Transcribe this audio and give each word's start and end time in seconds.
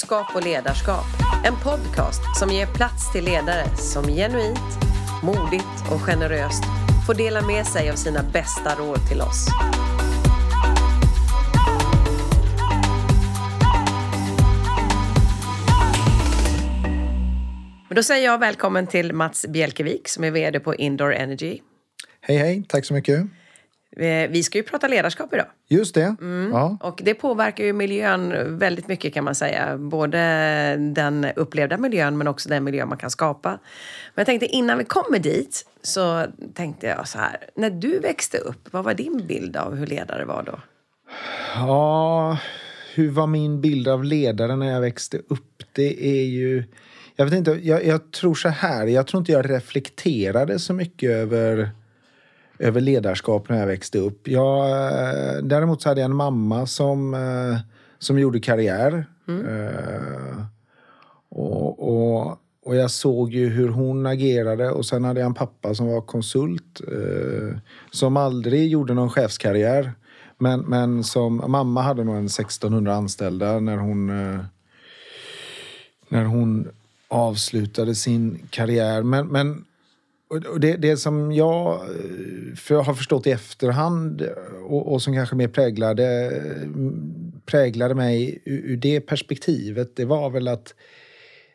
Klokskap 0.00 0.36
och 0.36 0.44
ledarskap. 0.44 1.04
En 1.44 1.54
podcast 1.56 2.38
som 2.38 2.50
ger 2.50 2.66
plats 2.66 3.12
till 3.12 3.24
ledare 3.24 3.76
som 3.76 4.04
genuint, 4.04 4.58
modigt 5.22 5.92
och 5.92 6.00
generöst 6.00 6.62
får 7.06 7.14
dela 7.14 7.46
med 7.46 7.66
sig 7.66 7.90
av 7.90 7.94
sina 7.94 8.22
bästa 8.22 8.74
råd 8.74 9.08
till 9.08 9.20
oss. 9.20 9.46
då 17.88 18.02
säger 18.02 18.24
jag 18.24 18.38
välkommen 18.38 18.86
till 18.86 19.12
Mats 19.12 19.46
Bjelkevik 19.48 20.08
som 20.08 20.24
är 20.24 20.30
VD 20.30 20.60
på 20.60 20.74
Indoor 20.74 21.14
Energy. 21.14 21.58
Hej 22.20 22.36
hej, 22.36 22.64
tack 22.68 22.84
så 22.84 22.94
mycket. 22.94 23.26
Eh, 23.96 24.30
vi 24.30 24.42
ska 24.42 24.58
ju 24.58 24.64
prata 24.64 24.88
ledarskap 24.88 25.34
idag. 25.34 25.46
Just 25.68 25.94
det. 25.94 26.16
Mm. 26.20 26.50
Ja. 26.52 26.78
Och 26.80 27.00
det 27.04 27.14
påverkar 27.14 27.64
ju 27.64 27.72
miljön 27.72 28.58
väldigt 28.58 28.88
mycket 28.88 29.14
kan 29.14 29.24
man 29.24 29.34
säga. 29.34 29.78
Både 29.78 30.18
den 30.76 31.26
upplevda 31.36 31.78
miljön 31.78 32.18
men 32.18 32.28
också 32.28 32.48
den 32.48 32.64
miljö 32.64 32.86
man 32.86 32.98
kan 32.98 33.10
skapa. 33.10 33.50
Men 33.50 33.58
jag 34.14 34.26
tänkte 34.26 34.46
innan 34.46 34.78
vi 34.78 34.84
kommer 34.84 35.18
dit 35.18 35.66
så 35.82 36.26
tänkte 36.54 36.86
jag 36.86 37.08
så 37.08 37.18
här. 37.18 37.36
När 37.56 37.70
du 37.70 37.98
växte 37.98 38.38
upp, 38.38 38.68
vad 38.70 38.84
var 38.84 38.94
din 38.94 39.26
bild 39.26 39.56
av 39.56 39.74
hur 39.74 39.86
ledare 39.86 40.24
var 40.24 40.42
då? 40.42 40.60
Ja, 41.54 42.38
hur 42.94 43.10
var 43.10 43.26
min 43.26 43.60
bild 43.60 43.88
av 43.88 44.04
ledare 44.04 44.56
när 44.56 44.72
jag 44.72 44.80
växte 44.80 45.18
upp? 45.18 45.62
Det 45.72 46.06
är 46.06 46.24
ju... 46.24 46.64
Jag 47.16 47.24
vet 47.24 47.34
inte, 47.34 47.50
jag, 47.50 47.84
jag 47.84 48.10
tror 48.10 48.34
så 48.34 48.48
här. 48.48 48.86
Jag 48.86 49.06
tror 49.06 49.18
inte 49.18 49.32
jag 49.32 49.50
reflekterade 49.50 50.58
så 50.58 50.74
mycket 50.74 51.10
över 51.10 51.70
över 52.60 52.80
ledarskap 52.80 53.48
när 53.48 53.58
jag 53.58 53.66
växte 53.66 53.98
upp. 53.98 54.28
Jag, 54.28 54.70
eh, 54.70 55.42
däremot 55.42 55.82
så 55.82 55.88
hade 55.88 56.00
jag 56.00 56.10
en 56.10 56.16
mamma 56.16 56.66
som, 56.66 57.14
eh, 57.14 57.58
som 57.98 58.18
gjorde 58.18 58.40
karriär. 58.40 59.06
Mm. 59.28 59.46
Uh, 59.46 60.42
och, 61.28 61.88
och, 61.88 62.38
och, 62.64 62.76
jag 62.76 62.90
såg 62.90 63.32
ju 63.32 63.48
hur 63.48 63.68
hon 63.68 64.06
agerade 64.06 64.70
och 64.70 64.86
sen 64.86 65.04
hade 65.04 65.20
jag 65.20 65.26
en 65.26 65.34
pappa 65.34 65.74
som 65.74 65.86
var 65.86 66.00
konsult 66.00 66.80
uh, 66.92 67.56
som 67.90 68.16
aldrig 68.16 68.68
gjorde 68.68 68.94
någon 68.94 69.10
chefskarriär. 69.10 69.92
Men, 70.38 70.60
men 70.60 71.04
som, 71.04 71.44
mamma 71.46 71.82
hade 71.82 72.04
nog 72.04 72.16
en 72.16 72.26
1600 72.26 72.94
anställda 72.94 73.60
när 73.60 73.76
hon, 73.76 74.10
uh, 74.10 74.40
när 76.08 76.24
hon 76.24 76.68
avslutade 77.08 77.94
sin 77.94 78.46
karriär. 78.50 79.02
Men, 79.02 79.26
men 79.26 79.64
och 80.30 80.60
det, 80.60 80.76
det 80.76 80.96
som 80.96 81.32
jag 81.32 81.74
eh, 81.74 82.54
för 82.56 82.82
har 82.82 82.94
förstått 82.94 83.26
i 83.26 83.30
efterhand 83.30 84.28
och, 84.62 84.92
och 84.92 85.02
som 85.02 85.14
kanske 85.14 85.36
mer 85.36 85.48
präglade, 85.48 86.32
präglade 87.46 87.94
mig 87.94 88.42
ur, 88.44 88.58
ur, 88.58 88.76
det 88.76 89.00
perspektivet, 89.00 89.96
det 89.96 90.04
var 90.04 90.30
väl 90.30 90.48
att, 90.48 90.74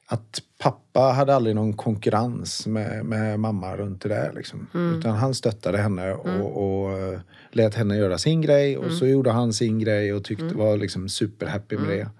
att 0.08 0.42
pappa 0.58 1.00
hade 1.00 1.36
aldrig 1.36 1.56
någon 1.56 1.74
konkurrens 1.74 2.68
med, 2.68 3.06
med 3.06 3.40
mamma 3.40 3.78
runt 3.78 4.02
det 4.02 4.10
där. 4.10 4.32
Liksom. 4.36 4.68
Mm. 4.74 5.00
Utan 5.00 5.16
han 5.16 5.34
stöttade 5.34 5.78
henne 5.78 6.14
och, 6.14 6.30
mm. 6.30 6.42
och 6.42 6.98
eh, 6.98 7.20
lät 7.52 7.76
henne 7.76 7.98
göra 7.98 8.18
sin 8.18 8.42
grej 8.42 8.78
och 8.78 8.86
mm. 8.86 8.96
så 8.96 9.08
gjorde 9.08 9.32
han 9.32 9.54
sin 9.54 9.80
grej 9.80 10.14
och 10.14 10.24
tyckte 10.24 10.46
mm. 10.46 10.58
var 10.58 10.78
liksom 10.78 11.10
superhappy 11.10 11.78
med 11.78 11.86
mm. 11.86 11.98
det. 11.98 12.12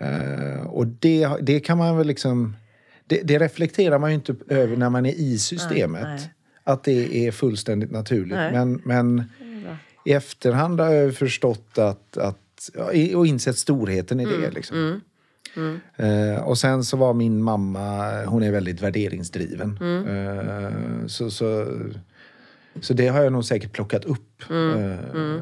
Uh, 0.00 0.66
och 0.66 0.86
det, 0.86 1.28
det 1.40 1.60
kan 1.60 1.78
man 1.78 1.96
väl 1.96 2.06
liksom 2.06 2.54
det, 3.06 3.22
det, 3.22 3.38
reflekterar 3.38 3.98
man 3.98 4.10
ju 4.10 4.14
inte 4.14 4.34
över 4.48 4.76
när 4.76 4.90
man 4.90 5.06
är 5.06 5.14
i 5.14 5.38
systemet. 5.38 6.02
Nej, 6.02 6.16
nej. 6.16 6.32
Att 6.64 6.84
det 6.84 7.26
är 7.26 7.32
fullständigt 7.32 7.90
naturligt. 7.90 8.36
Nej. 8.36 8.52
Men, 8.52 8.82
men 8.84 9.24
i 10.04 10.12
efterhand 10.12 10.80
har 10.80 10.90
jag 10.90 11.14
förstått 11.14 11.78
att, 11.78 12.16
att 12.16 12.70
och 13.14 13.26
insett 13.26 13.58
storheten 13.58 14.20
i 14.20 14.24
det. 14.24 14.34
Mm. 14.34 14.50
Liksom. 14.50 14.76
Mm. 14.76 15.00
Mm. 15.56 15.80
Uh, 16.00 16.40
och 16.40 16.58
sen 16.58 16.84
så 16.84 16.96
var 16.96 17.14
min 17.14 17.42
mamma, 17.42 18.24
hon 18.24 18.42
är 18.42 18.52
väldigt 18.52 18.82
värderingsdriven. 18.82 19.78
Mm. 19.80 20.08
Uh, 20.08 21.06
så, 21.06 21.30
så, 21.30 21.66
så 22.80 22.92
det 22.92 23.08
har 23.08 23.22
jag 23.22 23.32
nog 23.32 23.44
säkert 23.44 23.72
plockat 23.72 24.04
upp. 24.04 24.50
Uh, 24.50 25.40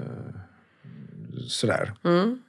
sådär. 1.47 1.93
Mm. 2.05 2.43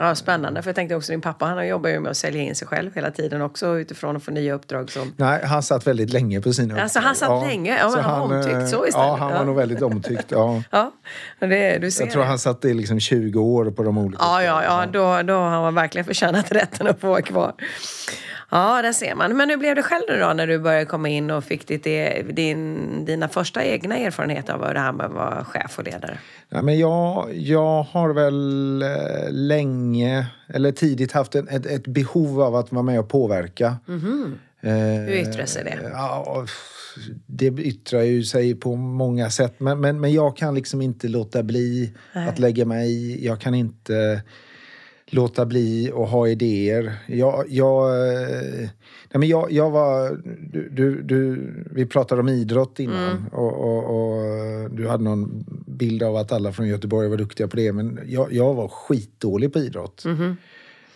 Ja, 0.00 0.14
spännande. 0.14 0.62
För 0.62 0.68
jag 0.68 0.76
tänkte 0.76 0.96
också 0.96 1.12
din 1.12 1.20
pappa, 1.20 1.46
han 1.46 1.68
jobbar 1.68 1.90
ju 1.90 2.00
med 2.00 2.10
att 2.10 2.16
sälja 2.16 2.42
in 2.42 2.54
sig 2.54 2.68
själv 2.68 2.94
hela 2.94 3.10
tiden 3.10 3.42
också 3.42 3.78
utifrån 3.78 4.16
att 4.16 4.22
få 4.22 4.30
nya 4.30 4.54
uppdrag. 4.54 4.90
Som... 4.90 5.12
Nej, 5.16 5.44
han 5.44 5.62
satt 5.62 5.86
väldigt 5.86 6.12
länge 6.12 6.40
på 6.40 6.52
sina 6.52 6.66
uppdrag. 6.66 6.82
Alltså 6.82 6.98
han 7.00 7.16
satt 7.16 7.28
ja. 7.28 7.44
länge? 7.46 7.78
Ja, 7.78 7.90
men 7.90 8.04
han 8.04 8.28
var 8.28 8.36
omtyckt 8.36 8.68
så 8.68 8.86
istället? 8.86 9.08
Ja, 9.08 9.16
han 9.16 9.30
var 9.30 9.38
ja. 9.38 9.44
nog 9.44 9.56
väldigt 9.56 9.82
omtyckt. 9.82 10.30
Ja. 10.30 10.62
ja, 10.70 10.92
det, 11.38 11.78
du 11.78 11.90
ser 11.90 12.04
jag 12.04 12.12
tror 12.12 12.22
det. 12.22 12.28
han 12.28 12.38
satt 12.38 12.64
i 12.64 12.74
liksom 12.74 13.00
20 13.00 13.40
år 13.40 13.70
på 13.70 13.82
de 13.82 13.98
olika 13.98 14.22
Ja, 14.22 14.42
ja, 14.42 14.64
ja. 14.64 14.86
Då, 14.86 15.22
då 15.22 15.34
har 15.34 15.64
han 15.64 15.74
verkligen 15.74 16.04
förtjänat 16.04 16.52
rätten 16.52 16.86
att 16.86 17.00
få 17.00 17.08
vara 17.08 17.22
kvar. 17.22 17.52
Ja, 18.50 18.82
där 18.82 18.92
ser 18.92 19.14
man. 19.14 19.36
Men 19.36 19.50
hur 19.50 19.56
blev 19.56 19.76
det 19.76 19.82
själv 19.82 20.20
då 20.20 20.32
när 20.32 20.46
du 20.46 20.58
började 20.58 20.84
komma 20.84 21.08
in 21.08 21.30
och 21.30 21.44
fick 21.44 21.66
ditt, 21.66 21.86
e- 21.86 22.22
din, 22.30 23.04
dina 23.04 23.28
första 23.28 23.64
egna 23.64 23.96
erfarenheter 23.96 24.52
av 24.52 24.74
det 24.74 24.80
här 24.80 24.92
med 24.92 25.06
att 25.06 25.12
vara 25.12 25.44
chef 25.44 25.78
och 25.78 25.84
ledare? 25.84 26.18
Ja, 26.48 26.62
men 26.62 26.78
jag, 26.78 27.34
jag 27.34 27.82
har 27.82 28.12
väl 28.12 28.82
eh, 28.82 29.30
länge, 29.30 30.26
eller 30.48 30.72
tidigt 30.72 31.12
haft 31.12 31.34
ett, 31.34 31.50
ett, 31.50 31.66
ett 31.66 31.86
behov 31.86 32.42
av 32.42 32.56
att 32.56 32.72
vara 32.72 32.82
med 32.82 33.00
och 33.00 33.08
påverka. 33.08 33.76
Mm 33.88 34.00
-hmm. 34.00 35.06
hur 35.06 35.14
yttrar 35.14 35.46
sig 35.46 35.64
det? 35.64 35.90
Ja, 35.92 36.46
det 37.26 37.46
yttrar 37.46 38.02
ju 38.02 38.24
sig 38.24 38.54
på 38.54 38.76
många 38.76 39.30
sätt. 39.30 39.54
Men, 39.58 39.80
men, 39.80 40.00
men 40.00 40.12
jag 40.12 40.36
kan 40.36 40.54
liksom 40.54 40.82
inte 40.82 41.08
låta 41.08 41.42
bli 41.42 41.92
Nej. 42.12 42.28
att 42.28 42.38
lägga 42.38 42.64
mig 42.64 42.90
i. 42.90 43.26
Jag 43.26 43.40
kan 43.40 43.54
inte 43.54 44.22
låta 45.10 45.46
bli 45.46 45.90
och 45.94 46.08
ha 46.08 46.28
idéer. 46.28 46.92
Jag, 47.06 47.44
jag, 47.48 47.90
nej 49.10 49.18
men 49.18 49.28
jag, 49.28 49.52
jag 49.52 49.70
var... 49.70 50.20
Du, 50.70 51.02
du, 51.02 51.50
vi 51.70 51.86
pratade 51.86 52.20
om 52.20 52.28
idrott 52.28 52.80
innan 52.80 53.10
mm. 53.10 53.26
och, 53.32 53.54
och, 53.54 53.84
och, 53.84 54.70
du 54.70 54.88
hade 54.88 55.04
någon 55.04 55.44
bild 55.66 56.02
av 56.02 56.16
att 56.16 56.32
alla 56.32 56.52
från 56.52 56.68
Göteborg 56.68 57.08
var 57.08 57.16
duktiga 57.16 57.48
på 57.48 57.56
det. 57.56 57.72
Men 57.72 58.00
jag, 58.06 58.32
jag 58.32 58.54
var 58.54 58.68
skitdålig 58.68 59.52
på 59.52 59.58
idrott. 59.58 60.04
Mm. 60.04 60.36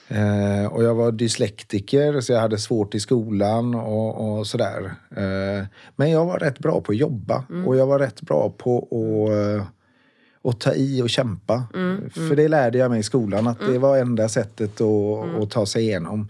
Eh, 0.08 0.66
och 0.66 0.84
jag 0.84 0.94
var 0.94 1.12
dyslektiker 1.12 2.20
så 2.20 2.32
jag 2.32 2.40
hade 2.40 2.58
svårt 2.58 2.94
i 2.94 3.00
skolan 3.00 3.74
och, 3.74 4.38
och 4.38 4.46
sådär. 4.46 4.94
Eh, 5.16 5.66
men 5.96 6.10
jag 6.10 6.26
var 6.26 6.38
rätt 6.38 6.58
bra 6.58 6.80
på 6.80 6.92
att 6.92 6.98
jobba 6.98 7.44
mm. 7.50 7.66
och 7.66 7.76
jag 7.76 7.86
var 7.86 7.98
rätt 7.98 8.22
bra 8.22 8.54
på 8.58 8.78
att 8.78 9.81
och 10.42 10.60
ta 10.60 10.74
i 10.74 11.02
och 11.02 11.10
kämpa. 11.10 11.64
Mm, 11.74 11.96
mm. 11.96 12.10
För 12.10 12.36
det 12.36 12.48
lärde 12.48 12.78
jag 12.78 12.90
mig 12.90 13.00
i 13.00 13.02
skolan, 13.02 13.46
att 13.46 13.60
mm. 13.60 13.72
det 13.72 13.78
var 13.78 13.98
enda 13.98 14.28
sättet 14.28 14.80
att, 14.80 15.24
mm. 15.24 15.42
att 15.42 15.50
ta 15.50 15.66
sig 15.66 15.82
igenom. 15.82 16.28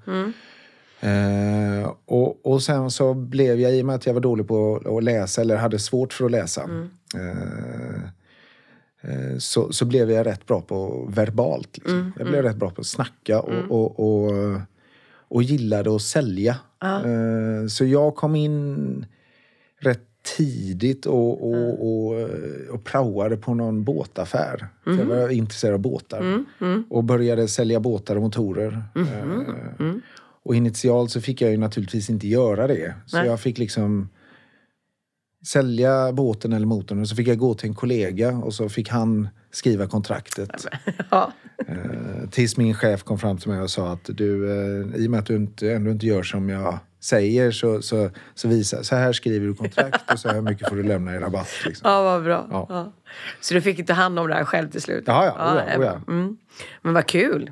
Uh, 1.04 1.92
och, 2.04 2.46
och 2.46 2.62
sen 2.62 2.90
så 2.90 3.14
blev 3.14 3.60
jag, 3.60 3.74
i 3.74 3.82
och 3.82 3.86
med 3.86 3.94
att 3.94 4.06
jag 4.06 4.14
var 4.14 4.20
dålig 4.20 4.48
på 4.48 4.82
att 4.96 5.04
läsa, 5.04 5.40
eller 5.40 5.56
hade 5.56 5.78
svårt 5.78 6.12
för 6.12 6.24
att 6.24 6.30
läsa, 6.30 6.64
uh, 6.64 7.24
uh, 9.04 9.38
så, 9.38 9.72
så 9.72 9.84
blev 9.84 10.10
jag 10.10 10.26
rätt 10.26 10.46
bra 10.46 10.60
på 10.60 11.06
verbalt. 11.10 11.76
Liksom. 11.76 11.98
Mm, 11.98 12.12
jag 12.18 12.26
blev 12.26 12.40
mm. 12.40 12.50
rätt 12.50 12.56
bra 12.56 12.70
på 12.70 12.80
att 12.80 12.86
snacka 12.86 13.40
och, 13.40 13.52
mm. 13.52 13.70
och, 13.70 14.00
och, 14.00 14.60
och, 15.28 15.42
gillade 15.42 15.96
att 15.96 16.02
sälja. 16.02 16.56
så 17.68 17.84
jag 17.84 18.16
kom 18.16 18.36
in 18.36 19.06
rätt 19.80 20.11
tidigt 20.22 21.06
och, 21.06 21.48
och, 21.48 21.56
mm. 21.56 21.70
och, 21.70 22.74
och 22.74 22.84
praoade 22.84 23.36
på 23.36 23.54
någon 23.54 23.84
båtaffär. 23.84 24.68
Mm. 24.86 24.98
jag 24.98 25.06
var 25.06 25.28
intresserad 25.28 25.74
av 25.74 25.80
båtar. 25.80 26.20
Mm. 26.20 26.44
Mm. 26.60 26.84
Och 26.90 27.04
började 27.04 27.48
sälja 27.48 27.80
båtar 27.80 28.16
och 28.16 28.22
motorer. 28.22 28.84
Uh, 28.96 29.94
och 30.44 30.54
initialt 30.54 31.10
så 31.10 31.20
fick 31.20 31.40
jag 31.40 31.50
ju 31.50 31.56
naturligtvis 31.56 32.10
inte 32.10 32.28
göra 32.28 32.66
det. 32.66 32.94
Så 33.06 33.16
Nej. 33.16 33.26
jag 33.26 33.40
fick 33.40 33.58
liksom 33.58 34.08
sälja 35.46 36.12
båten 36.12 36.52
eller 36.52 36.66
motorn 36.66 37.00
och 37.00 37.08
så 37.08 37.16
fick 37.16 37.28
jag 37.28 37.38
gå 37.38 37.54
till 37.54 37.68
en 37.68 37.74
kollega 37.74 38.30
och 38.30 38.54
så 38.54 38.68
fick 38.68 38.88
han 38.88 39.28
skriva 39.50 39.86
kontraktet. 39.86 40.66
Ja. 41.10 41.32
Uh, 41.68 42.28
tills 42.30 42.56
min 42.56 42.74
chef 42.74 43.02
kom 43.02 43.18
fram 43.18 43.38
till 43.38 43.50
mig 43.50 43.60
och 43.60 43.70
sa 43.70 43.92
att 43.92 44.04
du, 44.04 44.44
uh, 44.44 44.96
i 44.96 45.06
och 45.06 45.10
med 45.10 45.20
att 45.20 45.26
du 45.26 45.36
inte, 45.36 45.72
ändå 45.72 45.90
inte 45.90 46.06
gör 46.06 46.22
som 46.22 46.48
jag 46.48 46.78
säger 47.02 47.50
så, 47.50 47.82
så, 47.82 48.10
så 48.34 48.48
visar 48.48 48.82
så 48.82 48.96
här 48.96 49.12
skriver 49.12 49.46
du 49.46 49.54
kontrakt 49.54 50.12
och 50.12 50.18
så 50.18 50.28
här 50.28 50.40
mycket 50.40 50.68
får 50.68 50.76
du 50.76 50.82
lämna 50.82 51.16
i 51.16 51.18
rabatt. 51.18 51.50
Liksom. 51.66 51.90
Ja, 51.90 52.02
vad 52.02 52.24
bra. 52.24 52.46
Ja. 52.50 52.66
Ja. 52.68 52.92
Så 53.40 53.54
du 53.54 53.60
fick 53.60 53.86
ta 53.86 53.92
hand 53.92 54.18
om 54.18 54.28
det 54.28 54.34
här 54.34 54.44
själv 54.44 54.70
till 54.70 54.82
slut? 54.82 55.04
Ja, 55.06 55.26
ja. 55.26 55.34
ja, 55.38 55.62
ja, 55.74 55.84
ja. 55.84 56.12
Mm. 56.12 56.36
Men 56.82 56.94
vad 56.94 57.06
kul! 57.06 57.50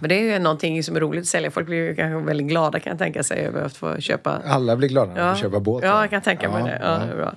För 0.00 0.08
det 0.08 0.14
är 0.14 0.32
ju 0.32 0.38
någonting 0.38 0.82
som 0.82 0.96
är 0.96 1.00
roligt 1.00 1.20
att 1.20 1.26
sälja. 1.26 1.50
Folk 1.50 1.66
blir 1.66 1.88
ju 1.88 1.94
kanske 1.94 2.26
väldigt 2.26 2.46
glada 2.46 2.80
kan 2.80 2.90
jag 2.90 2.98
tänka 2.98 3.22
sig 3.22 3.46
över 3.46 3.62
att 3.62 3.76
få 3.76 4.00
köpa. 4.00 4.42
Alla 4.46 4.76
blir 4.76 4.88
glada 4.88 5.14
när 5.14 5.26
de 5.26 5.34
får 5.34 5.42
köpa 5.42 5.60
båt. 5.60 5.84
Ja, 5.84 6.00
jag 6.00 6.10
kan 6.10 6.22
tänka 6.22 6.50
mig 6.50 6.62
det. 6.62 6.80
Ja, 6.82 6.98
det 7.10 7.16
bra. 7.16 7.34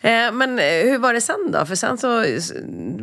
Eh, 0.00 0.32
men 0.32 0.58
eh, 0.58 0.64
hur 0.64 0.98
var 0.98 1.14
det 1.14 1.20
sen 1.20 1.52
då? 1.52 1.66
För 1.66 1.74
sen 1.74 1.98
så 1.98 2.24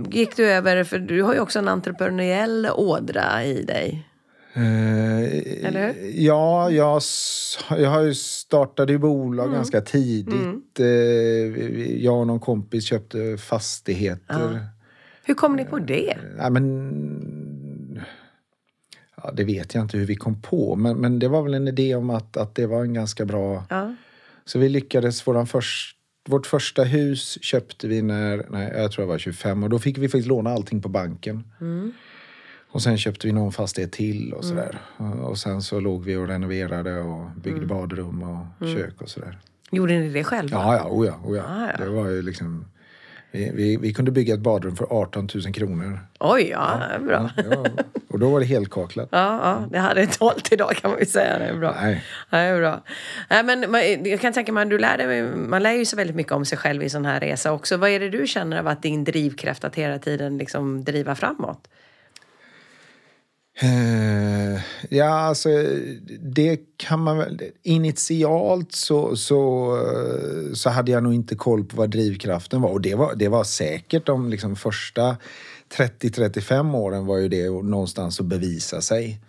gick 0.09 0.35
du 0.35 0.51
över, 0.51 0.83
för 0.83 0.99
du 0.99 1.21
har 1.21 1.33
ju 1.33 1.39
också 1.39 1.59
en 1.59 1.67
entreprenöriell 1.67 2.69
ådra 2.73 3.43
i 3.43 3.63
dig. 3.63 4.07
Eh, 4.55 5.65
Eller 5.67 5.93
hur? 5.93 6.11
Ja, 6.15 6.71
jag, 6.71 7.01
jag 7.69 8.15
startade 8.15 8.93
ju 8.93 8.99
bolag 8.99 9.45
mm. 9.45 9.55
ganska 9.55 9.81
tidigt. 9.81 10.33
Mm. 10.33 10.61
Eh, 10.79 12.03
jag 12.03 12.19
och 12.19 12.27
någon 12.27 12.39
kompis 12.39 12.85
köpte 12.85 13.37
fastigheter. 13.37 14.53
Ja. 14.53 14.59
Hur 15.23 15.33
kom 15.33 15.55
ni 15.55 15.65
på 15.65 15.79
det? 15.79 16.17
Ja, 16.37 16.49
men, 16.49 18.03
ja, 19.23 19.31
det 19.31 19.43
vet 19.43 19.75
jag 19.75 19.83
inte 19.83 19.97
hur 19.97 20.05
vi 20.05 20.15
kom 20.15 20.41
på, 20.41 20.75
men, 20.75 20.97
men 20.97 21.19
det 21.19 21.27
var 21.27 21.41
väl 21.41 21.53
en 21.53 21.67
idé 21.67 21.95
om 21.95 22.09
att, 22.09 22.37
att 22.37 22.55
det 22.55 22.65
var 22.65 22.81
en 22.81 22.93
ganska 22.93 23.25
bra... 23.25 23.63
Ja. 23.69 23.95
Så 24.45 24.59
vi 24.59 24.69
lyckades, 24.69 25.27
våran 25.27 25.47
först, 25.47 25.97
vårt 26.29 26.47
första 26.47 26.83
hus 26.83 27.37
köpte 27.41 27.87
vi 27.87 28.01
när, 28.01 28.45
nej, 28.49 28.73
jag 28.75 28.91
tror 28.91 29.03
jag 29.03 29.07
var 29.07 29.17
25 29.17 29.63
och 29.63 29.69
då 29.69 29.79
fick 29.79 29.97
vi 29.97 30.09
faktiskt 30.09 30.27
låna 30.27 30.49
allting 30.49 30.81
på 30.81 30.89
banken. 30.89 31.43
Och 32.75 32.81
sen 32.81 32.97
köpte 32.97 33.27
vi 33.27 33.33
någon 33.33 33.51
fastighet 33.51 33.91
till 33.91 34.33
och 34.33 34.45
sådär. 34.45 34.77
Och, 34.97 35.29
och 35.29 35.37
sen 35.37 35.61
så 35.61 35.79
låg 35.79 36.03
vi 36.03 36.15
och 36.15 36.27
renoverade 36.27 36.99
och 36.99 37.29
byggde 37.43 37.65
badrum 37.65 38.23
och 38.23 38.67
kök 38.67 39.01
och 39.01 39.09
sådär. 39.09 39.37
Gjorde 39.71 39.99
ni 39.99 40.09
det 40.09 40.23
själva? 40.23 40.57
Ja, 40.57 40.75
ja, 40.75 40.89
oh 40.89 41.05
ja, 41.05 41.19
oh 41.23 41.37
ja. 41.37 41.43
Ah, 41.43 41.69
ja. 41.71 41.85
Det 41.85 41.89
var 41.89 42.07
ju 42.07 42.21
liksom... 42.21 42.65
Vi, 43.31 43.51
vi, 43.53 43.77
vi 43.77 43.93
kunde 43.93 44.11
bygga 44.11 44.33
ett 44.33 44.39
badrum 44.39 44.75
för 44.75 44.87
18 44.89 45.29
000 45.35 45.53
kronor. 45.53 45.99
Oj, 46.19 46.49
ja, 46.51 46.81
bra. 47.01 47.29
Ja, 47.37 47.43
var, 47.49 47.71
och 48.09 48.19
då 48.19 48.29
var 48.29 48.39
det 48.39 48.45
helkaklat. 48.45 49.09
Ja, 49.11 49.39
ja, 49.43 49.67
det 49.71 49.79
hade 49.79 50.01
inte 50.01 50.17
hållit 50.19 50.51
idag 50.51 50.75
kan 50.75 50.91
man 50.91 50.99
ju 50.99 51.05
säga. 51.05 51.39
Det 51.39 51.45
är 51.45 51.57
bra. 51.57 51.75
Nej. 51.81 52.03
Ja, 52.29 52.37
det 52.37 52.43
är 52.43 52.59
bra. 52.59 52.83
Nej, 53.29 53.43
men 53.43 53.71
man- 53.71 54.03
jag 54.05 54.19
kan 54.21 54.33
tänka 54.33 54.51
mig, 54.51 54.65
du 54.65 54.77
lär 54.77 54.97
dig, 54.97 55.23
man 55.35 55.63
lär 55.63 55.71
ju 55.71 55.85
sig 55.85 55.97
väldigt 55.97 56.15
mycket 56.15 56.31
om 56.31 56.45
sig 56.45 56.57
själv 56.57 56.83
i 56.83 56.89
sån 56.89 57.05
här 57.05 57.19
resa 57.19 57.51
också. 57.51 57.77
Vad 57.77 57.89
är 57.89 57.99
det 57.99 58.09
du 58.09 58.27
känner 58.27 58.59
av 58.59 58.67
att 58.67 58.81
din 58.81 59.03
drivkraft 59.03 59.63
att 59.63 59.75
hela 59.75 59.99
tiden 59.99 60.37
liksom 60.37 60.83
driva 60.83 61.15
framåt? 61.15 61.67
Eh, 63.59 64.61
ja, 64.89 65.09
alltså 65.09 65.49
det 66.19 66.59
kan 66.77 66.99
man 66.99 67.17
väl... 67.17 67.41
Initialt 67.63 68.71
så, 68.71 69.15
så, 69.15 69.71
eh, 69.77 70.53
så 70.53 70.69
hade 70.69 70.91
jag 70.91 71.03
nog 71.03 71.13
inte 71.13 71.35
koll 71.35 71.65
på 71.65 71.77
vad 71.77 71.89
drivkraften 71.89 72.61
var. 72.61 72.69
Och 72.69 72.81
det 72.81 72.95
var, 72.95 73.15
det 73.15 73.27
var 73.27 73.43
säkert 73.43 74.05
de 74.05 74.29
liksom 74.29 74.55
första 74.55 75.17
30-35 75.77 76.75
åren 76.75 77.05
var 77.05 77.17
ju 77.17 77.29
det 77.29 77.49
någonstans 77.49 78.19
att 78.19 78.25
bevisa 78.25 78.81
sig. 78.81 79.19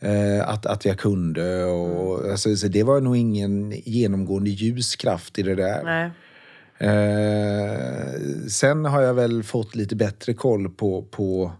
Eh, 0.00 0.48
att, 0.48 0.66
att 0.66 0.84
jag 0.84 0.98
kunde. 0.98 1.64
Och, 1.64 2.30
alltså, 2.30 2.56
så 2.56 2.68
det 2.68 2.82
var 2.82 3.00
nog 3.00 3.16
ingen 3.16 3.72
genomgående 3.84 4.50
ljus 4.50 4.96
kraft 4.96 5.38
i 5.38 5.42
det 5.42 5.54
där. 5.54 5.82
Nej. 5.84 6.10
Eh, 6.82 8.48
sen 8.48 8.84
har 8.84 9.02
jag 9.02 9.14
väl 9.14 9.42
fått 9.42 9.74
lite 9.74 9.96
bättre 9.96 10.34
koll 10.34 10.68
på, 10.68 11.02
på, 11.02 11.52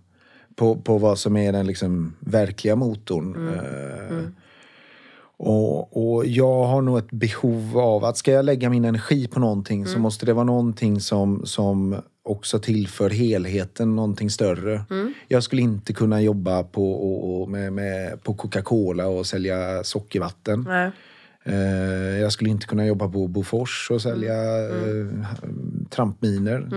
på, 0.57 0.77
på 0.77 0.99
vad 0.99 1.19
som 1.19 1.37
är 1.37 1.53
den 1.53 1.67
liksom 1.67 2.15
verkliga 2.21 2.77
motorn. 2.77 3.49
Eh, 3.55 4.19
Och, 5.45 5.97
och 6.17 6.27
jag 6.27 6.65
har 6.65 6.83
nog 6.83 6.99
ett 6.99 7.11
behov 7.11 7.79
av 7.79 8.05
att 8.05 8.17
ska 8.17 8.33
jag 8.33 8.45
lägga 8.45 8.71
min 8.71 8.85
energi 8.85 9.29
på 9.29 9.41
någonting 9.41 9.87
så 9.87 9.99
måste 9.99 10.27
det 10.27 10.33
vara 10.33 10.45
någonting 10.45 11.01
som, 11.01 11.47
som 11.47 11.97
också 12.25 12.59
tillför 12.59 13.11
helheten 13.11 13.97
någonting 13.97 14.31
större. 14.31 14.83
Jag 15.29 15.43
skulle 15.43 15.63
inte 15.63 15.93
kunna 15.93 16.21
jobba 16.23 16.63
på, 16.63 16.93
och, 16.93 17.43
och 17.43 17.49
med, 17.51 17.73
med, 17.73 18.23
på 18.23 18.35
Coca-Cola 18.35 19.07
och 19.07 19.27
sälja 19.27 19.85
sockervatten. 19.85 20.65
Nej. 20.69 20.91
Eh, 21.45 22.21
jag 22.21 22.33
skulle 22.33 22.51
inte 22.51 22.67
kunna 22.67 22.87
jobba 22.87 23.09
på 23.09 23.27
Bofors 23.27 23.91
och 23.91 24.03
sälja 24.03 24.35
eh, 24.69 25.27
trampminer. 25.91 26.69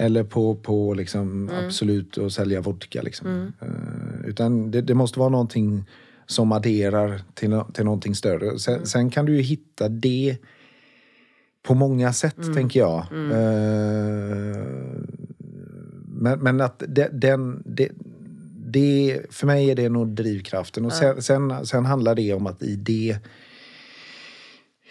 Eller 0.00 0.24
på, 0.24 0.54
på 0.54 0.94
liksom 0.94 1.50
Absolut 1.64 2.16
och 2.16 2.32
sälja 2.32 2.60
vodka. 2.60 3.02
Liksom. 3.02 3.52
Eh, 3.60 4.28
utan 4.28 4.70
det, 4.70 4.80
det 4.80 4.94
måste 4.94 5.18
vara 5.18 5.28
någonting 5.28 5.84
som 6.26 6.52
adderar 6.52 7.22
till, 7.34 7.48
no- 7.48 7.72
till 7.72 7.84
någonting 7.84 8.14
större. 8.14 8.58
Sen, 8.58 8.86
sen 8.86 9.10
kan 9.10 9.26
du 9.26 9.36
ju 9.36 9.42
hitta 9.42 9.88
det 9.88 10.36
på 11.62 11.74
många 11.74 12.12
sätt, 12.12 12.36
tänker 12.54 12.80
jag. 12.80 13.06
Eh, 13.32 14.64
men, 16.06 16.38
men 16.40 16.60
att 16.60 16.82
det, 16.88 17.08
den... 17.12 17.62
Det, 17.66 17.90
det, 18.70 19.20
för 19.30 19.46
mig 19.46 19.70
är 19.70 19.74
det 19.74 19.88
nog 19.88 20.08
drivkraften. 20.08 20.84
Och 20.84 20.92
sen, 20.92 21.22
sen, 21.22 21.66
sen 21.66 21.84
handlar 21.84 22.14
det 22.14 22.34
om 22.34 22.46
att 22.46 22.62
i 22.62 22.76
det 22.76 23.18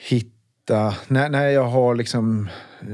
hitta... 0.09 0.36
När, 1.07 1.29
när 1.29 1.47
jag 1.49 1.63
har 1.63 1.95
liksom 1.95 2.49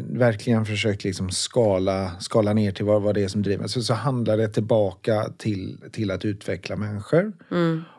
verkligen 0.09 0.65
försökt 0.65 1.03
liksom 1.03 1.29
skala, 1.29 2.11
skala 2.19 2.53
ner 2.53 2.71
till 2.71 2.85
vad, 2.85 3.01
vad 3.01 3.15
det 3.15 3.23
är 3.23 3.27
som 3.27 3.41
driver 3.41 3.59
mig 3.59 3.69
så, 3.69 3.81
så 3.81 3.93
handlar 3.93 4.37
det 4.37 4.47
tillbaka 4.47 5.25
till, 5.37 5.77
till 5.91 6.11
att 6.11 6.25
utveckla 6.25 6.75
människor 6.75 7.33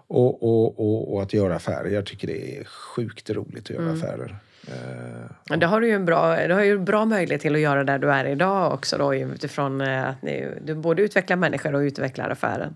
och, 0.06 0.42
och, 0.42 0.80
och, 0.80 1.14
och 1.14 1.22
att 1.22 1.32
göra 1.32 1.54
affärer. 1.54 1.90
Jag 1.90 2.06
tycker 2.06 2.28
det 2.28 2.58
är 2.60 2.64
sjukt 2.64 3.30
roligt 3.30 3.64
att 3.64 3.70
göra 3.70 3.92
affärer. 3.92 4.36
Eh, 4.68 5.56
Det 5.56 5.66
har 5.66 5.80
du 5.80 5.86
ju 5.86 5.94
en 5.94 6.04
bra, 6.04 6.46
du 6.46 6.54
har 6.54 6.62
ju 6.62 6.78
bra 6.78 7.04
möjlighet 7.04 7.42
till 7.42 7.54
att 7.54 7.60
göra 7.60 7.84
där 7.84 7.98
du 7.98 8.10
är 8.10 8.24
idag 8.24 8.74
också 8.74 8.98
då 8.98 9.14
utifrån 9.14 9.80
eh, 9.80 10.08
att 10.08 10.22
ni, 10.22 10.48
du 10.64 10.74
både 10.74 11.02
utvecklar 11.02 11.36
människor 11.36 11.74
och 11.74 11.80
utvecklar 11.80 12.30
affären. 12.30 12.74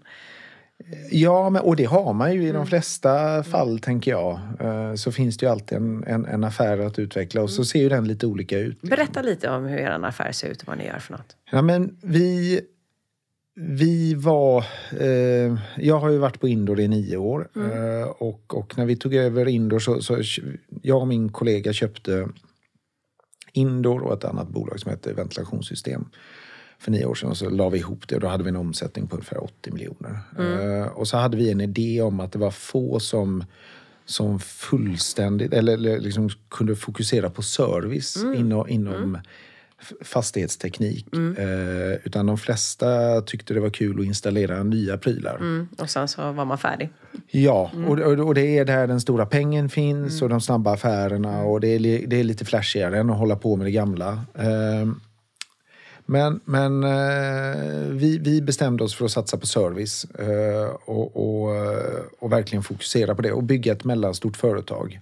Ja, 1.11 1.51
men, 1.51 1.63
och 1.63 1.77
det 1.77 1.85
har 1.85 2.13
man 2.13 2.35
ju 2.35 2.49
i 2.49 2.53
de 2.53 2.67
flesta 2.67 3.43
fall, 3.43 3.79
tänker 3.79 4.11
jag. 4.11 4.41
Eh, 4.61 4.95
Så 4.95 5.13
finns 5.13 5.37
det 5.37 5.47
ju 5.47 5.53
alltid 5.53 5.79
en, 5.79 6.05
en, 6.05 6.27
en 6.27 6.45
affär 6.45 6.79
att 6.79 6.99
utveckla 6.99 7.43
och 7.43 7.51
så 7.51 7.65
ser 7.65 7.79
ju 7.81 7.89
den 7.89 8.09
lite 8.09 8.27
olika 8.27 8.59
ut. 8.59 8.81
Berätta 8.83 9.23
lite 9.23 9.51
om 9.51 9.65
hur 9.65 9.79
er 9.79 9.91
affär 9.91 10.33
ser 10.33 10.49
ut 10.49 10.63
och 10.63 10.69
vad 10.69 10.79
ni 10.79 10.87
gör 10.87 10.99
för 10.99 11.13
något. 11.13 11.37
Ja, 11.51 11.63
men 11.63 11.97
vi, 12.03 12.61
vi 13.55 14.15
var... 14.15 14.65
Eh, 15.01 15.59
jag 15.77 15.99
har 15.99 16.11
ju 16.11 16.19
varit 16.19 16.41
på 16.41 16.49
Indor 16.49 16.81
i 16.81 16.89
nio 16.89 17.17
år. 17.17 17.49
Eh, 17.57 18.09
och, 18.09 18.55
och 18.59 18.79
när 18.79 18.87
vi 18.87 18.97
tog 18.97 19.15
över 19.15 19.49
Indor 19.49 19.79
så, 19.79 20.03
så 20.03 20.23
jag 20.83 21.01
och 21.01 21.09
min 21.09 21.29
kollega 21.33 21.73
köpte 21.73 22.29
Indor 23.53 24.03
och 24.03 24.15
ett 24.15 24.25
annat 24.25 24.49
bolag 24.49 24.81
som 24.81 24.91
heter 24.91 25.15
Ventilationssystem 25.15 26.05
för 26.81 26.91
nio 26.91 27.05
år 27.05 27.15
sedan. 27.15 27.31
Och 27.31 27.37
så 27.37 27.51
la 27.51 27.69
vi 27.69 27.79
ihop 27.79 28.09
det 28.09 28.15
och 28.15 28.21
då 28.21 28.27
hade 28.29 28.43
vi 28.45 28.49
en 28.51 28.57
omsättning 28.57 29.07
på 29.07 29.17
ungefär 29.17 29.45
80 29.45 29.71
miljoner. 29.71 30.19
Eh, 30.39 30.87
och 30.87 31.09
så 31.09 31.17
hade 31.17 31.37
vi 31.37 31.51
en 31.51 31.61
idé 31.61 32.03
om 32.03 32.21
att 32.21 32.33
det 32.33 32.39
var 32.39 32.51
få 32.51 33.01
som 33.01 33.45
som 34.05 34.41
fullständigt, 34.41 35.53
eller, 35.53 35.73
eller 35.75 35.99
liksom 36.01 36.29
kunde 36.51 36.77
fokusera 36.77 37.31
på 37.31 37.43
service 37.43 38.17
inom, 38.37 38.69
inom 38.69 39.19
f- 39.81 39.93
fastighetsteknik. 40.01 41.07
Eh, 41.39 41.93
utan 42.05 42.27
de 42.27 42.39
flesta 42.39 43.21
tyckte 43.21 43.55
det 43.55 43.61
var 43.61 43.71
kul 43.71 44.01
att 44.01 44.07
installera 44.07 44.63
nya 44.63 44.99
prylar. 44.99 45.37
Mm. 45.37 45.69
Och 45.79 45.91
sen 45.91 46.09
så 46.09 46.33
var 46.33 46.45
man 46.45 46.59
färdig. 46.59 46.89
Ja, 47.31 47.71
och, 47.89 47.99
och, 47.99 48.27
och 48.27 48.35
det 48.35 48.59
är 48.59 48.65
där 48.65 48.87
den 48.87 49.01
stora 49.01 49.27
pengen 49.27 49.69
finns 49.69 50.23
och 50.23 50.29
de 50.29 50.41
snabba 50.41 50.73
affärerna 50.75 51.43
och 51.43 51.61
det 51.61 51.69
är, 51.69 52.07
det 52.07 52.17
är 52.21 52.25
lite 52.25 52.45
flashigare 52.45 52.99
än 52.99 53.11
att 53.11 53.19
hålla 53.19 53.37
på 53.37 53.57
med 53.57 53.67
det 53.67 53.71
gamla. 53.71 54.21
Ehm, 54.39 55.01
men 56.11 56.41
men 56.45 56.85
eh, 56.85 57.91
vi, 57.91 58.19
vi 58.19 58.43
bestämde 58.43 58.85
oss 58.85 58.95
för 58.95 59.05
att 59.05 59.11
satsa 59.11 59.39
på 59.39 59.47
service 59.47 60.05
eh, 60.05 60.75
och, 60.85 61.17
och, 61.17 61.57
eh, 61.57 62.01
och 62.19 62.33
verkligen 62.33 62.63
fokusera 62.63 63.15
på 63.15 63.23
det 63.23 63.33
och 63.33 63.43
bygga 63.43 63.73
ett 63.73 63.85
mellanstort 63.85 64.37
företag. 64.37 65.01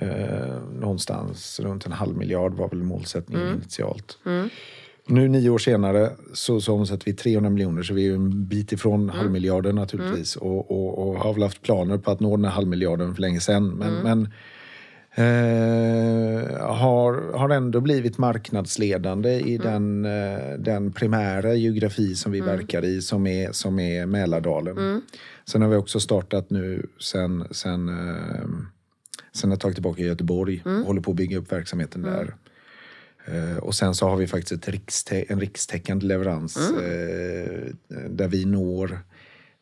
Eh, 0.00 0.62
någonstans 0.80 1.60
runt 1.60 1.86
en 1.86 1.92
halv 1.92 2.16
miljard 2.16 2.54
var 2.54 2.68
väl 2.68 2.82
målsättningen 2.82 3.54
initialt. 3.54 4.18
Nu 5.06 5.28
nio 5.28 5.50
år 5.50 5.58
senare 5.58 6.10
så, 6.32 6.60
så 6.60 6.74
omsätter 6.74 7.04
vi 7.04 7.12
300 7.12 7.50
miljoner 7.50 7.82
så 7.82 7.94
vi 7.94 8.08
är 8.08 8.14
en 8.14 8.46
bit 8.46 8.72
ifrån 8.72 9.08
halvmiljarden 9.08 9.74
naturligtvis 9.74 10.36
och, 10.36 10.70
och, 10.70 11.08
och 11.08 11.14
har 11.14 11.32
väl 11.32 11.42
haft 11.42 11.62
planer 11.62 11.98
på 11.98 12.10
att 12.10 12.20
nå 12.20 12.36
den 12.36 12.44
här 12.44 12.52
halvmiljarden 12.52 13.14
för 13.14 13.22
länge 13.22 13.40
sedan. 13.40 13.68
Men, 13.68 13.94
men 13.94 14.28
eh, 15.16 16.66
har, 16.66 17.32
har 17.38 17.48
ändå 17.50 17.80
blivit 17.80 18.18
marknadsledande 18.18 19.40
i 19.40 19.58
den, 19.58 20.04
eh, 20.04 20.58
den 20.58 20.92
primära 20.92 21.54
geografi 21.54 22.14
som 22.14 22.32
vi 22.32 22.40
verkar 22.40 22.84
i 22.84 23.02
som 23.02 23.26
är, 23.26 23.52
som 23.52 23.78
är 23.78 24.06
Mälardalen. 24.06 24.76
Sen 25.44 25.62
har 25.62 25.68
vi 25.68 25.76
också 25.76 26.00
startat 26.00 26.50
nu 26.50 26.86
sen, 27.00 27.44
sen, 27.50 27.88
eh, 27.88 28.48
sen 29.34 29.52
ett 29.52 29.60
tag 29.60 29.74
tillbaka 29.74 30.02
i 30.02 30.06
Göteborg. 30.06 30.62
Och 30.64 30.86
håller 30.86 31.00
på 31.00 31.10
att 31.10 31.16
bygga 31.16 31.38
upp 31.38 31.52
verksamheten 31.52 32.02
där. 32.02 32.34
Eh, 33.26 33.56
och 33.56 33.74
sen 33.74 33.94
så 33.94 34.08
har 34.08 34.16
vi 34.16 34.26
faktiskt 34.26 34.68
rikstä- 34.68 35.24
en 35.28 35.40
rikstäckande 35.40 36.06
leverans 36.06 36.56
eh, 36.56 37.66
där 38.10 38.28
vi 38.28 38.44
når... 38.44 38.98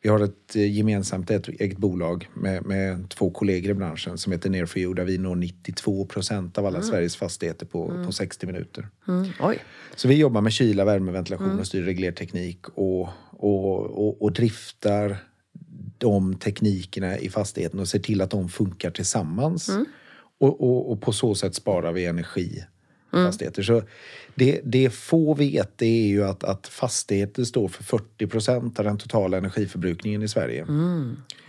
Vi 0.05 0.09
har 0.09 0.19
ett 0.19 0.55
eh, 0.55 0.75
gemensamt 0.77 1.31
ett 1.31 1.47
eget 1.47 1.77
bolag 1.77 2.29
med, 2.33 2.65
med 2.65 3.09
två 3.09 3.31
kollegor 3.31 3.71
i 3.71 3.73
branschen 3.73 4.17
som 4.17 4.31
heter 4.31 4.49
Nearfio 4.49 4.93
där 4.93 5.05
vi 5.05 5.17
når 5.17 5.35
92 5.35 6.05
procent 6.05 6.57
av 6.57 6.65
alla 6.65 6.81
Sveriges 6.81 7.15
fastigheter 7.15 7.65
på, 7.65 8.03
på 8.05 8.11
60 8.11 8.45
minuter. 8.45 8.87
Mm. 9.07 9.27
Så 9.95 10.07
vi 10.07 10.15
jobbar 10.15 10.41
med 10.41 10.53
kyla, 10.53 10.85
värme, 10.85 11.11
ventilation 11.11 11.59
och 11.59 11.67
styrreglerteknik 11.67 12.67
och, 12.67 13.09
och, 13.31 13.81
och, 13.81 14.21
och 14.21 14.31
driftar 14.31 15.17
de 15.97 16.35
teknikerna 16.35 17.17
i 17.17 17.29
fastigheten 17.29 17.79
och 17.79 17.87
ser 17.87 17.99
till 17.99 18.21
att 18.21 18.31
de 18.31 18.49
funkar 18.49 18.91
tillsammans. 18.91 19.69
Och, 20.39 20.61
och, 20.61 20.91
och 20.91 21.01
på 21.01 21.11
så 21.11 21.35
sätt 21.35 21.55
sparar 21.55 21.91
vi 21.91 22.05
energi 22.05 22.63
i 23.21 23.25
fastigheter. 23.25 23.63
Så 23.63 23.81
det, 24.35 24.61
det 24.63 24.89
få 24.89 25.33
vet 25.33 25.77
det 25.77 25.85
är 25.85 26.07
ju 26.07 26.23
att, 26.23 26.43
att 26.43 26.67
fastigheter 26.67 27.43
står 27.43 27.67
för 27.67 27.83
40 27.83 28.27
procent 28.27 28.79
av 28.79 28.85
den 28.85 28.97
totala 28.97 29.37
energiförbrukningen 29.37 30.23
i 30.23 30.27
Sverige. 30.27 30.65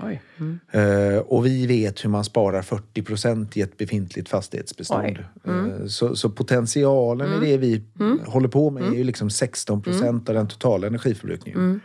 Oj. 0.01 0.23
Mm. 0.39 0.59
Eh, 0.71 1.19
och 1.19 1.47
vi 1.47 1.67
vet 1.67 2.05
hur 2.05 2.11
man 2.11 2.25
sparar 2.25 2.63
40 2.63 3.03
procent 3.03 3.57
i 3.57 3.61
ett 3.61 3.77
befintligt 3.77 4.29
fastighetsbestånd. 4.29 5.19
Eh, 5.45 5.87
så, 5.87 6.17
så 6.17 6.31
potentialen 6.31 7.43
i 7.43 7.51
det 7.51 7.57
vi 7.57 7.83
håller 8.27 8.49
på 8.49 8.71
med 8.71 8.83
är 8.83 8.97
ju 8.97 9.05
liksom 9.05 9.31
16 9.31 9.83
procent 9.83 10.29
av 10.29 10.35
den 10.35 10.49
totala 10.49 10.87
energiförbrukningen. 10.87 11.81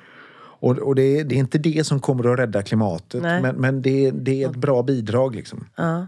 Och, 0.61 0.77
och 0.77 0.95
det, 0.95 1.19
är, 1.19 1.23
det 1.23 1.35
är 1.35 1.39
inte 1.39 1.57
det 1.57 1.87
som 1.87 1.99
kommer 1.99 2.33
att 2.33 2.39
rädda 2.39 2.61
klimatet, 2.61 3.21
Nej. 3.21 3.41
men, 3.41 3.55
men 3.55 3.81
det, 3.81 4.11
det 4.11 4.43
är 4.43 4.49
ett 4.49 4.55
bra 4.55 4.83
bidrag. 4.83 5.35
Liksom. 5.35 5.67
Ja. 5.75 6.07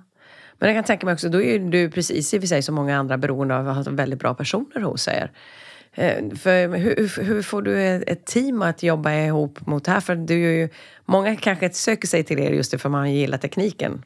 Men 0.63 0.75
jag 0.75 0.77
kan 0.77 0.83
tänka 0.83 1.05
mig 1.05 1.13
också, 1.13 1.29
då 1.29 1.41
är 1.41 1.59
du 1.59 1.89
precis 1.89 2.33
i 2.33 2.37
och 2.37 2.41
för 2.41 2.47
sig 2.47 2.61
som 2.61 2.75
många 2.75 2.97
andra 2.97 3.17
beroende 3.17 3.57
av 3.57 3.69
att 3.69 3.85
ha 3.85 3.93
väldigt 3.93 4.19
bra 4.19 4.33
personer 4.33 4.81
hos 4.81 5.07
er. 5.07 5.31
Eh, 5.93 6.35
För 6.35 6.77
hur, 6.77 7.23
hur 7.23 7.41
får 7.41 7.61
du 7.61 7.83
ett 7.83 8.25
team 8.25 8.61
att 8.61 8.83
jobba 8.83 9.13
ihop 9.13 9.67
mot 9.67 9.85
det 9.85 9.91
här? 9.91 9.99
För 9.99 10.15
du 10.15 10.45
är 10.45 10.51
ju, 10.51 10.69
många 11.05 11.35
kanske 11.35 11.69
söker 11.69 12.07
sig 12.07 12.23
till 12.23 12.39
er 12.39 12.51
just 12.51 12.81
för 12.81 12.89
man 12.89 13.13
gillar 13.13 13.37
tekniken. 13.37 14.03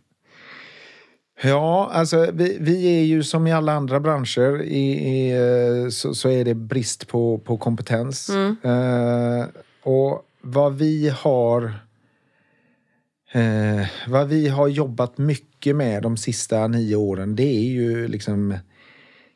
Ja, 1.41 1.89
alltså 1.93 2.29
vi, 2.33 2.57
vi 2.59 2.99
är 2.99 3.03
ju 3.03 3.23
som 3.23 3.47
i 3.47 3.53
alla 3.53 3.73
andra 3.73 3.99
branscher 3.99 4.61
i, 4.61 4.91
i, 4.91 5.31
eh, 5.31 5.89
så, 5.89 6.13
så 6.13 6.29
är 6.29 6.45
det 6.45 6.55
brist 6.55 7.07
på, 7.07 7.37
på 7.37 7.57
kompetens. 7.57 8.29
Eh, 8.29 9.45
och 9.83 10.25
vad 10.41 10.77
vi 10.77 11.09
har 11.09 11.73
eh, 13.31 13.87
vad 14.07 14.27
vi 14.27 14.47
har 14.47 14.67
jobbat 14.67 15.17
mycket 15.17 15.56
med 15.74 16.03
de 16.03 16.17
sista 16.17 16.67
nio 16.67 16.95
åren 16.95 17.36
det 17.36 17.43
är 17.43 17.69
ju 17.69 18.07
liksom 18.07 18.57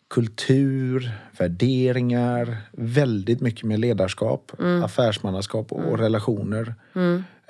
kultur, 0.09 1.11
värderingar, 1.37 2.57
väldigt 2.71 3.41
mycket 3.41 3.63
med 3.63 3.79
ledarskap, 3.79 4.51
affärsmannaskap 4.83 5.71
och 5.71 5.99
relationer. 5.99 6.75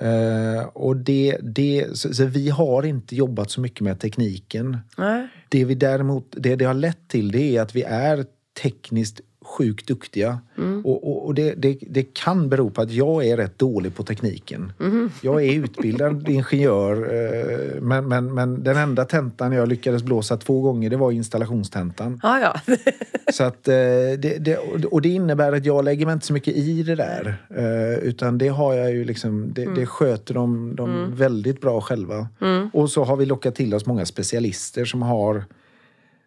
Eh, 0.02 0.64
och 0.66 0.96
det, 0.96 1.36
det, 1.42 1.98
så, 1.98 2.14
så 2.14 2.24
vi 2.24 2.48
har 2.48 2.82
inte 2.82 3.16
jobbat 3.16 3.50
så 3.50 3.60
mycket 3.60 3.80
med 3.80 4.00
tekniken. 4.00 4.78
Nej. 4.96 5.28
Det 5.48 5.64
vi 5.64 5.74
däremot, 5.74 6.34
det 6.36 6.56
det 6.56 6.64
har 6.64 6.74
lett 6.74 7.08
till 7.08 7.32
det 7.32 7.56
är 7.56 7.62
att 7.62 7.76
vi 7.76 7.82
är 7.82 8.24
tekniskt 8.62 9.20
sjukt 9.58 9.86
duktiga. 9.86 10.38
Och, 10.84 11.08
och, 11.08 11.26
och 11.26 11.34
det, 11.34 11.54
det, 11.54 11.78
det 11.80 12.14
kan 12.14 12.48
bero 12.48 12.70
på 12.70 12.82
att 12.82 12.90
jag 12.90 13.26
är 13.26 13.36
rätt 13.36 13.58
dålig 13.58 13.94
på 13.94 14.02
tekniken. 14.02 14.72
Jag 15.20 15.44
är 15.44 15.52
utbildad 15.52 16.28
ingenjör 16.28 16.96
eh, 17.14 17.80
men, 17.80 18.08
men, 18.08 18.34
men 18.34 18.62
den 18.62 18.76
enda 18.76 19.04
tentan 19.04 19.52
jag 19.52 19.68
lyckades 19.68 20.02
blåsa 20.02 20.36
två 20.36 20.60
gånger 20.60 20.90
det 20.90 20.96
var 20.96 21.12
installationstentan. 21.12 22.20
Ja, 22.22 22.40
ja. 22.40 22.76
Så 23.32 23.44
att, 23.44 23.68
eh, 23.68 23.74
det, 24.18 24.38
det, 24.40 24.56
och 24.90 25.02
det 25.02 25.08
innebär 25.08 25.52
att 25.52 25.66
jag 25.66 25.84
lägger 25.84 26.06
mig 26.06 26.12
inte 26.12 26.26
så 26.26 26.32
mycket 26.32 26.56
i 26.56 26.82
det 26.82 26.94
där. 26.94 27.46
Eh, 27.50 27.98
Utan 27.98 28.38
det 28.38 28.48
har 28.48 28.74
jag 28.74 28.90
ju 28.92 29.04
liksom, 29.04 29.52
det, 29.52 29.74
det 29.74 29.86
sköter 29.86 30.34
de, 30.34 30.76
de 30.76 31.14
väldigt 31.16 31.60
bra 31.60 31.80
själva. 31.80 32.28
Och 32.72 32.90
så 32.90 33.04
har 33.04 33.16
vi 33.16 33.26
lockat 33.26 33.54
till 33.54 33.74
oss 33.74 33.86
många 33.86 34.06
specialister 34.06 34.84
som 34.84 35.02
har 35.02 35.44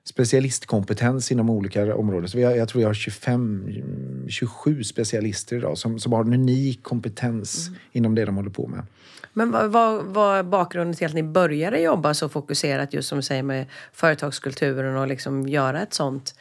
specialistkompetens 0.05 1.31
inom 1.31 1.49
olika 1.49 1.95
områden. 1.95 2.29
Så 2.29 2.37
vi 2.37 2.43
har, 2.43 2.55
jag 2.55 2.69
tror 2.69 2.79
vi 2.79 2.85
har 2.85 2.93
25, 2.93 3.67
27 4.29 4.83
specialister 4.83 5.55
idag 5.55 5.77
som, 5.77 5.99
som 5.99 6.13
har 6.13 6.23
en 6.23 6.33
unik 6.33 6.83
kompetens 6.83 7.69
inom 7.91 8.15
det 8.15 8.25
de 8.25 8.35
håller 8.35 8.49
på 8.49 8.67
med. 8.67 8.83
Men 9.33 9.51
vad, 9.51 9.71
vad 9.71 10.05
var 10.05 10.43
bakgrunden 10.43 10.95
till 10.95 11.07
att 11.07 11.13
ni 11.13 11.23
började 11.23 11.79
jobba 11.79 12.13
så 12.13 12.29
fokuserat 12.29 12.93
just 12.93 13.09
som 13.09 13.17
du 13.17 13.21
säger 13.21 13.43
med 13.43 13.65
företagskulturen 13.93 14.97
och 14.97 15.07
liksom 15.07 15.47
göra 15.47 15.81
ett 15.81 15.93
sånt 15.93 16.35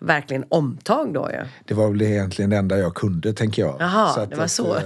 verkligen 0.00 0.44
omtag 0.48 1.14
då 1.14 1.30
ju? 1.30 1.46
Det 1.64 1.74
var 1.74 1.90
väl 1.90 2.02
egentligen 2.02 2.50
det 2.50 2.56
enda 2.56 2.78
jag 2.78 2.94
kunde, 2.94 3.32
tänker 3.32 3.62
jag. 3.62 3.76
Jaha, 3.78 4.26
det 4.26 4.36
var 4.36 4.46
så. 4.46 4.76
eh, 4.76 4.82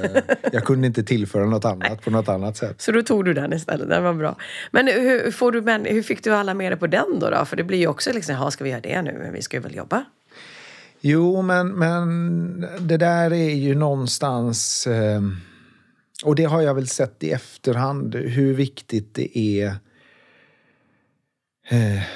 jag 0.52 0.64
kunde 0.64 0.86
inte 0.86 1.02
tillföra 1.04 1.44
något 1.44 1.64
annat 1.64 2.02
på 2.02 2.10
något 2.10 2.28
annat 2.28 2.56
sätt. 2.56 2.80
Så 2.80 2.92
då 2.92 3.02
tog 3.02 3.24
du 3.24 3.34
den 3.34 3.52
istället, 3.52 3.88
den 3.88 4.04
var 4.04 4.14
bra. 4.14 4.36
Men 4.70 4.86
hur, 4.86 5.30
får 5.30 5.52
du, 5.52 5.62
men 5.62 5.84
hur 5.84 6.02
fick 6.02 6.24
du 6.24 6.30
alla 6.30 6.54
med 6.54 6.72
dig 6.72 6.78
på 6.78 6.86
den 6.86 7.18
då, 7.20 7.30
då? 7.30 7.44
För 7.44 7.56
det 7.56 7.64
blir 7.64 7.78
ju 7.78 7.86
också 7.86 8.12
liksom, 8.12 8.34
ja 8.34 8.50
ska 8.50 8.64
vi 8.64 8.70
göra 8.70 8.80
det 8.80 9.02
nu? 9.02 9.18
Men 9.22 9.32
vi 9.32 9.42
ska 9.42 9.56
ju 9.56 9.62
väl 9.62 9.74
jobba? 9.74 10.04
Jo, 11.00 11.42
men, 11.42 11.68
men 11.68 12.66
det 12.80 12.96
där 12.96 13.32
är 13.32 13.54
ju 13.54 13.74
någonstans... 13.74 14.86
Eh, 14.86 15.20
och 16.24 16.34
det 16.34 16.44
har 16.44 16.62
jag 16.62 16.74
väl 16.74 16.88
sett 16.88 17.24
i 17.24 17.30
efterhand, 17.30 18.14
hur 18.14 18.54
viktigt 18.54 19.14
det 19.14 19.38
är 19.38 19.76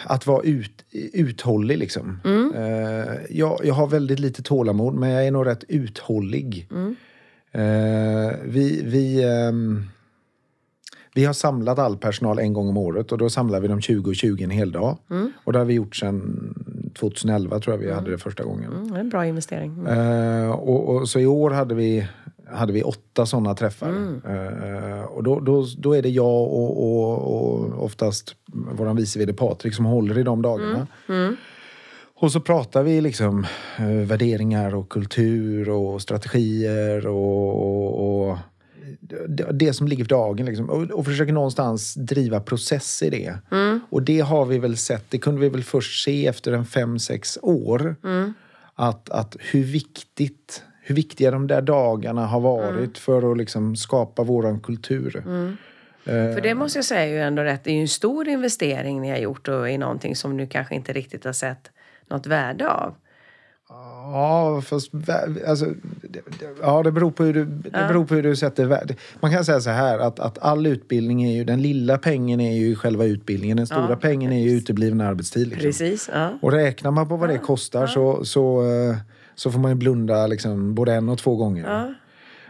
att 0.04 0.26
vara 0.26 0.42
ut, 0.42 0.84
uthållig. 1.12 1.78
Liksom. 1.78 2.20
Eh, 2.54 3.14
jag, 3.30 3.60
jag 3.64 3.74
har 3.74 3.86
väldigt 3.86 4.18
lite 4.18 4.42
tålamod, 4.42 4.94
men 4.94 5.10
jag 5.10 5.26
är 5.26 5.30
nog 5.30 5.46
rätt 5.46 5.64
uthållig. 5.68 6.68
Eh, 7.52 8.36
vi, 8.44 8.82
vi, 8.84 9.24
ehm, 9.24 9.84
vi 11.14 11.24
har 11.24 11.32
samlat 11.32 11.78
all 11.78 11.96
personal 11.96 12.38
en 12.38 12.52
gång 12.52 12.68
om 12.68 12.76
året 12.76 13.12
och 13.12 13.18
då 13.18 13.30
samlar 13.30 13.60
vi 13.60 13.68
dem 13.68 13.80
20 13.80 14.10
och 14.10 14.16
20 14.16 14.44
en 14.44 14.50
hel 14.50 14.72
dag. 14.72 14.96
Och 15.44 15.52
det 15.52 15.58
har 15.58 15.66
vi 15.66 15.74
gjort 15.74 15.96
sedan 15.96 16.54
2011 16.98 17.60
tror 17.60 17.76
jag 17.76 17.86
vi 17.86 17.92
hade 17.92 18.10
det 18.10 18.18
första 18.18 18.44
gången. 18.44 18.72
Mm, 18.72 18.92
det 18.92 18.96
är 18.96 19.00
en 19.00 19.08
bra 19.08 19.26
investering. 19.26 19.74
Mm. 19.78 20.44
Eh, 20.44 20.50
och, 20.50 20.96
och, 20.96 21.08
så 21.08 21.20
i 21.20 21.26
år 21.26 21.50
hade 21.50 21.74
vi, 21.74 22.08
hade 22.52 22.72
vi 22.72 22.82
åtta 22.82 23.26
sådana 23.26 23.54
träffar. 23.54 23.88
Eh, 23.88 25.02
och 25.02 25.22
då, 25.22 25.40
då, 25.40 25.66
då 25.78 25.92
är 25.92 26.02
det 26.02 26.08
jag 26.08 26.42
och, 26.42 26.84
och, 26.84 27.18
och 27.34 27.84
oftast 27.84 28.34
vår 28.52 28.94
vice 28.94 29.18
vd 29.18 29.32
Patrik 29.32 29.74
som 29.74 29.84
håller 29.84 30.18
i 30.18 30.22
de 30.22 30.42
dagarna. 30.42 30.86
Och 32.20 32.32
så 32.32 32.40
pratar 32.40 32.82
vi 32.82 33.00
liksom 33.00 33.46
eh, 33.78 33.86
värderingar 33.86 34.74
och 34.74 34.88
kultur 34.88 35.68
och 35.68 36.02
strategier 36.02 37.06
och, 37.06 37.54
och, 37.62 38.28
och 38.28 38.38
det, 39.28 39.52
det 39.52 39.72
som 39.72 39.88
ligger 39.88 40.04
för 40.04 40.08
dagen. 40.08 40.46
Liksom. 40.46 40.70
Och, 40.70 40.82
och 40.82 41.04
försöker 41.04 41.32
någonstans 41.32 41.94
driva 41.94 42.40
process 42.40 43.02
i 43.02 43.10
det. 43.10 43.38
Och 43.90 44.02
det 44.02 44.20
har 44.20 44.44
vi 44.44 44.58
väl 44.58 44.76
sett, 44.76 45.10
det 45.10 45.18
kunde 45.18 45.40
vi 45.40 45.48
väl 45.48 45.64
först 45.64 46.04
se 46.04 46.26
efter 46.26 46.52
en 46.52 46.64
fem, 46.64 46.98
sex 46.98 47.38
år. 47.42 47.96
Att, 48.74 49.10
att 49.10 49.36
hur 49.38 49.64
viktigt 49.64 50.62
hur 50.88 50.94
viktiga 50.94 51.30
de 51.30 51.46
där 51.46 51.62
dagarna 51.62 52.26
har 52.26 52.40
varit 52.40 52.98
för 52.98 53.32
att 53.32 53.38
liksom 53.38 53.76
skapa 53.76 54.22
våran 54.22 54.60
kultur. 54.60 55.22
För 56.04 56.40
det 56.40 56.54
måste 56.54 56.78
jag 56.78 56.84
säga 56.84 57.00
är 57.00 57.06
ju 57.06 57.20
ändå 57.20 57.42
rätt. 57.42 57.64
Det 57.64 57.70
är 57.70 57.74
ju 57.74 57.80
en 57.80 57.88
stor 57.88 58.28
investering 58.28 59.00
ni 59.00 59.10
har 59.10 59.18
gjort 59.18 59.48
och 59.48 59.70
i 59.70 59.78
någonting 59.78 60.16
som 60.16 60.36
nu 60.36 60.46
kanske 60.46 60.74
inte 60.74 60.92
riktigt 60.92 61.24
har 61.24 61.32
sett 61.32 61.70
något 62.10 62.26
värde 62.26 62.70
av. 62.70 62.94
Ja, 63.68 64.62
fast 64.64 64.90
alltså, 65.46 65.66
det, 66.02 66.20
ja, 66.62 66.82
det 66.82 66.92
beror 66.92 67.10
på 67.10 67.24
hur 67.24 67.34
du, 67.34 67.44
det 67.44 67.70
beror 67.70 68.04
på 68.04 68.14
hur 68.14 68.22
du 68.22 68.36
sätter 68.36 68.64
värde. 68.64 68.94
Man 69.20 69.32
kan 69.32 69.44
säga 69.44 69.60
så 69.60 69.70
här 69.70 69.98
att, 69.98 70.20
att 70.20 70.38
all 70.38 70.66
utbildning 70.66 71.22
är 71.22 71.36
ju, 71.36 71.44
den 71.44 71.62
lilla 71.62 71.98
pengen 71.98 72.40
är 72.40 72.56
ju 72.56 72.76
själva 72.76 73.04
utbildningen. 73.04 73.56
Den 73.56 73.66
stora 73.66 73.90
Ja, 73.90 73.96
pengen 73.96 74.32
är 74.32 74.40
ju 74.40 74.50
utebliven 74.50 75.00
arbetstid. 75.00 75.48
Liksom. 75.48 75.66
Precis. 75.66 76.10
Ja. 76.12 76.38
Och 76.42 76.52
räknar 76.52 76.90
man 76.90 77.08
på 77.08 77.16
vad 77.16 77.28
det 77.28 77.38
kostar 77.38 77.86
så, 77.86 78.24
så, 78.24 78.62
eh, 78.62 78.96
så 79.38 79.50
får 79.50 79.58
man 79.60 79.70
ju 79.70 79.74
blunda 79.74 80.26
liksom 80.26 80.74
både 80.74 80.94
en 80.94 81.08
och 81.08 81.18
två 81.18 81.36
gånger. 81.36 81.64
Ja. 81.64 81.94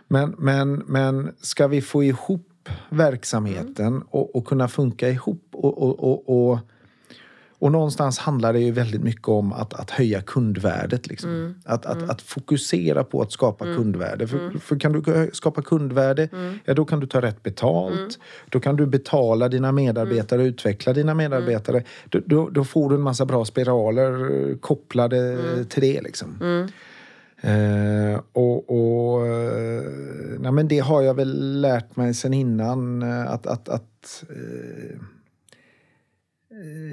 Men, 0.09 0.35
men, 0.39 0.73
men 0.87 1.35
ska 1.41 1.67
vi 1.69 1.83
få 1.83 2.05
ihop 2.05 2.69
verksamheten 2.89 4.03
och, 4.11 4.37
och 4.37 4.47
kunna 4.47 4.69
funka 4.69 5.09
ihop 5.09 5.43
och, 5.53 5.83
och, 5.83 6.29
och, 6.29 6.59
och, 7.59 7.73
någonstans 7.73 8.19
handlar 8.19 8.53
det 8.53 8.61
ju 8.61 8.73
väldigt 8.73 9.03
mycket 9.03 9.29
om 9.29 9.53
att, 9.53 9.75
att 9.75 9.91
höja 9.91 10.21
kundvärdet. 10.21 11.07
Liksom. 11.07 11.55
Att, 11.65 11.87
att, 11.87 12.11
att 12.11 12.23
fokusera 12.23 13.05
på 13.05 13.23
att 13.23 13.33
skapa 13.33 13.65
kundvärde. 13.65 14.27
För, 14.27 14.59
för 14.59 14.79
kan 14.79 14.93
du 14.93 15.31
skapa 15.33 15.63
kundvärde, 15.63 16.29
ja 16.65 16.75
då 16.75 16.85
kan 16.85 17.01
du 17.01 17.07
ta 17.07 17.23
rätt 17.23 17.43
betalt. 17.43 18.19
Då 18.49 18.61
kan 18.61 18.77
du 18.77 18.87
betala 18.87 19.49
dina 19.49 19.73
medarbetare 19.73 20.43
utveckla 20.43 20.93
dina 20.93 21.15
medarbetare. 21.15 21.83
Då, 22.09 22.21
då, 22.27 22.49
då 22.49 22.65
får 22.65 22.91
du 22.91 22.95
en 22.95 23.03
massa 23.03 23.25
bra 23.25 23.45
spiraler 23.45 24.13
eh, 24.51 24.57
kopplade 24.57 25.39
till 25.65 25.83
det. 25.83 26.01
Liksom. 26.01 26.39
Eh, 27.41 28.21
och 28.33 28.71
och 28.71 29.27
eh, 29.27 29.83
nej, 30.39 30.53
men 30.53 30.69
det 30.69 30.79
har 30.79 31.03
jag 31.03 31.15
väl 31.15 31.61
lärt 31.61 31.97
mig 31.97 32.15
sen 32.15 32.35
innan. 32.35 33.03
Att, 33.03 33.47
att, 33.47 33.69
att, 33.69 34.25
eh, 34.31 35.01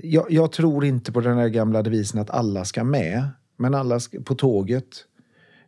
jag, 0.03 0.25
jag 0.29 0.51
tror 0.51 0.85
inte 0.85 1.11
på 1.11 1.21
den 1.21 1.37
där 1.37 1.47
gamla 1.47 1.81
devisen 1.81 2.19
att 2.21 2.29
alla 2.29 2.65
ska 2.65 2.83
med. 2.83 3.27
Men 3.57 3.73
alla 3.73 3.99
ska, 3.99 4.21
på 4.21 4.35
tåget. 4.35 4.85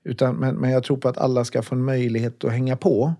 Utan, 0.03 0.35
men, 0.35 0.55
men 0.55 0.69
jag 0.69 0.83
tror 0.83 0.97
på 0.97 1.09
att 1.09 1.17
alla 1.17 1.45
ska 1.45 1.61
få 1.61 1.75
en 1.75 1.83
möjlighet 1.85 2.43
att 2.43 2.51
hänga 2.51 2.75
på. 2.75 3.13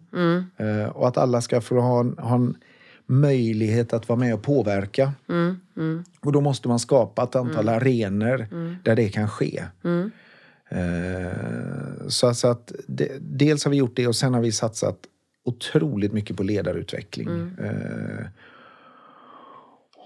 Eh, 0.57 0.89
och 0.89 1.07
att 1.07 1.17
alla 1.17 1.41
ska 1.41 1.61
få 1.61 1.79
ha 1.79 1.99
en, 1.99 2.17
ha 2.17 2.35
en 2.35 2.55
möjlighet 3.05 3.93
att 3.93 4.09
vara 4.09 4.19
med 4.19 4.33
och 4.33 4.41
påverka. 4.43 5.13
Och 6.19 6.31
då 6.31 6.41
måste 6.41 6.67
man 6.67 6.79
skapa 6.79 7.23
ett 7.23 7.35
antal 7.35 7.69
arenor 7.69 8.47
där 8.83 8.95
det 8.95 9.09
kan 9.09 9.29
ske. 9.29 9.63
Eh, 10.69 12.07
så, 12.07 12.33
så 12.33 12.47
att 12.47 12.71
det, 12.87 13.11
dels 13.19 13.63
har 13.63 13.71
vi 13.71 13.77
gjort 13.77 13.95
det 13.95 14.07
och 14.07 14.15
sen 14.15 14.33
har 14.33 14.41
vi 14.41 14.51
satsat 14.51 14.97
otroligt 15.45 16.13
mycket 16.13 16.37
på 16.37 16.43
ledarutveckling. 16.43 17.27
Eh, 17.63 18.25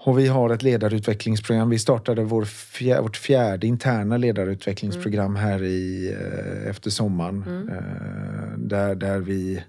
och 0.04 0.18
vi 0.18 0.28
har 0.28 0.50
ett 0.50 0.62
ledarutvecklingsprogram. 0.62 1.70
Vi 1.70 1.78
startade 1.78 2.24
vår 2.24 2.44
fjär, 2.44 3.02
vårt 3.02 3.16
fjärde 3.16 3.66
interna 3.66 4.16
ledarutvecklingsprogram 4.16 5.36
här 5.36 5.62
i, 5.62 6.12
eh, 6.12 6.70
efter 6.70 6.90
sommaren. 6.90 7.68
Eh, 7.68 8.58
där, 8.58 8.94
där 8.94 9.18
vi, 9.18 9.64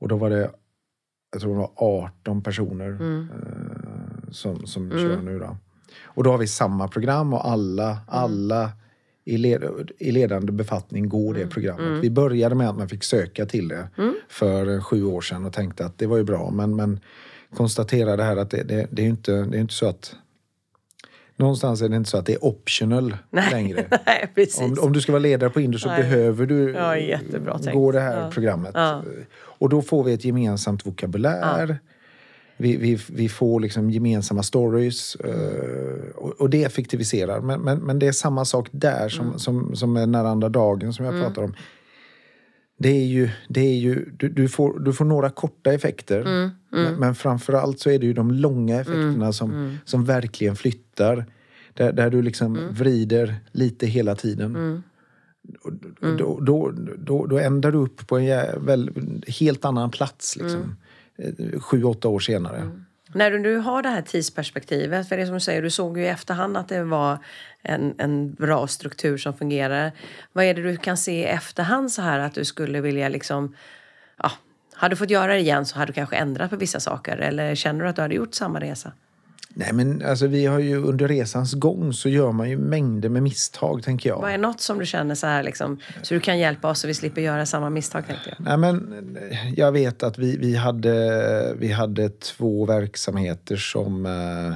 och 0.00 0.08
då 0.08 0.16
var 0.16 0.30
det, 0.30 0.50
jag 1.32 1.42
tror 1.42 1.54
det 1.54 1.58
var 1.58 1.72
18 1.76 2.42
personer 2.42 2.90
eh, 2.90 4.30
som, 4.30 4.66
som 4.66 4.90
kör 4.90 5.22
nu. 5.22 5.38
Då. 5.38 5.56
Och 6.04 6.24
då 6.24 6.30
har 6.30 6.38
vi 6.38 6.46
samma 6.46 6.88
program 6.88 7.32
och 7.32 7.48
alla, 7.48 7.98
alla 8.06 8.70
i, 9.24 9.36
led, 9.36 9.90
i 9.98 10.12
ledande 10.12 10.52
befattning 10.52 11.08
gå 11.08 11.32
det 11.32 11.46
programmet. 11.46 12.04
Vi 12.04 12.10
började 12.10 12.54
med 12.54 12.68
att 12.68 12.78
man 12.78 12.88
fick 12.88 13.04
söka 13.04 13.46
till 13.46 13.68
det 13.68 13.88
för 14.28 14.80
sju 14.80 15.04
år 15.04 15.20
sedan 15.20 15.44
och 15.44 15.52
tänkte 15.52 15.86
att 15.86 15.98
det 15.98 16.06
var 16.06 16.16
ju 16.16 16.24
bra. 16.24 16.50
Men, 16.50 16.76
men 16.76 17.00
konstaterade 17.56 18.22
här 18.22 18.36
att 18.36 18.50
det, 18.50 18.62
det, 18.62 18.86
det 18.90 19.02
är 19.02 19.06
inte, 19.06 19.32
det 19.32 19.56
är 19.56 19.60
inte 19.60 19.74
så 19.74 19.86
att 19.86 20.14
Någonstans 21.36 21.82
är 21.82 21.88
det 21.88 21.96
inte 21.96 22.10
så 22.10 22.16
att 22.16 22.26
det 22.26 22.32
är 22.34 22.44
optional 22.44 23.16
Nej, 23.30 23.50
längre. 23.50 23.84
nej 24.06 24.30
precis. 24.34 24.60
Om, 24.60 24.76
om 24.80 24.92
du 24.92 25.00
ska 25.00 25.12
vara 25.12 25.20
ledare 25.22 25.50
på 25.50 25.60
Indus 25.60 25.82
så 25.82 25.88
Nej. 25.88 26.02
behöver 26.02 26.46
du 26.46 26.70
Ja, 26.72 27.18
tänkt. 27.58 27.72
gå 27.72 27.92
det 27.92 28.00
här 28.00 28.20
Ja. 28.20 28.30
programmet. 28.30 28.70
Ja. 28.74 29.02
Och 29.34 29.68
då 29.68 29.82
får 29.82 30.04
vi 30.04 30.12
ett 30.12 30.24
gemensamt 30.24 30.86
vokabulär. 30.86 31.78
Vi, 32.56 32.76
vi, 32.76 32.98
vi 33.08 33.28
får 33.28 33.60
liksom 33.60 33.90
gemensamma 33.90 34.42
stories 34.42 35.14
eh, 35.14 36.10
och, 36.14 36.30
och 36.40 36.50
det 36.50 36.64
effektiviserar. 36.64 37.40
Men, 37.40 37.60
men, 37.60 37.78
men 37.78 37.98
det 37.98 38.06
är 38.06 38.12
samma 38.12 38.44
sak 38.44 38.68
där 38.70 39.08
som, 39.08 39.26
Mm. 39.26 39.38
som, 39.38 39.76
som 39.76 39.92
med 39.92 40.02
den 40.08 40.14
andra 40.26 40.48
dagen 40.48 40.92
som 40.92 41.04
jag 41.04 41.22
pratar 41.24 41.42
om. 41.42 41.54
Det 42.82 42.88
är 42.88 43.04
ju, 43.06 43.30
det 43.48 43.60
är 43.60 43.74
ju 43.78 44.10
du, 44.16 44.28
du, 44.28 44.48
får, 44.48 44.78
du 44.78 44.92
får 44.92 45.04
några 45.04 45.30
korta 45.30 45.72
effekter. 45.72 46.20
Mm, 46.20 46.50
Men, 46.70 46.94
men 46.94 47.14
framförallt 47.14 47.80
så 47.80 47.90
är 47.90 47.98
det 47.98 48.06
ju 48.06 48.12
de 48.12 48.30
långa 48.30 48.80
effekterna 48.80 49.32
som, 49.32 49.50
mm. 49.50 49.76
som 49.84 50.04
verkligen 50.04 50.56
flyttar. 50.56 51.26
Där, 51.74 51.92
där 51.92 52.10
du 52.10 52.22
liksom 52.22 52.56
Mm. 52.56 52.74
vrider 52.74 53.34
lite 53.52 53.86
hela 53.86 54.14
tiden. 54.14 54.82
Och 55.62 55.72
Då, 56.16 56.40
då, 56.40 56.72
då, 56.98 57.26
då 57.26 57.38
ändar 57.38 57.72
du 57.72 57.78
upp 57.78 58.06
på 58.06 58.18
en 58.18 58.24
jä- 58.24 58.66
väl, 58.66 58.90
helt 59.40 59.64
annan 59.64 59.90
plats. 59.90 60.36
Liksom. 60.36 60.76
Eh, 61.18 61.60
Sju, 61.60 61.84
åtta 61.84 62.08
år 62.08 62.20
senare. 62.20 62.70
När 63.14 63.30
du 63.30 63.38
nu 63.38 63.56
har 63.56 63.82
det 63.82 63.88
här 63.88 64.02
tidsperspektivet, 64.02 65.08
för 65.08 65.16
det 65.16 65.26
som 65.26 65.34
du 65.34 65.40
säger, 65.40 65.62
du 65.62 65.70
såg 65.70 65.98
ju 65.98 66.04
i 66.04 66.08
efterhand 66.08 66.56
att 66.56 66.68
det 66.68 66.84
var 66.84 67.18
en, 67.62 67.94
en 67.98 68.34
bra 68.34 68.66
struktur 68.66 69.18
som 69.18 69.34
fungerar. 69.34 69.92
Vad 70.32 70.44
är 70.44 70.54
det 70.54 70.62
du 70.62 70.76
kan 70.76 70.96
se 70.96 71.12
i 71.12 71.24
efterhand 71.24 71.92
så 71.92 72.02
här 72.02 72.18
att 72.18 72.34
du 72.34 72.44
skulle 72.44 72.80
vilja 72.80 73.08
liksom, 73.08 73.56
ja, 74.16 74.32
hade 74.74 74.92
du 74.92 74.96
fått 74.96 75.10
göra 75.10 75.32
det 75.32 75.38
igen 75.38 75.66
så 75.66 75.78
hade 75.78 75.92
du 75.92 75.94
kanske 75.94 76.16
ändrat 76.16 76.50
på 76.50 76.56
vissa 76.56 76.80
saker 76.80 77.16
eller 77.16 77.54
känner 77.54 77.84
du 77.84 77.90
att 77.90 77.96
du 77.96 78.02
hade 78.02 78.14
gjort 78.14 78.34
samma 78.34 78.60
resa? 78.60 78.92
Nej 79.54 79.72
men 79.72 80.02
alltså 80.02 80.26
vi 80.26 80.46
har 80.46 80.58
ju 80.58 80.76
under 80.76 81.08
resans 81.08 81.54
gång 81.54 81.92
så 81.92 82.08
gör 82.08 82.32
man 82.32 82.50
ju 82.50 82.56
mängder 82.56 83.08
med 83.08 83.22
misstag 83.22 83.82
tänker 83.82 84.08
jag. 84.08 84.20
Vad 84.20 84.30
är 84.30 84.38
något 84.38 84.60
som 84.60 84.78
du 84.78 84.86
känner 84.86 85.14
så 85.14 85.26
här 85.26 85.42
liksom, 85.42 85.80
så 86.02 86.14
du 86.14 86.20
kan 86.20 86.38
hjälpa 86.38 86.70
oss 86.70 86.80
så 86.80 86.86
vi 86.86 86.94
slipper 86.94 87.20
göra 87.20 87.46
samma 87.46 87.70
misstag 87.70 88.06
tänkte 88.06 88.36
jag? 88.38 88.44
Nej, 88.44 88.56
men 88.56 89.16
eh, 89.16 89.52
jag 89.56 89.72
vet 89.72 90.02
att 90.02 90.18
vi, 90.18 90.36
vi, 90.36 90.56
hade, 90.56 91.54
vi 91.58 91.72
hade 91.72 92.08
två 92.08 92.66
verksamheter 92.66 93.56
som 93.56 94.06
eh, 94.06 94.52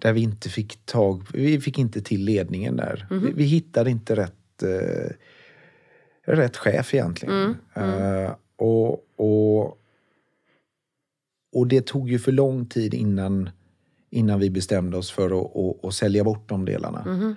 där 0.00 0.12
vi 0.12 0.20
inte 0.20 0.48
fick 0.48 0.86
tag 0.86 1.22
Vi 1.32 1.60
fick 1.60 1.78
inte 1.78 2.00
till 2.02 2.24
ledningen 2.24 2.76
där. 2.76 3.06
Vi, 3.10 3.32
vi 3.32 3.44
hittade 3.44 3.90
inte 3.90 4.16
rätt, 4.16 4.62
eh, 4.62 5.12
rätt 6.26 6.56
chef 6.56 6.94
egentligen. 6.94 7.56
Eh, 7.74 8.30
och, 8.56 9.04
och, 9.16 9.78
och 11.52 11.66
det 11.66 11.86
tog 11.86 12.10
ju 12.10 12.18
för 12.18 12.32
lång 12.32 12.66
tid 12.66 12.94
innan, 12.94 13.50
innan 14.10 14.40
vi 14.40 14.50
bestämde 14.50 14.96
oss 14.96 15.10
för 15.10 15.40
att, 15.40 15.56
att, 15.56 15.84
att 15.84 15.94
sälja 15.94 16.24
bort 16.24 16.48
de 16.48 16.64
delarna. 16.64 17.36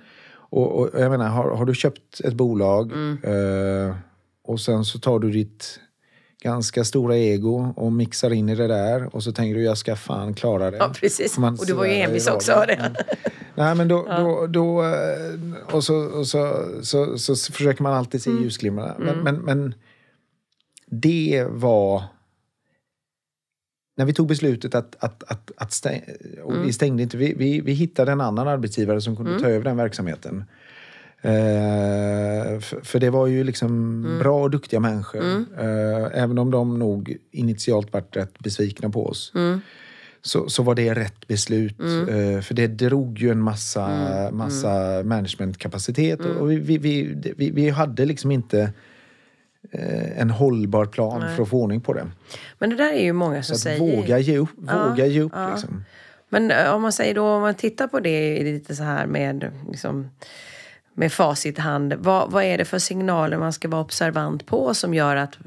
Och, 0.54 0.80
och 0.80 1.00
jag 1.00 1.10
menar, 1.10 1.28
har, 1.28 1.56
har 1.56 1.64
du 1.64 1.74
köpt 1.74 2.20
ett 2.20 2.34
bolag 2.34 2.92
eh, 3.22 3.96
och 4.44 4.60
sen 4.60 4.84
så 4.84 4.98
tar 4.98 5.18
du 5.18 5.30
ditt 5.30 5.80
ganska 6.42 6.84
stora 6.84 7.16
ego 7.16 7.72
och 7.76 7.92
mixar 7.92 8.32
in 8.32 8.48
i 8.48 8.54
det 8.54 8.66
där 8.66 9.14
och 9.14 9.22
så 9.22 9.32
tänker 9.32 9.54
du 9.54 9.62
jag 9.62 9.78
ska 9.78 9.96
fan 9.96 10.34
klara 10.34 10.70
det. 10.70 10.76
Ja, 10.76 10.92
precis. 11.00 11.38
Man 11.38 11.58
Och 11.58 11.66
du 11.66 11.72
var 11.72 11.84
ju 11.84 11.92
envis 11.92 12.28
också 12.28 12.52
vardagen. 12.52 12.92
det. 12.92 13.04
Nej 13.54 13.74
men 13.74 13.88
då, 13.88 14.06
då, 14.18 14.46
då 14.46 14.82
eh, 14.82 15.74
och, 15.74 15.84
så, 15.84 15.96
och 15.96 16.26
så, 16.26 16.68
så, 16.82 17.18
så, 17.18 17.52
försöker 17.52 17.82
man 17.82 17.92
alltid 17.92 18.22
se 18.22 18.30
ljusglimmarna. 18.30 18.94
Men, 18.98 19.18
men, 19.18 19.36
men 19.36 19.74
det 20.86 21.46
var 21.50 22.02
när 23.94 24.04
vi 24.04 24.12
tog 24.12 24.28
beslutet 24.28 24.74
att, 24.74 24.96
att, 24.98 25.22
att, 25.22 25.50
att 25.56 25.72
stäng, 25.72 26.02
och 26.42 26.64
vi 26.64 26.72
stängde 26.72 27.02
inte, 27.02 27.16
vi, 27.16 27.34
vi, 27.34 27.60
vi 27.60 27.72
hittade 27.72 28.12
en 28.12 28.20
annan 28.20 28.48
arbetsgivare 28.48 29.00
som 29.00 29.16
kunde 29.16 29.40
ta 29.40 29.46
över 29.46 29.64
den 29.64 29.76
verksamheten. 29.76 30.44
Eh, 31.24 32.60
för, 32.60 32.84
för 32.84 33.00
det 33.00 33.10
var 33.10 33.26
ju 33.26 33.44
liksom 33.44 34.02
bra 34.18 34.42
och 34.42 34.50
duktiga 34.50 34.80
människor. 34.80 35.22
Eh, 35.58 36.22
även 36.22 36.38
om 36.38 36.50
de 36.50 36.78
nog 36.78 37.16
initialt 37.30 37.92
varit 37.92 38.16
rätt 38.16 38.38
besvikna 38.38 38.90
på 38.90 39.06
oss. 39.06 39.32
Så, 40.22 40.48
så 40.48 40.62
var 40.62 40.74
det 40.74 40.94
rätt 40.94 41.26
beslut. 41.26 41.80
Eh, 41.80 42.40
för 42.40 42.54
det 42.54 42.66
drog 42.66 43.18
ju 43.18 43.30
en 43.30 43.40
massa, 43.40 43.88
massa 44.32 45.02
managementkapacitet. 45.04 46.20
Och 46.20 46.50
vi, 46.50 46.56
vi, 46.56 46.78
vi, 47.36 47.50
vi, 47.50 47.70
hade 47.70 48.04
liksom 48.04 48.30
inte 48.30 48.72
en 50.16 50.30
hållbar 50.30 50.86
plan 50.86 51.36
för 51.36 51.42
att 51.42 51.48
få 51.48 51.62
ordning 51.62 51.80
på 51.80 51.92
det. 51.92 52.06
Men 52.58 52.70
det 52.70 52.76
där 52.76 52.92
är 52.92 53.02
ju 53.02 53.12
många 53.12 53.42
som 53.42 53.56
säger... 53.56 53.78
våga 53.78 54.18
ge 54.18 54.38
upp. 54.38 54.50
Våga 54.56 55.06
ge 55.06 55.20
upp 55.20 55.32
liksom. 55.52 55.84
Men 56.28 56.50
eh, 56.50 56.74
om 56.74 56.82
man 56.82 56.92
säger 56.92 57.14
då, 57.14 57.26
om 57.26 57.40
man 57.40 57.54
tittar 57.54 57.86
på 57.86 58.00
det 58.00 58.42
lite 58.42 58.76
så 58.76 58.82
här 58.82 59.06
med, 59.06 59.52
liksom, 59.70 60.10
med 60.94 61.12
facit 61.12 61.58
i 61.58 61.60
hand. 61.60 61.94
Vad, 61.98 62.30
vad 62.30 62.44
är 62.44 62.58
det 62.58 62.64
för 62.64 62.78
signaler 62.78 63.38
man 63.38 63.52
ska 63.52 63.68
vara 63.68 63.82
observant 63.82 64.46
på 64.46 64.74
som 64.74 64.94
gör 64.94 65.16
att... 65.16 65.38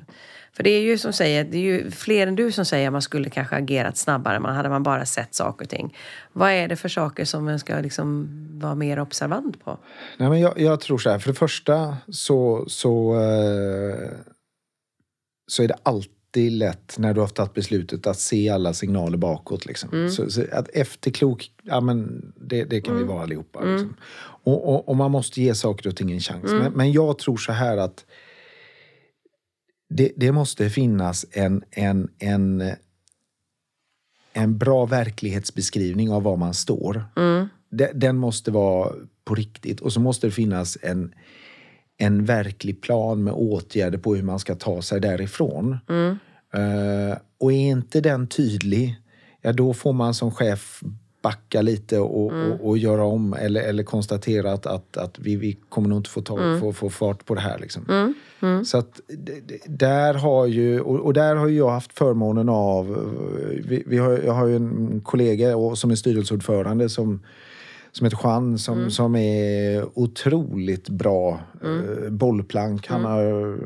För 0.58 0.64
det 0.64 0.70
är 0.70 0.82
ju 0.82 0.98
som 0.98 1.14
säger, 1.14 1.44
det 1.44 1.58
är 1.58 1.62
ju 1.62 1.92
fler 1.92 2.28
än 2.28 2.36
du 2.36 2.52
som 2.52 2.66
säger 2.66 2.88
att 2.88 2.94
man 2.94 3.02
skulle 3.02 3.30
kanske 3.30 3.56
agerat 3.56 3.98
snabbare. 3.98 4.40
Man 4.40 4.56
hade 4.56 4.70
man 4.70 4.84
bara 4.84 5.06
sett 5.06 5.36
saker 5.36 5.66
och 5.66 5.70
ting. 5.70 5.98
Vad 6.34 6.52
är 6.52 6.68
det 6.68 6.76
för 6.76 6.90
saker 6.90 7.26
som 7.26 7.46
man 7.46 7.60
ska 7.60 7.80
liksom 7.80 8.30
vara 8.60 8.76
mer 8.76 9.00
observant 9.00 9.64
på? 9.64 9.78
Nej, 10.18 10.30
men 10.30 10.40
jag, 10.40 10.60
jag 10.60 10.80
tror 10.80 10.98
så 10.98 11.10
här, 11.10 11.20
för 11.20 11.30
det 11.30 11.38
första 11.38 11.98
så, 12.10 12.66
så, 12.68 13.16
eh, 13.16 14.10
så 15.48 15.64
är 15.64 15.68
det 15.68 15.78
alltid 15.84 16.52
lätt 16.52 16.96
när 16.98 17.14
du 17.14 17.22
har 17.22 17.28
tagit 17.28 17.54
beslutet 17.54 18.08
att 18.08 18.20
se 18.20 18.50
alla 18.50 18.74
signaler 18.74 19.18
bakåt. 19.18 19.66
Liksom. 19.66 20.10
Så, 20.10 20.30
så 20.30 20.44
att 20.52 20.70
efterklok, 20.70 21.52
ja 21.64 21.82
men 21.82 22.32
det, 22.36 22.64
det 22.64 22.82
kan 22.82 22.98
vi 22.98 23.04
vara 23.04 23.24
allihopa. 23.24 23.60
Liksom. 23.62 23.96
Och, 24.44 24.70
och, 24.70 24.90
och 24.90 24.96
man 24.96 25.12
måste 25.12 25.42
ge 25.42 25.56
saker 25.56 25.90
och 25.90 25.96
ting 25.96 26.12
en 26.12 26.20
chans. 26.20 26.52
Men, 26.52 26.74
men 26.74 26.92
jag 26.92 27.20
tror 27.20 27.38
så 27.38 27.52
här 27.52 27.78
att 27.78 28.06
det, 29.90 30.12
det 30.18 30.32
måste 30.32 30.70
finnas 30.70 31.26
en, 31.32 31.64
en, 31.72 32.10
en, 32.20 32.64
en 34.34 34.58
bra 34.58 34.86
verklighetsbeskrivning 34.86 36.12
av 36.12 36.24
var 36.24 36.38
man 36.38 36.54
står. 36.54 37.04
De- 37.70 37.92
Den 37.94 38.18
måste 38.18 38.52
vara 38.52 38.92
på 39.26 39.36
riktigt. 39.36 39.80
Och 39.82 39.94
så 39.94 40.00
måste 40.00 40.28
det 40.28 40.32
finnas 40.32 40.78
en, 40.82 41.14
en 41.98 42.26
verklig 42.26 42.82
plan 42.82 43.24
med 43.24 43.34
åtgärder 43.34 43.98
på 43.98 44.16
hur 44.16 44.24
man 44.24 44.40
ska 44.40 44.56
ta 44.56 44.82
sig 44.82 45.02
därifrån. 45.02 45.78
Eh, 46.54 47.18
och 47.40 47.52
är 47.54 47.58
inte 47.70 48.02
den 48.02 48.28
tydlig, 48.28 48.96
ja 49.42 49.54
då 49.54 49.74
får 49.74 49.94
man 49.94 50.14
som 50.14 50.32
chef 50.32 50.82
backa 51.28 51.62
lite 51.62 52.00
och, 52.00 52.26
och, 52.26 52.68
och 52.70 52.78
göra 52.78 53.04
om 53.06 53.34
eller, 53.34 53.62
eller 53.62 53.84
konstatera 53.84 54.52
att, 54.54 54.66
att, 54.66 54.98
att 54.98 55.20
vi, 55.20 55.36
vi 55.36 55.58
kommer 55.70 55.90
nog 55.90 56.00
inte 56.00 56.10
få, 56.10 56.22
ta, 56.22 56.38
få, 56.60 56.74
få 56.74 56.90
fart 56.90 57.26
på 57.26 57.36
det 57.36 57.42
här. 57.42 57.58
Liksom. 57.60 57.86
Så 58.66 58.78
att 58.78 59.02
d- 59.08 59.42
d- 59.48 59.60
där 59.68 60.14
har 60.14 60.46
ju, 60.46 60.80
och, 60.80 61.00
och 61.00 61.14
där 61.14 61.36
har 61.36 61.48
jag 61.48 61.70
haft 61.70 61.94
förmånen 61.98 62.50
av, 62.50 62.86
vi, 63.70 63.84
vi 63.88 63.98
har, 63.98 64.12
jag 64.26 64.34
har 64.34 64.48
ju 64.48 64.56
en 64.56 65.02
kollega 65.04 65.56
och- 65.58 65.78
som 65.78 65.92
är 65.92 65.96
styrelseordförande 65.96 66.90
som 66.90 67.20
som 67.92 68.06
heter 68.06 68.20
Juan 68.24 68.58
som, 68.58 68.92
som 68.92 69.16
är 69.16 69.86
otroligt 70.00 70.90
bra 70.90 71.40
eh, 71.64 72.10
bollplank. 72.12 72.88
Han, 72.88 73.06
har, 73.06 73.58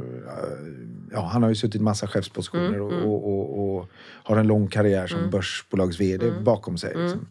ja, 1.11 1.29
han 1.33 1.43
har 1.43 1.49
ju 1.49 1.55
suttit 1.55 1.81
massa 1.81 2.07
chefspositioner 2.07 2.81
och, 2.81 2.91
och, 2.91 3.27
och, 3.33 3.75
och 3.77 3.85
har 4.23 4.37
en 4.37 4.47
lång 4.47 4.67
karriär 4.67 5.07
som 5.07 5.19
börsbolags-vd 5.29 6.31
bakom 6.43 6.77
sig. 6.77 6.93
Liksom. 6.97 7.27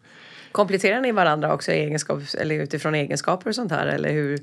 Kompletterar 0.53 1.01
ni 1.01 1.13
varandra 1.13 1.55
också 1.55 1.73
egenskap, 1.73 2.23
eller 2.39 2.55
utifrån 2.55 2.95
egenskaper 2.95 3.49
och 3.49 3.55
sånt 3.55 3.73
här? 3.73 3.87
Eller 3.87 4.13
hur, 4.13 4.39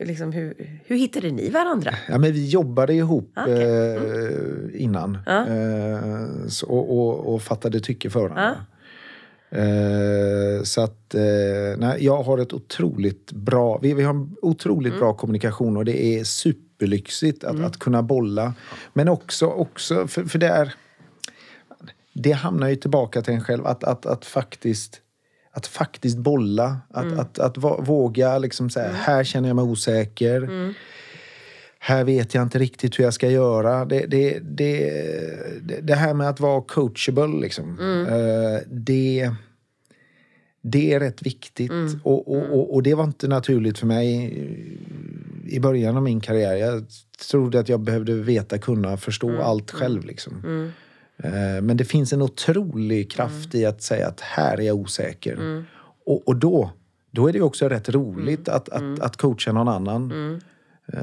liksom, 0.00 0.32
hur, 0.32 0.80
hur 0.84 0.96
hittade 0.96 1.30
ni 1.30 1.50
varandra? 1.50 1.94
Ja, 2.08 2.18
men 2.18 2.32
vi 2.32 2.48
jobbade 2.48 2.94
ihop 2.94 3.32
Okej. 3.36 3.62
eh, 3.62 4.82
innan 4.82 5.18
eh, 5.26 6.48
så, 6.48 6.66
och, 6.66 7.34
och, 7.34 7.42
fattade 7.42 7.80
tycke 7.80 8.10
för 8.10 8.28
varandra. 8.28 8.56
Eh, 9.50 10.62
så 10.62 10.80
att 10.80 11.14
eh, 11.14 11.78
nej, 11.78 12.04
jag 12.04 12.22
har 12.22 12.38
ett 12.38 12.52
otroligt 12.52 13.32
bra, 13.32 13.78
vi, 13.82 13.94
vi 13.94 14.02
har 14.02 14.14
en 14.14 14.36
otroligt 14.42 14.98
bra 14.98 15.14
kommunikation 15.14 15.76
och 15.76 15.84
det 15.84 16.04
är 16.04 16.24
superlyxigt 16.24 17.44
att, 17.44 17.60
att 17.60 17.78
kunna 17.78 18.02
bolla. 18.02 18.54
Men 18.92 19.08
också, 19.08 19.46
också 19.46 20.06
för, 20.06 20.24
för 20.24 20.38
det 20.38 20.48
är, 20.48 20.74
det 22.14 22.32
hamnar 22.32 22.68
ju 22.68 22.76
tillbaka 22.76 23.22
till 23.22 23.34
en 23.34 23.44
själv 23.44 23.66
att, 23.66 23.84
att, 23.84 24.06
att 24.06 24.24
faktiskt 24.24 25.00
att 25.56 25.66
faktiskt 25.66 26.18
bolla, 26.18 26.76
att, 26.90 27.12
att, 27.18 27.38
att, 27.38 27.58
va- 27.58 27.80
våga 27.80 28.38
liksom 28.38 28.70
säga 28.70 28.92
här 28.92 29.24
känner 29.24 29.48
jag 29.48 29.56
mig 29.56 29.64
osäker. 29.64 30.74
Här 31.78 32.04
vet 32.04 32.34
jag 32.34 32.42
inte 32.42 32.58
riktigt 32.58 32.98
hur 32.98 33.04
jag 33.04 33.14
ska 33.14 33.30
göra. 33.30 33.84
Det, 33.84 34.06
det, 34.06 34.38
det, 34.42 34.90
det, 35.82 35.94
här 35.94 36.14
med 36.14 36.28
att 36.28 36.40
vara 36.40 36.60
coachable, 36.62 37.40
liksom, 37.40 37.78
eh, 38.08 38.60
det, 38.70 39.30
det 40.62 40.92
är 40.94 41.00
rätt 41.00 41.22
viktigt. 41.22 41.70
Och, 42.02 42.28
och, 42.36 42.52
och, 42.58 42.74
och 42.74 42.82
det 42.82 42.94
var 42.94 43.04
inte 43.04 43.28
naturligt 43.28 43.78
för 43.78 43.86
mig 43.86 44.34
i 45.48 45.60
början 45.60 45.96
av 45.96 46.02
min 46.02 46.20
karriär. 46.20 46.54
Jag 46.54 46.84
trodde 47.30 47.60
att 47.60 47.68
jag 47.68 47.80
behövde 47.80 48.14
veta, 48.14 48.58
kunna, 48.58 48.96
förstå 48.96 49.42
allt 49.42 49.70
själv. 49.70 50.04
Liksom. 50.04 50.72
Eh, 51.22 51.62
Men 51.62 51.76
det 51.76 51.84
finns 51.84 52.12
en 52.12 52.22
otrolig 52.22 53.10
kraft 53.10 53.54
i 53.54 53.66
att 53.66 53.82
säga 53.82 54.08
att 54.08 54.20
här 54.20 54.60
är 54.60 54.62
jag 54.62 54.76
osäker. 54.76 55.64
Och, 56.06 56.28
och 56.28 56.36
då, 56.36 56.70
då 57.10 57.28
är 57.28 57.32
det 57.32 57.40
också 57.40 57.68
rätt 57.68 57.88
roligt 57.88 58.48
att, 58.48 58.68
att, 58.68 59.00
att 59.00 59.16
coacha 59.16 59.52
någon 59.52 59.68
annan. 59.68 60.40
Eh, 60.92 60.98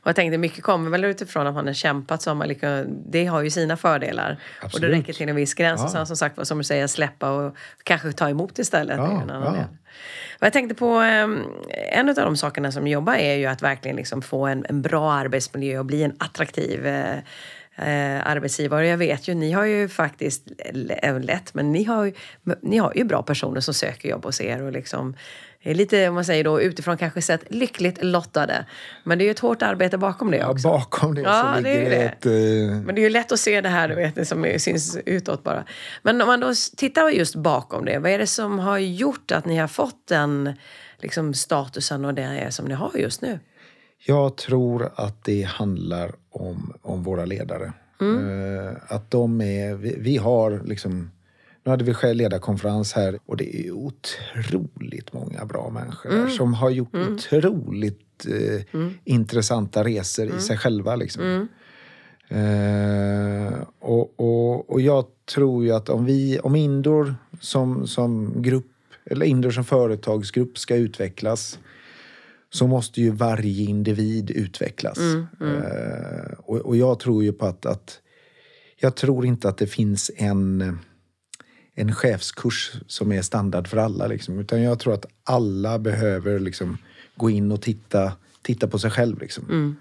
Och 0.00 0.08
jag 0.08 0.16
tänkte 0.16 0.38
mycket 0.38 0.64
kommer 0.64 0.90
väl 0.90 1.04
utifrån 1.04 1.46
att 1.46 1.54
man 1.54 1.66
har 1.66 1.74
kämpat 1.74 2.22
som 2.22 2.42
liksom, 2.46 3.02
det 3.10 3.26
har 3.26 3.42
ju 3.42 3.50
sina 3.50 3.76
fördelar. 3.76 4.38
Och 4.58 4.64
Absolut. 4.64 4.90
det 4.90 4.98
räcker 4.98 5.12
till 5.12 5.28
en 5.28 5.36
viss 5.36 5.54
gräns. 5.54 5.80
Ja. 5.80 5.84
Och 5.84 5.90
sen 5.90 6.06
som 6.06 6.16
sagt 6.16 6.46
som 6.46 6.58
du 6.58 6.64
säger 6.64 6.86
släppa 6.86 7.30
och 7.30 7.56
kanske 7.82 8.12
ta 8.12 8.28
emot 8.28 8.58
istället. 8.58 8.96
Ja, 8.96 9.22
ja. 9.28 9.64
Och 10.40 10.46
jag 10.46 10.52
tänkte 10.52 10.74
på 10.74 10.86
ehm, 10.88 11.38
en 11.92 12.08
av 12.08 12.14
de 12.14 12.36
sakerna 12.36 12.72
som 12.72 12.86
jobbar 12.86 13.14
är 13.14 13.34
ju 13.34 13.46
att 13.46 13.62
verkligen 13.62 13.96
liksom 13.96 14.22
få 14.22 14.46
en, 14.46 14.66
en 14.68 14.82
bra 14.82 15.12
arbetsmiljö 15.12 15.78
och 15.78 15.86
bli 15.86 16.02
en 16.02 16.14
attraktiv 16.18 16.86
eh, 17.76 18.26
arbetsgivare. 18.26 18.86
Jag 18.86 18.98
vet 18.98 19.28
ju, 19.28 19.34
ni 19.34 19.52
har 19.52 19.64
ju 19.64 19.88
faktiskt, 19.88 20.48
även 20.88 21.22
lätt, 21.22 21.54
men 21.54 21.72
ni 21.72 21.84
har 21.84 22.04
ju, 22.04 22.12
ni 22.62 22.78
har 22.78 22.92
ju 22.96 23.04
bra 23.04 23.22
personer 23.22 23.60
som 23.60 23.74
söker 23.74 24.08
jobb 24.08 24.24
hos 24.24 24.40
er 24.40 24.62
och 24.62 24.72
liksom 24.72 25.16
är 25.64 25.74
lite, 25.74 26.08
om 26.08 26.14
man 26.14 26.24
säger 26.24 26.44
då, 26.44 26.60
utifrån 26.60 26.96
kanske 26.96 27.22
sett 27.22 27.44
lyckligt 27.54 28.04
lottade. 28.04 28.66
Men 29.04 29.18
det 29.18 29.24
är 29.24 29.26
ju 29.26 29.30
ett 29.30 29.38
hårt 29.38 29.62
arbete 29.62 29.98
bakom 29.98 30.30
det 30.30 30.36
ja, 30.36 30.50
också. 30.50 30.68
bakom 30.68 31.14
det 31.14 31.20
Ja, 31.20 31.54
så 31.56 31.62
ligger 31.62 31.90
det 31.90 31.96
det. 31.96 32.02
ett... 32.04 32.26
eh, 32.26 32.32
Men 32.84 32.94
det 32.94 33.00
är 33.00 33.02
ju 33.02 33.08
lätt 33.10 33.32
att 33.32 33.40
se 33.40 33.60
det 33.60 33.68
här, 33.68 33.88
du 33.88 33.94
vet, 33.94 34.28
som 34.28 34.54
syns 34.58 34.98
utåt 35.06 35.42
bara. 35.44 35.64
Men 36.02 36.20
om 36.20 36.26
man 36.26 36.40
då 36.40 36.52
tittar 36.76 37.08
just 37.08 37.34
bakom 37.34 37.84
det, 37.84 37.98
vad 37.98 38.10
är 38.10 38.18
det 38.18 38.26
som 38.26 38.58
har 38.58 38.78
gjort 38.78 39.32
att 39.32 39.44
ni 39.44 39.56
har 39.56 39.68
fått 39.68 40.06
den 40.08 40.52
liksom, 40.98 41.34
statusen 41.34 42.04
och 42.04 42.14
det 42.14 42.46
som 42.50 42.66
ni 42.66 42.74
har 42.74 42.90
just 42.94 43.22
nu? 43.22 43.38
Jag 44.06 44.36
tror 44.36 44.90
att 44.94 45.24
det 45.24 45.42
handlar 45.42 46.12
om, 46.30 46.72
om 46.82 47.02
våra 47.02 47.24
ledare. 47.24 47.72
Eh, 48.00 48.76
att 48.88 49.10
de 49.10 49.40
är, 49.40 49.74
vi, 49.74 49.96
vi 49.98 50.16
har 50.16 50.62
liksom, 50.64 51.10
nu 51.64 51.70
hade 51.70 51.84
vi 51.84 51.94
själv 51.94 52.16
ledarkonferens 52.16 52.92
här 52.92 53.18
och 53.26 53.36
det 53.36 53.56
är 53.56 53.70
otroligt 53.70 55.12
många 55.12 55.44
bra 55.44 55.70
människor 55.70 56.10
där 56.10 56.28
som 56.28 56.54
har 56.54 56.70
gjort 56.70 56.94
otroligt 56.94 58.26
eh, 58.26 58.88
intressanta 59.04 59.84
resor 59.84 60.36
i 60.36 60.40
sig 60.40 60.58
själva. 60.58 60.96
Liksom. 60.96 61.48
Eh, 62.28 63.52
och, 63.78 64.20
och, 64.20 64.70
och 64.70 64.80
jag 64.80 65.04
tror 65.34 65.64
ju 65.64 65.72
att 65.72 65.88
om 65.88 66.04
vi, 66.04 66.38
om 66.38 66.56
Indor 66.56 67.14
som, 67.40 67.86
som 67.86 68.42
grupp, 68.42 68.66
eller 69.04 69.26
Indor 69.26 69.50
som 69.50 69.64
företagsgrupp 69.64 70.58
ska 70.58 70.76
utvecklas 70.76 71.58
så 72.54 72.66
måste 72.66 73.00
ju 73.00 73.10
varje 73.10 73.64
individ 73.64 74.30
utvecklas. 74.30 74.98
Eh, 75.40 76.32
och, 76.38 76.56
och 76.56 76.76
jag 76.76 76.98
tror 77.00 77.24
ju 77.24 77.32
på 77.32 77.46
att, 77.46 77.66
att 77.66 78.00
jag 78.80 78.94
tror 78.94 79.26
inte 79.26 79.48
att 79.48 79.58
det 79.58 79.66
finns 79.66 80.10
en, 80.16 80.78
en 81.74 81.94
chefskurs 81.94 82.72
som 82.86 83.12
är 83.12 83.22
standard 83.22 83.68
för 83.68 83.76
alla. 83.76 84.06
Liksom, 84.06 84.38
utan 84.38 84.62
jag 84.62 84.78
tror 84.78 84.94
att 84.94 85.06
alla 85.24 85.78
behöver 85.78 86.38
liksom, 86.38 86.78
gå 87.16 87.30
in 87.30 87.52
och 87.52 87.62
titta, 87.62 88.12
titta 88.42 88.68
på 88.68 88.78
sig 88.78 88.90
själv. 88.90 89.20
Liksom. 89.20 89.76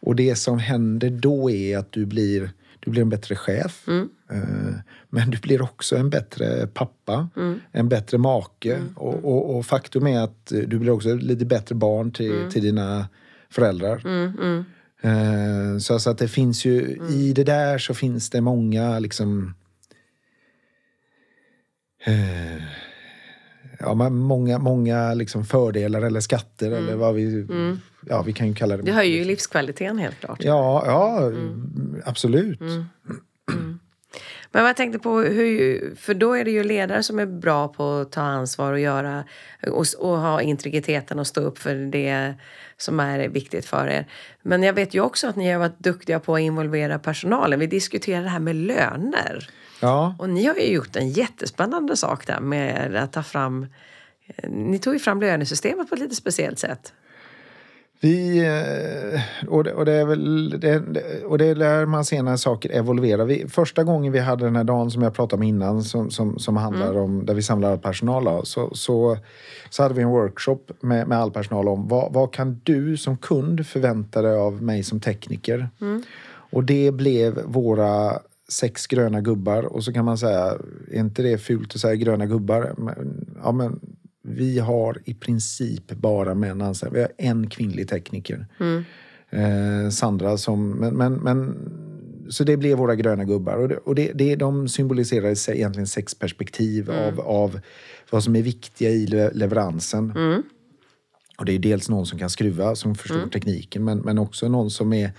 Och 0.00 0.16
det 0.16 0.36
som 0.36 0.58
händer 0.58 1.10
då 1.10 1.50
är 1.50 1.78
att 1.78 1.92
du 1.92 2.06
blir, 2.06 2.50
du 2.86 2.90
blir 2.90 3.02
en 3.02 3.08
bättre 3.08 3.36
chef. 3.36 3.88
Eh, 4.30 4.74
men 5.10 5.30
du 5.30 5.38
blir 5.38 5.62
också 5.62 5.96
en 5.96 6.10
bättre 6.10 6.66
pappa, 6.66 7.28
en 7.72 7.88
bättre 7.88 8.18
make. 8.18 8.78
Och, 8.94 9.24
och, 9.24 9.56
och 9.56 9.66
faktum 9.66 10.06
är 10.06 10.20
att 10.20 10.46
du 10.66 10.78
blir 10.78 10.90
också 10.90 11.14
lite 11.14 11.44
bättre 11.44 11.74
barn 11.74 12.12
till, 12.12 12.32
till 12.50 12.62
dina 12.62 13.08
föräldrar. 13.50 14.02
Eh, 15.02 15.78
Så, 15.78 15.98
så 15.98 16.10
att 16.10 16.18
det 16.18 16.28
finns 16.28 16.64
ju, 16.64 16.98
i 17.10 17.32
det 17.32 17.44
där 17.44 17.78
så 17.78 17.94
finns 17.94 18.30
det 18.30 18.40
många 18.40 18.98
liksom 18.98 19.54
eh, 22.04 22.62
Ja, 23.78 23.94
men 23.94 24.16
många, 24.16 24.58
många 24.58 25.14
liksom 25.14 25.44
fördelar 25.44 26.02
eller 26.02 26.20
skatter 26.20 26.70
eller 26.70 26.94
vad 26.94 27.14
vi... 27.14 27.46
Ja, 28.08 28.22
vi 28.22 28.32
kan 28.32 28.48
ju 28.48 28.54
kalla 28.54 28.76
det. 28.76 28.82
Det 28.82 28.92
höjer 28.92 29.18
ju 29.18 29.24
livskvaliteten 29.24 29.98
helt 29.98 30.20
klart. 30.20 30.44
Ja, 30.44 30.82
ja 30.86 31.32
absolut. 32.04 32.60
Men 34.52 34.62
vad 34.62 34.68
jag 34.68 34.76
tänkte 34.76 34.98
på, 34.98 35.20
hur, 35.20 35.94
för 35.96 36.14
då 36.14 36.32
är 36.32 36.44
det 36.44 36.50
ju 36.50 36.64
ledare 36.64 37.02
som 37.02 37.18
är 37.18 37.26
bra 37.26 37.68
på 37.68 37.92
att 37.92 38.12
ta 38.12 38.20
ansvar 38.20 38.72
och 38.72 38.80
göra 38.80 39.24
och, 39.66 39.86
och 39.98 40.18
ha 40.18 40.42
integriteten 40.42 41.18
och 41.18 41.26
stå 41.26 41.40
upp 41.40 41.58
för 41.58 41.74
det 41.74 42.34
som 42.76 43.00
är 43.00 43.28
viktigt 43.28 43.66
för 43.66 43.88
er. 43.88 44.06
Men 44.42 44.62
jag 44.62 44.72
vet 44.72 44.94
ju 44.94 45.00
också 45.00 45.28
att 45.28 45.36
ni 45.36 45.50
har 45.50 45.58
varit 45.58 45.78
duktiga 45.78 46.20
på 46.20 46.34
att 46.34 46.40
involvera 46.40 46.98
personalen. 46.98 47.58
Vi 47.58 47.66
diskuterar 47.66 48.22
det 48.22 48.28
här 48.28 48.38
med 48.38 48.56
löner. 48.56 49.50
Ja, 49.80 50.14
Och 50.18 50.28
ni 50.30 50.46
har 50.46 50.54
ju 50.54 50.72
gjort 50.72 50.96
en 50.96 51.08
jättespännande 51.08 51.96
sak 51.96 52.26
där 52.26 52.40
med 52.40 52.96
att 52.96 53.12
ta 53.12 53.22
fram 53.22 53.66
ni 54.48 54.78
tog 54.78 54.94
ju 54.94 55.00
fram 55.00 55.20
lönesystemet 55.20 55.88
på 55.88 55.94
ett 55.94 56.00
lite 56.00 56.14
speciellt 56.14 56.58
sätt. 56.58 56.92
vi... 58.00 58.38
eh, 58.38 59.48
Och 59.48 59.64
det, 59.64 59.74
och 59.74 59.84
det 59.84 59.92
är 59.92 60.04
väl... 60.04 60.50
Det, 60.60 60.82
och 61.24 61.38
det 61.38 61.46
är 61.46 61.54
där 61.54 61.86
man 61.86 62.04
ser 62.04 62.22
när 62.22 62.36
saker 62.36 62.70
evolverar. 62.70 63.24
Vi, 63.24 63.48
första 63.48 63.84
gången 63.84 64.12
vi 64.12 64.18
hade 64.18 64.44
den 64.44 64.56
här 64.56 64.64
dagen 64.64 64.90
som 64.90 65.02
jag 65.02 65.14
pratade 65.14 65.40
om 65.40 65.42
innan 65.42 65.84
som, 65.84 66.10
som, 66.10 66.38
som 66.38 66.56
handlar 66.56 66.96
om 66.98 67.26
där 67.26 67.34
vi 67.34 67.42
samlar 67.42 67.72
all 67.72 67.78
personal 67.78 68.46
så, 68.46 68.74
så, 68.74 69.18
så 69.70 69.82
hade 69.82 69.94
vi 69.94 70.02
en 70.02 70.08
workshop 70.08 70.58
med, 70.80 71.08
med 71.08 71.18
all 71.18 71.30
personal 71.30 71.68
om 71.68 71.88
vad, 71.88 72.12
vad 72.12 72.32
kan 72.32 72.60
du 72.64 72.96
som 72.96 73.16
kund 73.16 73.66
förvänta 73.66 74.22
dig 74.22 74.36
av 74.36 74.62
mig 74.62 74.82
som 74.82 75.00
tekniker? 75.00 75.68
Och 76.50 76.64
det 76.64 76.90
blev 76.90 77.42
våra 77.44 78.18
sex 78.48 78.86
gröna 78.86 79.20
gubbar. 79.20 79.62
Och 79.62 79.84
så 79.84 79.92
kan 79.92 80.04
man 80.04 80.18
säga, 80.18 80.58
är 80.90 81.00
inte 81.00 81.22
det 81.22 81.38
fult 81.38 81.74
att 81.74 81.80
säga 81.80 81.94
gröna 81.94 82.26
gubbar? 82.26 82.74
Men, 82.78 83.26
ja, 83.42 83.52
men 83.52 83.80
vi 84.22 84.58
har 84.58 84.98
i 85.04 85.14
princip 85.14 85.92
bara 85.92 86.34
män 86.34 86.62
anställda. 86.62 86.94
Vi 86.94 87.00
har 87.00 87.12
en 87.18 87.50
kvinnlig 87.50 87.88
tekniker. 87.88 88.46
Eh, 89.30 89.90
Sandra 89.90 90.36
som... 90.36 90.70
Men, 90.70 90.94
men, 90.94 91.14
men, 91.14 91.56
så 92.28 92.44
det 92.44 92.56
blev 92.56 92.78
våra 92.78 92.94
gröna 92.94 93.24
gubbar. 93.24 93.56
Och, 93.56 93.68
det, 93.68 93.76
och 93.76 93.94
det, 93.94 94.12
det, 94.12 94.36
de 94.36 94.68
symboliserar 94.68 95.50
egentligen 95.54 95.86
sex 95.86 96.14
perspektiv 96.14 96.90
av, 96.90 97.20
av 97.20 97.60
vad 98.10 98.24
som 98.24 98.36
är 98.36 98.42
viktiga 98.42 98.90
i 98.90 99.06
le- 99.06 99.30
leveransen. 99.32 100.12
Och 101.38 101.44
det 101.44 101.52
är 101.52 101.58
dels 101.58 101.88
någon 101.88 102.06
som 102.06 102.18
kan 102.18 102.30
skruva, 102.30 102.74
som 102.76 102.94
förstår 102.94 103.18
tekniken, 103.30 103.84
men, 103.84 103.98
men 103.98 104.18
också 104.18 104.48
någon 104.48 104.70
som 104.70 104.92
är 104.92 105.10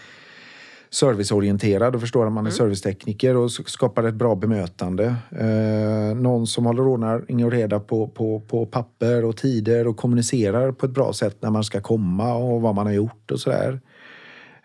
serviceorienterad 0.90 1.96
och 1.96 2.02
förstår 2.02 2.28
att 2.28 2.34
man 2.34 2.48
är 2.48 2.52
servicetekniker 2.52 3.36
och 3.36 3.52
skapar 3.52 4.04
ett 4.04 4.16
bra 4.16 4.36
bemötande. 4.36 5.16
Eh, 5.32 6.16
någon 6.16 6.48
som 6.48 6.66
håller 6.66 6.88
ordning 6.88 7.46
och 7.46 7.52
reda 7.52 7.80
på, 7.80 8.08
på, 8.08 8.40
på 8.40 8.66
papper 8.66 9.26
och 9.26 9.38
tider 9.38 9.88
och 9.88 9.98
kommunicerar 9.98 10.72
på 10.72 10.86
ett 10.86 10.92
bra 10.92 11.14
sätt 11.14 11.38
när 11.40 11.50
man 11.50 11.64
ska 11.64 11.82
komma 11.82 12.34
och 12.34 12.62
vad 12.62 12.76
man 12.76 12.86
har 12.86 12.94
gjort 12.94 13.32
och 13.32 13.40
sådär. 13.40 13.80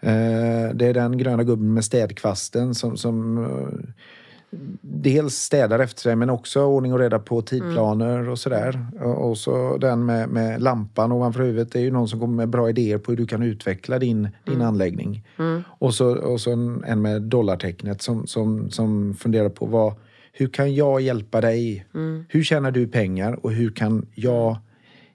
Eh, 0.00 0.74
det 0.74 0.86
är 0.86 0.94
den 0.94 1.18
gröna 1.18 1.44
gubben 1.44 1.74
med 1.74 1.84
städkvasten 1.84 2.74
som, 2.74 2.96
som 2.96 3.44
eh, 3.44 3.90
dels 4.80 5.34
städar 5.34 5.78
efter 5.78 6.00
sig 6.00 6.16
men 6.16 6.30
också 6.30 6.64
ordning 6.64 6.92
och 6.92 6.98
reda 6.98 7.18
på 7.18 7.42
tidplaner 7.42 8.28
och 8.28 8.38
sådär. 8.38 8.86
Och, 9.00 9.38
så 9.38 9.76
den 9.76 10.04
med, 10.04 10.28
med 10.28 10.62
lampan 10.62 11.12
ovanför 11.12 11.42
huvudet. 11.42 11.72
Det 11.72 11.78
är 11.78 11.82
ju 11.82 11.90
någon 11.90 12.08
som 12.08 12.20
kommer 12.20 12.34
med 12.34 12.48
bra 12.48 12.70
idéer 12.70 12.98
på 12.98 13.12
hur 13.12 13.16
du 13.16 13.26
kan 13.26 13.42
utveckla 13.42 13.98
din, 13.98 14.28
din 14.44 14.62
anläggning. 14.62 15.26
Och 15.64 15.94
så, 15.94 16.16
och 16.16 16.40
så 16.40 16.52
en, 16.52 16.84
en 16.84 17.02
med 17.02 17.22
dollartecknet 17.22 18.02
som, 18.02 18.26
som, 18.26 18.70
som 18.70 19.14
funderar 19.14 19.48
på 19.48 19.66
vad, 19.66 19.94
hur 20.32 20.48
kan 20.48 20.74
jag 20.74 21.00
hjälpa 21.00 21.40
dig? 21.40 21.86
Hur 22.28 22.42
tjänar 22.42 22.70
du 22.70 22.86
pengar 22.86 23.46
och 23.46 23.52
hur 23.52 23.70
kan 23.70 24.06
jag 24.14 24.56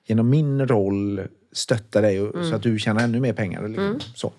genom 0.05 0.29
min 0.29 0.67
roll 0.67 1.21
stötta 1.51 2.01
dig 2.01 2.31
så 2.49 2.55
att 2.55 2.63
du 2.63 2.79
tjänar 2.79 3.03
ännu 3.03 3.19
mer 3.19 3.33
pengar? 3.33 3.67
Liksom. 3.67 3.99
Så. 4.15 4.31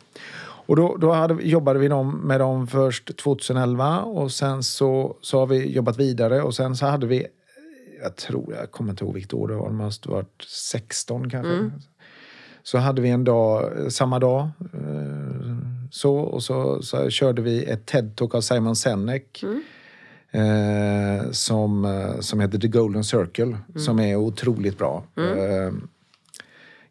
Och 0.69 0.77
då, 0.77 0.97
då 0.97 1.13
hade, 1.13 1.43
jobbade 1.43 1.79
vi 1.79 1.89
dem, 1.89 2.21
med 2.25 2.41
dem 2.41 2.67
först 2.67 3.17
2011 3.17 4.01
och 4.01 4.33
sen 4.33 4.63
så, 4.63 5.17
så 5.21 5.39
har 5.39 5.47
vi 5.47 5.73
jobbat 5.73 5.97
vidare 5.97 6.43
och 6.43 6.55
sen 6.55 6.77
så 6.77 6.87
hade 6.87 7.07
vi, 7.07 7.27
jag 8.03 8.17
tror, 8.17 8.55
jag 8.55 8.71
kommer 8.71 8.91
inte 8.91 9.05
ihåg 9.05 9.15
vilket 9.15 9.35
år 9.35 9.49
det 9.49 9.55
var, 9.55 9.69
det 9.69 9.75
måste 9.75 10.09
varit 10.09 10.45
16 10.49 11.31
kanske. 11.31 11.71
Så 12.63 12.79
hade 12.79 13.03
vi 13.03 13.09
en 13.11 13.25
dag, 13.25 13.73
samma 13.93 14.19
dag, 14.19 14.41
eh, 14.75 15.57
så, 15.91 16.17
och 16.17 16.43
så, 16.43 16.83
så 16.83 17.11
körde 17.11 17.43
vi 17.43 17.65
ett 17.65 17.87
TED-talk 17.87 18.35
av 18.35 18.41
Simon 18.41 18.77
Sinek. 18.77 19.45
Eh, 20.31 21.31
som, 21.31 21.85
eh, 21.85 22.21
som 22.21 22.41
heter 22.41 22.59
The 22.59 22.69
Golden 22.69 23.05
Circle, 23.05 23.59
som 23.77 23.99
är 24.01 24.17
otroligt 24.17 24.79
bra. 24.79 25.05
Eh, 25.17 25.73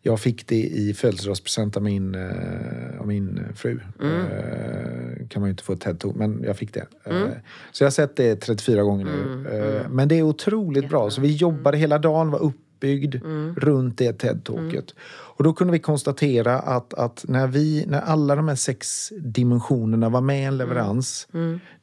jag 0.08 0.20
fick 0.20 0.48
det 0.48 0.64
i 0.64 0.94
födelsedagspresent 0.94 1.78
av 1.78 1.84
min, 1.84 2.16
eh, 2.16 3.00
av 3.00 3.08
min 3.08 3.40
fru. 3.56 3.80
Eh, 4.02 5.28
kan 5.28 5.42
man 5.42 5.48
ju 5.48 5.52
inte 5.52 5.64
få 5.64 5.74
ett 5.74 5.86
TED-talk, 5.86 6.16
men 6.16 6.44
jag 6.44 6.58
fick 6.58 6.74
det. 6.74 6.86
Eh, 7.04 7.28
så 7.72 7.84
jag 7.84 7.86
har 7.86 7.92
sett 7.92 8.16
det 8.16 8.36
34 8.36 8.84
gånger 8.84 9.06
nu. 9.06 9.50
Eh, 9.50 9.90
men 9.90 10.08
det 10.08 10.16
är 10.16 10.24
otroligt 10.24 10.90
bra. 10.90 11.10
Så 11.10 11.22
vi 11.22 11.36
jobbade 11.36 11.78
hela 11.78 11.98
dagen, 11.98 12.32
var 12.32 12.40
uppbyggd 12.40 13.16
runt 13.58 13.98
det 13.98 14.12
TED-talket. 14.12 14.94
Och 15.38 15.44
då 15.44 15.54
kunde 15.54 15.74
vi 15.74 15.80
konstatera 15.80 16.60
att, 16.60 16.94
att 16.94 17.26
när, 17.28 17.48
vi, 17.48 17.86
när 17.88 18.02
alla 18.02 18.36
de 18.36 18.48
här 18.48 18.56
sex 18.56 19.10
dimensionerna 19.20 20.10
var 20.10 20.22
med 20.22 20.42
i 20.42 20.44
en 20.44 20.58
leverans, 20.58 21.28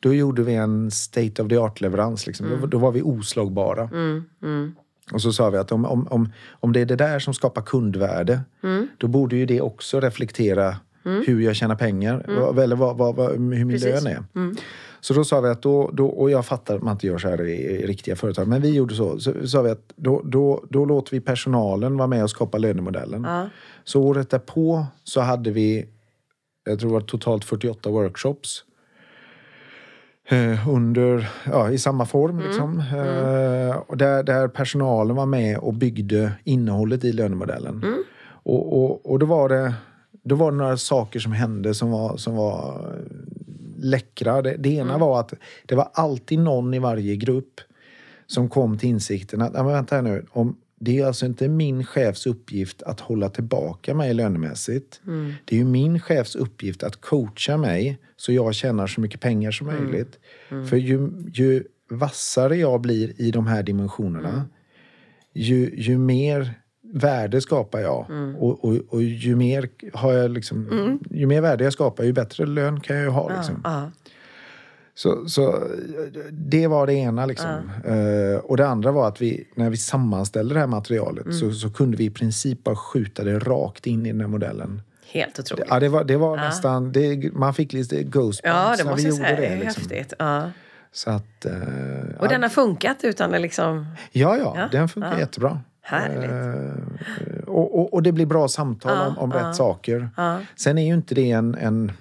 då 0.01 0.15
gjorde 0.15 0.43
vi 0.43 0.55
en 0.55 0.91
state 0.91 1.43
of 1.43 1.49
the 1.49 1.57
art-leverans. 1.57 2.27
Liksom. 2.27 2.47
Då, 2.61 2.67
då 2.67 2.79
var 2.79 2.93
vi 2.93 3.03
oslagbara. 3.03 3.89
Och 5.13 5.23
så 5.23 5.33
sa 5.33 5.51
vi 5.51 5.59
att 5.59 5.73
om, 5.73 5.85
om, 5.85 6.09
om, 6.09 6.33
om 6.51 6.73
det 6.73 6.81
är 6.81 6.87
det 6.87 6.97
där 6.97 7.19
som 7.19 7.35
skapar 7.35 7.63
kundvärde, 7.63 8.41
då 8.99 9.07
borde 9.09 9.37
ju 9.37 9.47
det 9.47 9.61
också 9.61 10.01
reflektera 10.01 10.77
hur 11.27 11.41
jag 11.41 11.57
tjänar 11.57 11.75
pengar, 11.75 12.25
eller 12.59 12.77
vad, 12.77 12.97
vad, 12.97 13.17
vad, 13.17 13.31
hur 13.31 13.39
min 13.39 13.71
Precis. 13.71 14.05
lön 14.05 14.07
är. 14.07 14.25
Så 15.01 15.15
då 15.15 15.25
sa 15.25 15.41
vi 15.41 15.49
att 15.49 15.63
då, 15.63 15.91
då, 15.93 16.07
och 16.07 16.31
jag 16.31 16.47
fattar 16.47 16.77
att 16.77 16.83
man 16.83 16.93
inte 16.93 17.07
gör 17.07 17.19
så 17.19 17.29
här 17.29 17.43
i, 17.43 17.53
i 17.53 17.87
riktiga 17.87 18.17
företag, 18.17 18.49
men 18.49 18.63
vi 18.63 18.75
gjorde 18.75 18.95
så. 18.95 19.19
Så 19.19 19.49
sa 19.49 19.63
vi 19.63 19.71
att 19.71 19.93
då, 19.97 20.23
då, 20.25 20.65
då 20.71 20.85
låter 20.85 21.11
vi 21.11 21.21
personalen 21.21 21.97
vara 21.97 22.09
med 22.09 22.23
och 22.23 22.31
skapa 22.31 22.59
lönemodellen. 22.59 23.25
Ja. 23.25 23.49
Så 23.85 24.03
året 24.03 24.31
därpå 24.31 24.87
så 25.05 25.21
hade 25.21 25.51
vi, 25.51 25.87
jag 26.65 26.79
tror 26.79 26.91
det 26.91 26.95
var 26.95 27.01
totalt 27.01 27.45
48 27.45 27.91
workshops. 27.91 28.65
Eh, 30.29 30.69
under, 30.69 31.31
ja, 31.47 31.71
i 31.71 31.79
samma 31.79 32.07
form 32.07 32.41
liksom. 32.41 32.79
Eh, 32.79 33.77
och 33.77 33.97
där, 33.97 34.23
där 34.23 34.49
personalen 34.49 35.17
var 35.17 35.27
med 35.27 35.59
och 35.59 35.75
byggde 35.75 36.33
innehållet 36.45 37.05
i 37.05 37.13
lönemodellen. 37.13 37.85
Och, 38.27 38.85
och, 38.85 39.11
och 39.11 39.19
då 39.19 39.27
var 39.27 39.49
det 39.49 39.75
då 40.25 40.35
var 40.35 40.51
det 40.51 40.57
några 40.57 40.77
saker 40.77 41.21
som 41.21 41.33
hände 41.33 41.75
som 41.75 41.91
var, 41.91 42.17
som 42.17 42.37
var 42.37 42.69
eh, 42.69 43.85
läckra. 43.85 44.43
Det, 44.43 44.57
det 44.59 44.69
ena 44.69 44.99
var 44.99 45.21
att 45.21 45.35
det 45.67 45.75
var 45.75 45.89
alltid 45.93 46.39
någon 46.39 46.75
i 46.75 46.79
varje 46.79 47.17
grupp 47.17 47.61
som 48.27 48.49
kom 48.49 48.79
till 48.79 48.89
insikten 48.89 49.43
att, 49.43 49.53
ja, 49.55 49.63
men 49.63 49.73
vänta 49.73 49.95
här 49.95 50.03
nu, 50.03 50.27
om, 50.31 50.57
det 50.85 50.99
är 50.99 51.07
alltså 51.07 51.27
inte 51.27 51.49
min 51.49 51.85
chefs 51.85 52.27
uppgift 52.27 52.83
att 52.83 53.01
hålla 53.01 53.29
tillbaka 53.29 53.95
mig 53.95 54.15
lönemässigt. 54.15 55.01
Det 55.45 55.55
är 55.57 55.59
ju 55.59 55.65
min 55.65 56.01
chefs 56.01 56.37
uppgift 56.37 56.83
att 56.83 57.01
coacha 57.01 57.57
mig 57.57 57.99
så 58.17 58.33
jag 58.33 58.55
tjänar 58.55 58.87
så 58.87 59.01
mycket 59.01 59.21
pengar 59.21 59.51
som 59.51 59.67
möjligt. 59.67 60.19
För 60.69 60.77
ju, 60.77 61.11
ju 61.35 61.65
vassare 61.91 62.57
jag 62.57 62.81
blir 62.81 63.21
i 63.21 63.31
de 63.31 63.47
här 63.47 63.63
dimensionerna, 63.63 64.45
ju, 65.33 65.75
ju 65.77 65.99
mer 65.99 66.55
värde 66.93 67.41
skapar 67.41 67.81
jag. 67.81 68.07
Och, 68.39 68.65
och, 68.65 68.77
och 68.89 69.03
ju 69.03 69.37
mer 69.37 69.69
har 69.93 70.13
jag 70.13 70.31
liksom, 70.31 70.99
ju 71.11 71.27
mer 71.27 71.41
värde 71.41 71.65
jag 71.65 71.73
skapar, 71.73 72.05
ju 72.05 72.13
bättre 72.13 72.47
lön 72.47 72.81
kan 72.81 72.97
jag 72.97 73.05
ju 73.05 73.11
ha. 73.11 73.37
Liksom. 73.37 73.61
Ja. 73.65 73.91
Så, 74.97 75.29
så 75.29 75.63
det 76.31 76.67
var 76.67 76.87
det 76.87 76.95
ena. 76.95 77.27
Liksom. 77.27 77.71
Eh, 77.85 78.39
och 78.45 78.57
det 78.57 78.67
andra 78.67 78.93
var 78.93 79.09
att 79.09 79.21
vi, 79.23 79.49
när 79.55 79.71
vi 79.71 79.77
sammanställde 79.77 80.55
det 80.55 80.61
här 80.61 80.67
materialet 80.67 81.35
så, 81.35 81.53
så 81.53 81.71
kunde 81.71 81.97
vi 81.97 82.05
i 82.05 82.11
princip 82.11 82.65
bara 82.65 82.77
skjuta 82.77 83.25
det 83.25 83.39
rakt 83.39 83.87
in 83.87 84.07
i 84.07 84.13
den 84.13 84.21
här 84.21 84.29
modellen. 84.29 84.83
Helt 85.13 85.39
otroligt. 85.39 85.67
Ja, 85.69 85.81
det 85.81 85.89
var, 85.89 86.05
det 86.05 86.17
var 86.17 86.37
nästan... 86.37 86.93
Det, 86.93 87.33
man 87.33 87.55
fick 87.55 87.73
lite 87.73 88.03
goosebumps 88.03 88.41
Ja, 88.45 88.75
det 88.79 88.85
när 88.85 88.97
vi 88.97 89.03
gjorde 89.03 89.17
säga. 89.17 89.41
Det 89.41 89.57
Liksom. 89.57 89.83
häftigt. 89.83 90.13
Ja. 90.19 90.51
Så 90.93 91.11
att, 91.11 91.45
eh, 91.45 91.53
Och 92.19 92.29
den 92.29 92.43
har 92.43 92.49
funkat 92.49 92.97
utan 93.03 93.31
det 93.31 93.39
liksom... 93.39 93.87
ja, 94.13 94.37
ja, 94.37 94.55
Ja, 94.57 94.69
den 94.73 94.89
funkar 94.89 95.19
jättebra. 95.19 95.61
Härligt. 95.83 96.31
Eh, 96.31 97.45
och, 97.47 97.79
och, 97.79 97.95
och 97.95 98.03
det 98.03 98.13
blir 98.13 98.27
bra 98.27 98.49
samtal 98.49 99.09
om, 99.09 99.19
om 99.19 99.33
rätt 99.33 99.57
saker. 99.57 100.09
Sen 100.57 100.79
är 100.79 100.87
ju 100.87 100.95
inte 100.95 101.15
det 101.15 101.31
en... 101.31 101.55
en 101.55 101.93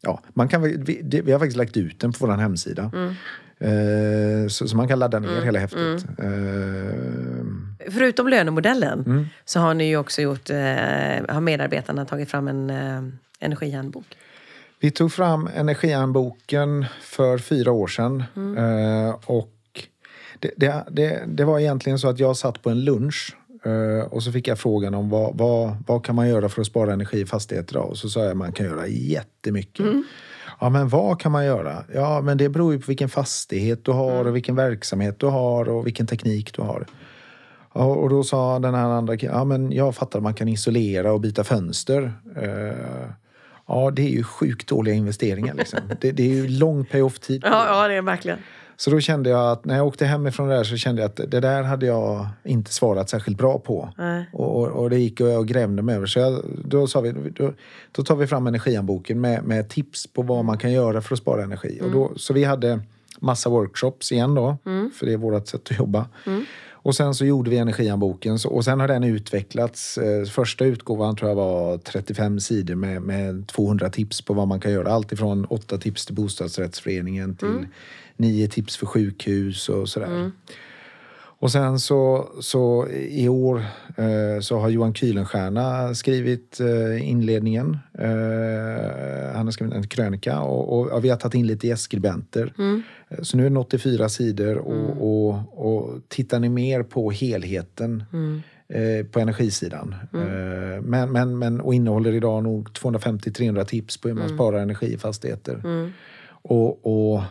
ja, 0.00 0.20
man 0.34 0.48
kan, 0.48 0.62
vi, 0.62 1.00
det, 1.02 1.22
vi 1.22 1.32
har 1.32 1.38
faktiskt 1.38 1.56
lagt 1.56 1.76
ut 1.76 2.00
den 2.00 2.12
på 2.12 2.26
vår 2.26 2.32
hemsida. 2.36 2.90
Mm. 2.94 3.14
Eh, 3.60 4.48
så, 4.48 4.68
så 4.68 4.76
man 4.76 4.88
kan 4.88 4.98
ladda 4.98 5.18
ner 5.18 5.42
hela 5.42 5.58
häftet. 5.58 6.04
Eh, 6.18 7.90
Förutom 7.90 8.28
lönemodellen 8.28 9.04
Mm. 9.06 9.26
så 9.44 9.60
har 9.60 9.74
ni 9.74 9.88
ju 9.88 9.96
också 9.96 10.22
gjort... 10.22 10.50
Eh, 10.50 10.56
har 11.28 11.40
medarbetarna 11.40 12.04
tagit 12.04 12.30
fram 12.30 12.48
en 12.48 12.70
eh, 12.70 13.02
energihandbok. 13.40 14.06
Vi 14.80 14.90
tog 14.90 15.12
fram 15.12 15.48
Energihandboken 15.54 16.86
för 17.00 17.38
fyra 17.38 17.72
år 17.72 17.86
sedan. 17.86 18.24
Eh, 18.56 19.16
och 19.26 19.54
det, 20.38 20.50
det, 20.56 20.84
det, 20.90 21.22
det 21.26 21.44
var 21.44 21.58
egentligen 21.58 21.98
så 21.98 22.08
att 22.08 22.18
jag 22.18 22.36
satt 22.36 22.62
på 22.62 22.70
en 22.70 22.84
lunch 22.84 23.36
och 24.10 24.22
så 24.22 24.32
fick 24.32 24.48
jag 24.48 24.58
frågan 24.58 24.94
om 24.94 25.10
vad, 25.10 25.38
vad, 25.38 25.76
vad 25.86 26.04
kan 26.04 26.14
man 26.14 26.28
göra 26.28 26.48
för 26.48 26.60
att 26.60 26.66
spara 26.66 26.92
energi 26.92 27.20
i 27.20 27.26
fastigheter. 27.26 27.74
Då? 27.74 27.80
Och 27.80 27.96
så 27.98 28.08
sa 28.08 28.20
jag 28.20 28.30
att 28.30 28.36
man 28.36 28.52
kan 28.52 28.66
göra 28.66 28.86
jättemycket. 28.86 29.86
Ja, 30.60 30.68
men 30.68 30.88
vad 30.88 31.20
kan 31.20 31.32
man 31.32 31.44
göra? 31.44 31.84
Ja, 31.94 32.20
men 32.20 32.38
det 32.38 32.48
beror 32.48 32.72
ju 32.72 32.80
på 32.80 32.86
vilken 32.86 33.08
fastighet 33.08 33.84
du 33.84 33.90
har 33.90 34.24
och 34.24 34.36
vilken 34.36 34.56
verksamhet 34.56 35.18
du 35.18 35.26
har 35.26 35.68
och 35.68 35.86
vilken 35.86 36.06
teknik 36.06 36.54
du 36.54 36.62
har. 36.62 36.86
Ja, 37.74 37.84
och 37.84 38.08
då 38.08 38.24
sa 38.24 38.58
den 38.58 38.74
här 38.74 38.88
andra 38.88 39.16
killen, 39.16 39.36
ja 39.36 39.44
men 39.44 39.72
jag 39.72 39.94
fattar 39.94 40.18
att 40.18 40.22
man 40.22 40.34
kan 40.34 40.48
isolera 40.48 41.12
och 41.12 41.20
byta 41.20 41.44
fönster. 41.44 42.12
Eh, 42.36 43.10
ja, 43.66 43.90
det 43.90 44.02
är 44.02 44.10
ju 44.10 44.24
sjukt 44.24 44.68
dåliga 44.68 44.94
investeringar 44.94 45.54
liksom. 45.54 45.80
det, 46.00 46.12
det 46.12 46.22
är 46.22 46.34
ju 46.34 46.48
lång 46.48 46.84
pay-off-tid. 46.84 47.42
Ja, 47.44 47.66
ja 47.66 47.88
det 47.88 47.94
är 47.94 48.02
verkligen. 48.02 48.38
Så 48.80 48.90
då 48.90 49.00
kände 49.00 49.30
jag 49.30 49.52
att 49.52 49.64
när 49.64 49.76
jag 49.76 49.86
åkte 49.86 50.06
hemifrån 50.06 50.48
det 50.48 50.54
där 50.54 50.64
så 50.64 50.76
kände 50.76 51.02
jag 51.02 51.08
att 51.08 51.30
det 51.30 51.40
där 51.40 51.62
hade 51.62 51.86
jag 51.86 52.28
inte 52.44 52.72
svarat 52.72 53.08
särskilt 53.08 53.38
bra 53.38 53.58
på. 53.58 53.88
Och, 54.32 54.60
och, 54.60 54.68
och 54.68 54.90
det 54.90 54.98
gick 54.98 55.20
och 55.20 55.28
jag 55.28 55.46
grämde 55.46 55.82
mig 55.82 55.96
över. 55.96 56.06
Så 56.06 56.18
jag, 56.18 56.42
då 56.64 56.86
sa 56.86 57.00
vi, 57.00 57.12
då, 57.12 57.52
då 57.92 58.02
tar 58.02 58.16
vi 58.16 58.26
fram 58.26 58.46
energihandboken 58.46 59.20
med, 59.20 59.44
med 59.44 59.68
tips 59.68 60.06
på 60.06 60.22
vad 60.22 60.44
man 60.44 60.58
kan 60.58 60.72
göra 60.72 61.00
för 61.00 61.14
att 61.14 61.18
spara 61.18 61.42
energi. 61.42 61.80
Och 61.82 61.90
då, 61.90 62.12
så 62.16 62.32
vi 62.32 62.44
hade 62.44 62.80
massa 63.20 63.50
workshops 63.50 64.12
igen 64.12 64.34
då, 64.34 64.56
för 64.98 65.06
det 65.06 65.12
är 65.12 65.16
vårt 65.16 65.48
sätt 65.48 65.70
att 65.70 65.78
jobba. 65.78 66.06
Och 66.88 66.94
sen 66.94 67.14
så 67.14 67.24
gjorde 67.24 67.50
vi 67.50 67.58
energihandboken 67.58 68.38
så, 68.38 68.48
och 68.48 68.64
sen 68.64 68.80
har 68.80 68.88
den 68.88 69.04
utvecklats. 69.04 69.98
Eh, 69.98 70.24
första 70.24 70.64
utgåvan 70.64 71.16
tror 71.16 71.30
jag 71.30 71.36
var 71.36 71.78
35 71.78 72.40
sidor 72.40 72.74
med, 72.74 73.02
med 73.02 73.48
200 73.48 73.90
tips 73.90 74.22
på 74.22 74.34
vad 74.34 74.48
man 74.48 74.60
kan 74.60 74.72
göra. 74.72 74.92
Allt 74.92 75.12
ifrån 75.12 75.44
8 75.44 75.78
tips 75.78 76.06
till 76.06 76.14
bostadsrättsföreningen 76.14 77.36
till 77.36 77.66
9 78.18 78.48
tips 78.48 78.76
för 78.76 78.86
sjukhus 78.86 79.68
och 79.68 79.88
sådär. 79.88 80.08
Och 81.40 81.52
sen 81.52 81.78
så, 81.78 82.28
så 82.40 82.88
i 82.90 83.28
år 83.28 83.64
eh, 83.96 84.40
så 84.40 84.58
har 84.58 84.68
Johan 84.68 84.92
Kühlenstierna 84.94 85.94
skrivit 85.94 86.60
eh, 86.60 87.08
inledningen. 87.10 87.78
Eh, 87.98 89.36
han 89.36 89.46
har 89.46 89.50
skrivit 89.50 89.74
en 89.74 89.86
krönika 89.86 90.40
och, 90.40 90.78
och 90.78 90.88
ja, 90.90 90.98
vi 90.98 91.08
har 91.08 91.16
tagit 91.16 91.34
in 91.34 91.46
lite 91.46 91.66
gästskribenter. 91.66 92.52
Eh, 93.08 93.22
Så 93.22 93.36
nu 93.36 93.46
är 93.46 93.50
det 93.50 93.58
84 93.58 94.08
sidor 94.08 94.56
och, 94.56 94.90
och, 95.28 95.38
och 95.68 96.00
tittar 96.08 96.38
ni 96.40 96.48
mer 96.48 96.82
på 96.82 97.10
helheten 97.10 98.04
eh, 98.68 99.06
på 99.06 99.20
energisidan. 99.20 99.94
Eh, 100.14 100.82
men, 100.82 101.12
men, 101.12 101.38
men, 101.38 101.60
och 101.60 101.74
innehåller 101.74 102.12
idag 102.12 102.42
nog 102.42 102.68
250-300 102.68 103.64
tips 103.64 103.96
på 104.00 104.08
hur 104.08 104.14
man 104.14 104.28
sparar 104.28 104.58
energi 104.58 104.94
i 104.94 104.98
fastigheter. 104.98 105.62
Och, 106.42 106.86
och 107.14 107.22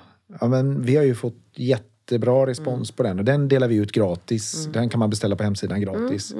ja, 0.41 0.47
men 0.47 0.81
vi 0.81 0.95
har 0.95 1.03
ju 1.03 1.15
fått 1.15 1.35
jättebra 1.55 2.45
respons 2.45 2.91
på 2.91 3.03
den 3.03 3.19
och 3.19 3.25
den 3.25 3.47
delar 3.47 3.67
vi 3.67 3.75
ut 3.75 3.91
gratis. 3.91 4.65
Den 4.73 4.89
kan 4.89 4.99
man 4.99 5.09
beställa 5.09 5.35
på 5.35 5.43
hemsidan 5.43 5.81
gratis. 5.81 6.33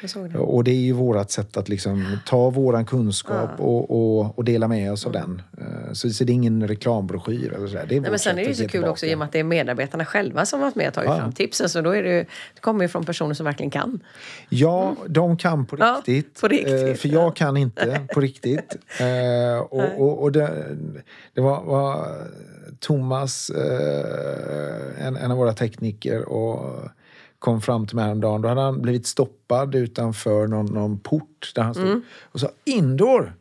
Jag 0.00 0.10
såg 0.10 0.30
det. 0.30 0.38
Och 0.38 0.64
det 0.64 0.70
är 0.70 0.74
ju 0.80 0.92
vårt 0.92 1.30
sätt 1.30 1.56
att 1.56 1.68
liksom 1.68 2.18
ta 2.26 2.50
våran 2.50 2.84
kunskap 2.84 3.50
och, 3.58 3.90
och, 3.90 4.38
och 4.38 4.44
dela 4.44 4.68
med 4.68 4.92
oss 4.92 5.06
av 5.06 5.12
den. 5.12 5.42
Eh, 5.58 5.92
Så, 5.92 6.10
så 6.10 6.24
det 6.24 6.32
är 6.32 6.34
ingen 6.34 6.68
reklambroschyr 6.68 7.52
eller 7.52 7.66
sådär. 7.66 7.86
Det 7.88 7.96
är 7.96 8.00
Nej, 8.00 8.10
men 8.10 8.18
sen 8.18 8.38
är 8.38 8.42
det 8.42 8.48
ju 8.48 8.54
så 8.54 8.68
kul 8.68 8.84
också 8.84 9.06
i 9.06 9.14
och 9.14 9.18
med 9.18 9.26
att 9.26 9.32
det 9.32 9.38
är 9.38 9.44
medarbetarna 9.44 10.04
själva 10.04 10.46
som 10.46 10.60
varit 10.60 10.74
med 10.74 10.88
och 10.88 10.94
tagit 10.94 11.10
Ja. 11.10 11.16
fram 11.18 11.32
tipsen. 11.32 11.68
Så 11.68 11.80
då 11.80 11.90
är 11.90 12.02
det, 12.02 12.18
det 12.54 12.60
kommer 12.60 12.84
ju 12.84 12.88
från 12.88 13.04
personer 13.04 13.34
som 13.34 13.46
verkligen 13.46 13.70
kan. 13.70 14.00
Ja, 14.48 14.96
de 15.08 15.36
kan 15.36 15.66
på 15.66 15.76
Ja, 15.78 16.02
riktigt. 16.06 16.40
på 16.40 16.48
riktigt, 16.48 16.88
Eh, 16.88 16.94
för 16.94 17.08
jag 17.08 17.36
kan 17.36 17.56
inte 17.56 18.00
på 18.14 18.20
riktigt. 18.20 18.76
Eh, 19.00 19.58
och 19.60 20.00
och, 20.00 20.22
och 20.22 20.32
det, 20.32 20.66
det 21.34 21.40
var, 21.40 21.62
var 21.64 22.06
Thomas, 22.86 23.50
eh, 23.50 25.06
en, 25.06 25.16
en 25.16 25.30
av 25.30 25.36
våra 25.36 25.52
tekniker, 25.52 26.28
och 26.28 26.80
kom 27.38 27.60
fram 27.60 27.86
till 27.86 27.96
mig 27.96 28.04
häromdagen. 28.04 28.42
Då 28.42 28.48
hade 28.48 28.60
han 28.60 28.82
blivit 28.82 29.06
stoppad 29.06 29.74
utanför 29.74 30.46
någon, 30.46 30.66
någon 30.66 30.98
port 30.98 31.52
där 31.54 31.62
han 31.62 31.74
stod 31.74 31.86
Mm. 31.86 32.02
och 32.22 32.40
sa 32.40 32.48
indoor. 32.64 33.32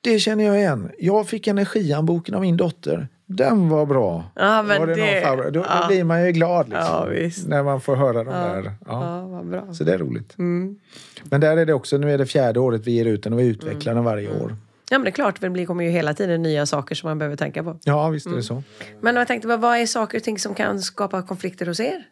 Det 0.00 0.18
känner 0.18 0.44
jag 0.44 0.58
igen. 0.58 0.90
Jag 0.98 1.28
fick 1.28 1.46
energihandboken 1.46 2.34
av 2.34 2.40
min 2.40 2.56
dotter. 2.56 3.08
Den 3.26 3.68
var 3.68 3.86
bra. 3.86 4.24
Ja, 4.34 4.62
men 4.62 4.80
var 4.80 4.86
det 4.86 4.94
det-? 4.94 5.50
Då, 5.50 5.64
ja. 5.68 5.84
blir 5.88 6.04
man 6.04 6.26
ju 6.26 6.32
glad 6.32 6.68
liksom, 6.68 6.86
Ja, 6.86 7.30
när 7.46 7.62
man 7.62 7.80
får 7.80 7.96
höra 7.96 8.24
de 8.24 8.30
där. 8.30 8.72
Ja. 8.86 9.74
Så 9.74 9.84
det 9.84 9.94
är 9.94 9.98
roligt. 9.98 10.38
Mm. 10.38 10.78
Men 11.24 11.40
där 11.40 11.56
är 11.56 11.66
det 11.66 11.72
också, 11.72 11.96
nu 11.96 12.14
är 12.14 12.18
det 12.18 12.26
fjärde 12.26 12.60
året 12.60 12.86
vi 12.86 12.92
ger 12.92 13.04
ut 13.04 13.22
den 13.22 13.32
och 13.32 13.38
vi 13.38 13.46
utvecklar 13.46 13.94
den 13.94 14.04
varje 14.04 14.30
år. 14.42 14.56
Ja, 14.92 14.98
men 14.98 15.04
det 15.04 15.10
är 15.10 15.12
klart, 15.12 15.40
det 15.40 15.66
kommer 15.66 15.84
ju 15.84 15.90
hela 15.90 16.14
tiden 16.14 16.42
nya 16.42 16.66
saker 16.66 16.94
som 16.94 17.08
man 17.08 17.18
behöver 17.18 17.36
tänka 17.36 17.64
på. 17.64 17.78
Ja, 17.84 18.08
visst 18.08 18.26
Mm. 18.26 18.34
är 18.36 18.40
det 18.40 18.46
så. 18.46 18.62
Men 19.00 19.16
jag 19.16 19.26
tänkte, 19.26 19.56
vad 19.56 19.76
är 19.76 19.86
saker 19.86 20.18
och 20.18 20.24
ting 20.24 20.38
som 20.38 20.54
kan 20.54 20.80
skapa 20.80 21.22
konflikter 21.22 21.66
hos 21.66 21.80
er? 21.80 22.04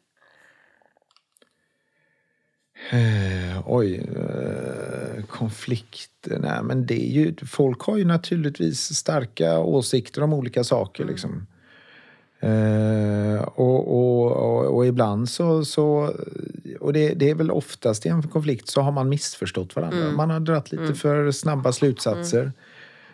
Eh, 2.91 3.63
oj, 3.67 3.95
eh, 4.17 5.25
konflikter. 5.25 6.39
Nej, 6.39 6.63
men 6.63 6.87
det 6.87 7.03
är 7.09 7.13
ju, 7.13 7.35
folk 7.47 7.81
har 7.81 7.97
ju 7.97 8.05
naturligtvis 8.05 8.95
starka 8.95 9.59
åsikter 9.59 10.23
om 10.23 10.33
olika 10.33 10.65
saker. 10.65 11.05
Liksom. 11.05 11.47
Eh, 12.41 13.43
och, 13.43 13.89
och, 13.99 14.33
och, 14.33 14.77
och 14.77 14.87
ibland 14.87 15.29
så, 15.29 15.65
så 15.65 16.15
och 16.81 16.93
det, 16.93 17.15
det 17.15 17.31
är 17.31 17.35
väl 17.35 17.51
oftast 17.51 18.07
i 18.07 18.09
en 18.09 18.23
konflikt 18.23 18.69
så 18.69 18.81
har 18.81 18.93
man 18.93 19.09
missförstått 19.09 19.77
varandra. 19.77 20.11
Man 20.13 20.31
har 20.31 20.41
dragit 20.41 20.73
lite 20.73 20.95
för 20.95 21.31
snabba 21.31 21.73
slutsatser. 21.73 22.53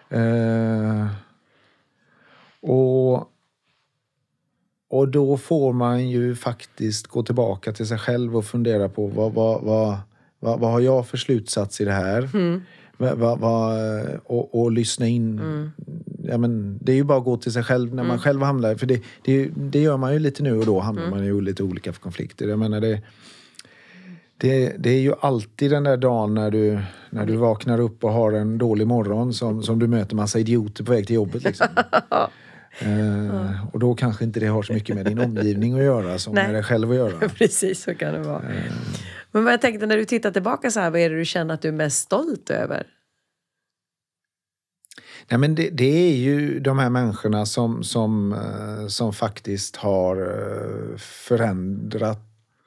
Eh, 0.08 1.06
och, 2.60 3.30
och 4.88 5.08
då 5.08 5.36
får 5.36 5.72
man 5.72 6.08
ju 6.08 6.34
faktiskt 6.34 7.06
gå 7.06 7.22
tillbaka 7.22 7.72
till 7.72 7.86
sig 7.86 7.98
själv 7.98 8.36
och 8.36 8.44
fundera 8.44 8.88
på 8.88 9.06
vad, 9.06 9.32
vad, 9.32 9.62
vad, 9.62 9.98
vad, 10.40 10.60
vad 10.60 10.70
har 10.70 10.80
jag 10.80 11.06
för 11.06 11.16
slutsats 11.16 11.80
i 11.80 11.84
det 11.84 11.92
här? 11.92 12.28
Va, 12.96 13.14
va, 13.14 13.34
va, 13.34 13.78
och, 14.24 14.60
och 14.60 14.72
lyssna 14.72 15.06
in. 15.06 15.40
Ja, 16.22 16.38
men 16.38 16.78
det 16.82 16.92
är 16.92 16.96
ju 16.96 17.04
bara 17.04 17.18
att 17.18 17.24
gå 17.24 17.36
till 17.36 17.52
sig 17.52 17.62
själv 17.62 17.94
när 17.94 18.04
man 18.04 18.18
själv 18.18 18.42
hamnar... 18.42 18.74
För 18.74 18.86
det, 18.86 19.02
det, 19.24 19.50
det 19.56 19.80
gör 19.80 19.96
man 19.96 20.12
ju 20.12 20.18
lite 20.18 20.42
nu 20.42 20.58
och 20.58 20.66
då 20.66 20.80
hamnar 20.80 21.10
man 21.10 21.24
i 21.24 21.40
lite 21.40 21.62
olika 21.62 21.92
konflikter. 21.92 22.48
Jag 22.48 22.58
menar 22.58 22.80
det, 22.80 23.02
det, 24.44 24.74
det 24.78 24.90
är 24.90 25.00
ju 25.00 25.14
alltid 25.20 25.70
den 25.70 25.84
där 25.84 25.96
dagen 25.96 26.34
när 26.34 26.50
du, 26.50 26.80
när 27.10 27.26
du 27.26 27.36
vaknar 27.36 27.80
upp 27.80 28.04
och 28.04 28.12
har 28.12 28.32
en 28.32 28.58
dålig 28.58 28.86
morgon 28.86 29.34
som, 29.34 29.62
som 29.62 29.78
du 29.78 29.86
möter 29.86 30.16
massa 30.16 30.38
idioter 30.38 30.84
på 30.84 30.92
väg 30.92 31.06
till 31.06 31.16
jobbet. 31.16 31.44
Liksom. 31.44 31.66
Eh, 32.78 33.66
och 33.72 33.78
då 33.78 33.94
kanske 33.94 34.24
inte 34.24 34.40
det 34.40 34.46
har 34.46 34.62
så 34.62 34.72
mycket 34.72 34.96
med 34.96 35.06
din 35.06 35.18
omgivning 35.18 35.74
att 35.74 35.84
göra 35.84 36.18
som 36.18 36.34
Nej. 36.34 36.46
med 36.46 36.54
dig 36.54 36.62
själv 36.62 36.90
att 36.90 36.96
göra. 36.96 37.28
Precis, 37.38 37.82
så 37.82 37.94
kan 37.94 38.14
det 38.14 38.20
vara. 38.20 38.42
Men 39.32 39.44
vad 39.44 39.52
jag 39.52 39.60
tänkte, 39.60 39.86
när 39.86 39.96
du 39.96 40.04
tittar 40.04 40.30
tillbaka 40.30 40.70
så 40.70 40.80
här, 40.80 40.90
vad 40.90 41.00
är 41.00 41.10
det 41.10 41.16
du 41.16 41.24
känner 41.24 41.54
att 41.54 41.62
du 41.62 41.68
är 41.68 41.72
mest 41.72 41.98
stolt 41.98 42.50
över? 42.50 42.86
Nej, 45.28 45.38
men 45.38 45.54
det, 45.54 45.70
det 45.70 46.10
är 46.10 46.16
ju 46.16 46.60
de 46.60 46.78
här 46.78 46.90
människorna 46.90 47.46
som, 47.46 47.84
som, 47.84 48.32
eh, 48.32 48.86
som 48.86 49.12
faktiskt 49.12 49.76
har 49.76 50.16
eh, 50.16 50.96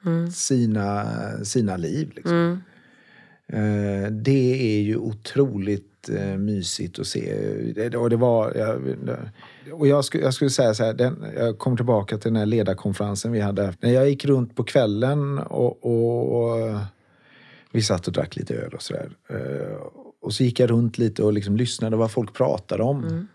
förändrat 0.02 0.34
sina, 0.34 1.04
sina 1.44 1.76
liv. 1.76 2.12
Liksom. 2.16 2.62
Eh, 3.52 4.10
Det 4.12 4.76
är 4.78 4.80
ju 4.82 4.96
otroligt 4.96 6.08
eh, 6.08 6.36
mysigt 6.36 6.98
att 6.98 7.06
se. 7.06 7.96
Och 7.96 8.10
det 8.10 8.16
var, 8.16 8.52
jag, 8.56 8.96
och 9.72 9.86
jag, 9.86 10.04
skulle, 10.04 10.24
jag 10.24 10.34
skulle 10.34 10.50
säga 10.50 10.74
så 10.74 10.84
här, 10.84 10.94
den, 10.94 11.24
jag 11.36 11.58
kom 11.58 11.76
tillbaka 11.76 12.18
till 12.18 12.30
den 12.32 12.36
här 12.36 12.46
ledarkonferensen 12.46 13.32
vi 13.32 13.40
hade. 13.40 13.74
När 13.80 13.90
jag 13.92 14.08
gick 14.08 14.24
runt 14.24 14.56
på 14.56 14.64
kvällen 14.64 15.38
och, 15.38 15.84
och, 15.84 16.42
och 16.52 16.78
vi 17.72 17.82
satt 17.82 18.06
och 18.06 18.12
drack 18.12 18.36
lite 18.36 18.54
öl 18.54 18.74
och 18.74 18.82
sådär. 18.82 19.10
Eh, 19.30 19.76
Och 20.20 20.32
så 20.34 20.44
gick 20.44 20.60
jag 20.60 20.70
runt 20.70 20.98
lite 20.98 21.22
och 21.22 21.32
liksom 21.32 21.56
lyssnade 21.56 21.96
vad 21.96 22.10
folk 22.10 22.34
pratade 22.34 22.82
om. 22.82 23.28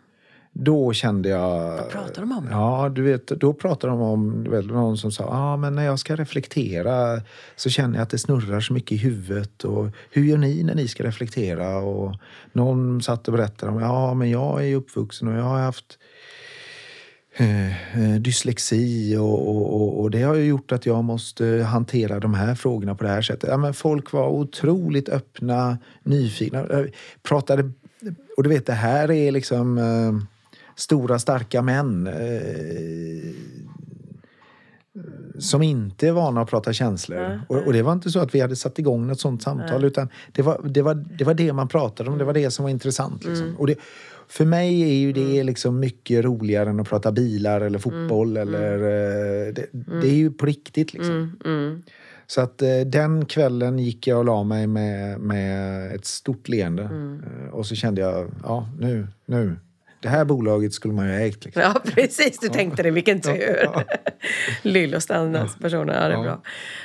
Då 0.55 0.93
kände 0.93 1.29
jag... 1.29 1.77
Vad 1.77 1.89
pratar 1.89 2.21
de 2.21 2.31
om? 2.31 2.47
Ja, 2.51 2.89
du 2.89 3.01
vet, 3.01 3.27
då 3.27 3.53
pratade 3.53 3.93
de 3.93 4.01
om, 4.01 4.43
vet, 4.43 4.65
någon 4.65 4.97
som 4.97 5.11
sa, 5.11 5.25
ah, 5.25 5.57
men 5.57 5.75
när 5.75 5.85
jag 5.85 5.99
ska 5.99 6.15
reflektera 6.15 7.21
så 7.55 7.69
känner 7.69 7.95
jag 7.95 8.03
att 8.03 8.09
det 8.09 8.17
snurrar 8.17 8.59
så 8.59 8.73
mycket 8.73 8.91
i 8.91 8.97
huvudet. 8.97 9.63
Och 9.63 9.87
hur 10.11 10.23
gör 10.23 10.37
ni 10.37 10.63
när 10.63 10.75
ni 10.75 10.87
ska 10.87 11.03
reflektera? 11.03 11.77
Och 11.77 12.15
någon 12.51 13.01
satt 13.01 13.27
och 13.27 13.33
berättade 13.33 13.71
om, 13.71 13.79
ja 13.79 14.13
men 14.13 14.29
jag 14.29 14.67
är 14.67 14.75
uppvuxen 14.75 15.27
och 15.27 15.33
jag 15.33 15.43
har 15.43 15.59
haft 15.59 15.97
eh, 17.37 17.97
eh, 17.99 18.19
dyslexi 18.19 19.17
och, 19.17 19.49
och, 19.49 19.81
och, 19.81 20.01
och 20.01 20.11
det 20.11 20.21
har 20.21 20.35
ju 20.35 20.45
gjort 20.45 20.71
att 20.71 20.85
jag 20.85 21.03
måste 21.03 21.45
hantera 21.45 22.19
de 22.19 22.33
här 22.33 22.55
frågorna 22.55 22.95
på 22.95 23.03
det 23.03 23.09
här 23.09 23.21
sättet. 23.21 23.49
Ja, 23.49 23.57
men 23.57 23.73
folk 23.73 24.11
var 24.11 24.27
otroligt 24.27 25.09
öppna, 25.09 25.77
nyfikna, 26.03 26.59
eh, 26.59 26.85
pratade... 27.23 27.71
Och 28.37 28.43
du 28.43 28.49
vet, 28.49 28.65
det 28.65 28.73
här 28.73 29.11
är 29.11 29.31
liksom 29.31 29.77
eh, 29.77 30.32
stora, 30.75 31.19
starka 31.19 31.61
män 31.61 32.07
eh, 32.07 33.33
som 35.39 35.61
inte 35.61 36.07
är 36.07 36.11
vana 36.11 36.41
att 36.41 36.49
prata 36.49 36.73
känslor. 36.73 37.41
Och, 37.47 37.57
och 37.57 37.73
det 37.73 37.81
var 37.81 37.93
inte 37.93 38.09
så 38.09 38.19
att 38.19 38.35
vi 38.35 38.39
hade 38.39 38.55
satt 38.55 38.79
igång 38.79 39.07
något 39.07 39.19
sånt 39.19 39.43
samtal 39.43 39.83
utan 39.83 40.09
det 40.31 40.41
var, 40.41 40.61
det, 40.63 40.81
var, 40.81 40.93
det 40.95 41.23
var 41.23 41.33
det 41.33 41.53
man 41.53 41.67
pratade 41.67 42.09
om, 42.09 42.17
det 42.17 42.23
var 42.23 42.33
det 42.33 42.51
som 42.51 42.63
var 42.63 42.69
intressant. 42.69 43.25
Liksom. 43.25 43.55
Och 43.57 43.67
det, 43.67 43.75
för 44.27 44.45
mig 44.45 44.81
är 44.81 44.93
ju 44.93 45.13
det 45.13 45.43
liksom 45.43 45.79
mycket 45.79 46.25
roligare 46.25 46.69
än 46.69 46.79
att 46.79 46.89
prata 46.89 47.11
bilar 47.11 47.61
eller 47.61 47.79
fotboll. 47.79 48.37
Eller, 48.37 48.73
eh, 48.73 49.53
det, 49.53 49.67
det 49.71 50.07
är 50.07 50.15
ju 50.15 50.31
på 50.31 50.45
riktigt. 50.45 50.93
Liksom. 50.93 51.37
Så 52.27 52.41
att 52.41 52.61
eh, 52.61 52.79
den 52.85 53.25
kvällen 53.25 53.79
gick 53.79 54.07
jag 54.07 54.19
och 54.19 54.25
la 54.25 54.43
mig 54.43 54.67
med, 54.67 55.19
med 55.19 55.95
ett 55.95 56.05
stort 56.05 56.47
leende. 56.47 56.89
Och 57.51 57.65
så 57.65 57.75
kände 57.75 58.01
jag, 58.01 58.31
ja 58.43 58.69
nu, 58.79 59.07
nu. 59.25 59.55
Det 60.03 60.09
här 60.09 60.25
bolaget 60.25 60.73
skulle 60.73 60.93
man 60.93 61.07
ju 61.07 61.11
ha 61.11 61.19
ägt. 61.19 61.45
Liksom. 61.45 61.61
Ja, 61.61 61.81
precis. 61.83 62.39
Du 62.39 62.49
tänkte 62.49 62.83
det. 62.83 62.91
Vilken 62.91 63.21
tur. 63.21 63.69
Lill 64.61 64.95
och 64.95 65.03
standardspersoner. 65.03 65.93
Ja, 65.93 66.07
det 66.07 66.13
är 66.13 66.23
bra. 66.23 66.41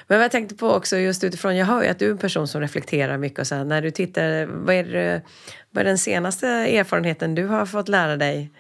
Men 0.07 0.21
jag 0.21 0.31
tänkte 0.31 0.55
på 0.55 0.71
också 0.71 0.97
just 0.97 1.25
utifrån, 1.25 1.57
jag 1.57 1.67
hör 1.67 1.83
ju 1.83 1.89
att 1.89 1.99
du 1.99 2.07
är 2.07 2.11
en 2.11 2.19
person 2.19 2.49
som 2.49 2.61
reflekterar 2.61 3.19
mycket 3.19 3.39
och 3.39 3.47
så 3.47 3.55
här, 3.55 3.65
när 3.65 3.83
du 3.83 3.91
tittar, 3.91 4.47
vad 4.47 4.75
är, 4.75 4.85
det, 4.85 5.23
vad 5.71 5.81
är 5.81 5.85
den 5.85 5.99
senaste 5.99 6.49
erfarenheten 6.49 7.35
du 7.35 7.47
har 7.47 7.67
fått 7.67 7.89
lära 7.89 8.17
dig? 8.17 8.51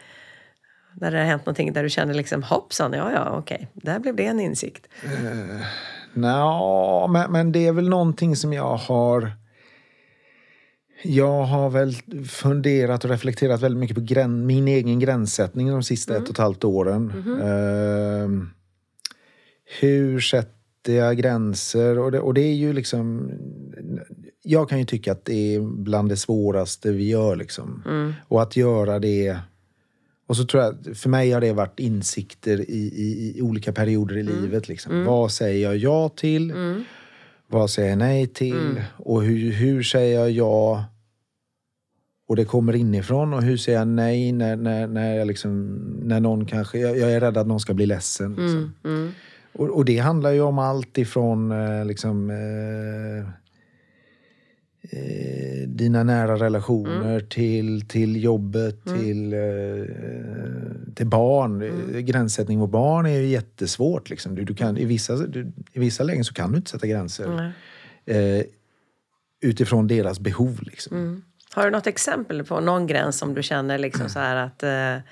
När 1.00 1.10
det 1.10 1.18
har 1.18 1.24
hänt 1.24 1.46
någonting 1.46 1.72
där 1.72 1.82
du 1.82 1.90
känner 1.90 2.14
liksom 2.14 2.42
hoppsan, 2.42 2.92
ja 2.92 3.12
ja 3.12 3.30
okej, 3.38 3.68
där 3.74 3.98
blev 3.98 4.16
det 4.16 4.26
en 4.26 4.40
insikt. 4.40 4.86
Nå, 6.12 7.08
men, 7.10 7.32
men 7.32 7.52
det 7.52 7.66
är 7.66 7.72
väl 7.72 7.88
någonting 7.88 8.36
som 8.36 8.52
jag 8.52 8.76
har... 8.76 9.32
Jag 11.02 11.42
har 11.42 11.70
väl 11.70 11.94
funderat 12.26 13.04
och 13.04 13.10
reflekterat 13.10 13.62
väldigt 13.62 13.80
mycket 13.80 13.96
på 13.96 14.02
grän, 14.02 14.46
min 14.46 14.68
egen 14.68 14.98
gränssättning 14.98 15.70
de 15.70 15.82
sista 15.82 16.16
ett 16.16 16.22
och 16.22 16.30
ett 16.30 16.38
halvt 16.38 16.64
åren. 16.64 17.12
Ehm, 17.42 18.50
hur 19.80 20.20
sätter 20.20 20.92
jag 20.92 21.16
gränser? 21.16 21.98
Och 21.98 22.12
det, 22.12 22.20
och 22.20 22.34
det 22.34 22.40
är 22.40 22.54
ju 22.54 22.72
liksom... 22.72 23.30
Jag 24.42 24.68
kan 24.68 24.78
ju 24.78 24.84
tycka 24.84 25.12
att 25.12 25.24
det 25.24 25.54
är 25.54 25.60
bland 25.60 26.08
det 26.08 26.16
svåraste 26.16 26.92
vi 26.92 27.08
gör. 27.08 27.36
Liksom. 27.36 27.82
Och 28.28 28.42
att 28.42 28.56
göra 28.56 28.98
det... 28.98 29.38
Och 30.26 30.36
så 30.36 30.44
tror 30.44 30.62
jag, 30.62 30.96
för 30.96 31.08
mig 31.08 31.30
har 31.30 31.40
det 31.40 31.52
varit 31.52 31.80
insikter 31.80 32.70
i, 32.70 32.92
i, 32.96 33.32
i 33.36 33.42
olika 33.42 33.72
perioder 33.72 34.16
i 34.16 34.22
livet. 34.22 34.68
Liksom. 34.68 35.04
Vad 35.04 35.32
säger 35.32 35.62
jag 35.62 35.76
ja 35.76 36.08
till? 36.08 36.52
Vad 37.50 37.70
säger 37.70 37.88
jag 37.88 37.98
nej 37.98 38.26
till? 38.26 38.82
Och 38.96 39.22
hur, 39.22 39.52
hur 39.52 39.82
säger 39.82 40.20
jag 40.20 40.30
ja 40.30 40.84
och 42.28 42.36
det 42.36 42.44
kommer 42.44 42.76
inifrån? 42.76 43.34
Och 43.34 43.42
hur 43.42 43.56
säger 43.56 43.78
jag 43.78 43.88
nej 43.88 44.32
när, 44.32 44.56
när, 44.56 44.86
när, 44.86 45.14
jag 45.14 45.26
liksom, 45.26 45.76
när 46.02 46.20
någon 46.20 46.46
kanske... 46.46 46.78
Jag, 46.78 46.98
jag 46.98 47.12
är 47.12 47.20
rädd 47.20 47.36
att 47.36 47.46
någon 47.46 47.60
ska 47.60 47.74
bli 47.74 47.86
ledsen. 47.86 48.30
Liksom. 48.30 48.72
Och, 49.52 49.68
och 49.68 49.84
det 49.84 49.98
handlar 49.98 50.32
ju 50.32 50.40
om 50.40 50.58
allt 50.58 50.98
ifrån 50.98 51.52
eh, 51.52 51.84
liksom, 51.84 52.30
eh, 52.30 53.30
eh, 54.82 55.68
dina 55.68 56.02
nära 56.02 56.36
relationer 56.36 57.20
till, 57.20 57.88
till 57.88 58.24
jobbet, 58.24 58.84
till, 58.84 59.32
eh, 59.32 59.84
till 60.94 61.06
barn. 61.06 61.62
Eh, 61.62 61.98
Gränssättning 62.00 62.58
mot 62.58 62.70
barn 62.70 63.06
är 63.06 63.18
ju 63.20 63.26
jättesvårt. 63.26 64.10
Liksom. 64.10 64.34
Du, 64.34 64.44
du 64.44 64.54
kan, 64.54 64.76
i, 64.78 64.84
vissa, 64.84 65.16
du, 65.16 65.52
I 65.72 65.78
vissa 65.80 66.02
lägen 66.02 66.24
så 66.24 66.34
kan 66.34 66.50
du 66.52 66.56
inte 66.56 66.70
sätta 66.70 66.86
gränser 66.86 67.52
eh, 68.06 68.42
utifrån 69.42 69.86
deras 69.86 70.20
behov. 70.20 70.58
Liksom. 70.62 71.22
Har 71.54 71.64
du 71.64 71.70
något 71.70 71.86
exempel 71.86 72.44
på 72.44 72.60
någon 72.60 72.86
gräns 72.86 73.18
som 73.18 73.34
du 73.34 73.42
känner 73.42 73.78
liksom 73.78 74.08
så 74.08 74.18
här 74.18 74.36
att 74.36 74.62
eh, 74.62 75.02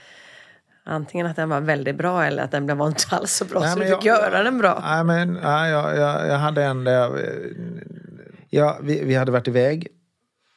antingen 0.85 1.27
att 1.27 1.37
den 1.37 1.49
var 1.49 1.61
väldigt 1.61 1.97
bra 1.97 2.25
eller 2.25 2.43
att 2.43 2.51
den 2.51 2.79
var 2.79 2.87
inte 2.87 3.05
alls 3.11 3.33
så 3.33 3.45
bra 3.45 3.61
Nej, 3.61 3.73
så 3.73 3.79
du 3.79 3.85
fick 3.85 3.95
jag- 3.95 4.05
göra 4.05 4.43
den 4.43 4.59
bra? 4.59 4.81
Nej, 4.85 5.05
men, 5.05 5.39
nej, 5.43 5.71
jag, 5.71 5.97
jag, 5.97 6.29
jag 6.29 6.39
hade 6.39 6.65
en 6.65 6.85
där 6.85 6.93
jag, 6.93 7.19
ja, 8.51 8.79
vi, 8.83 9.05
vi 9.05 9.15
hade 9.15 9.33
varit 9.33 9.49
iväg 9.49 9.89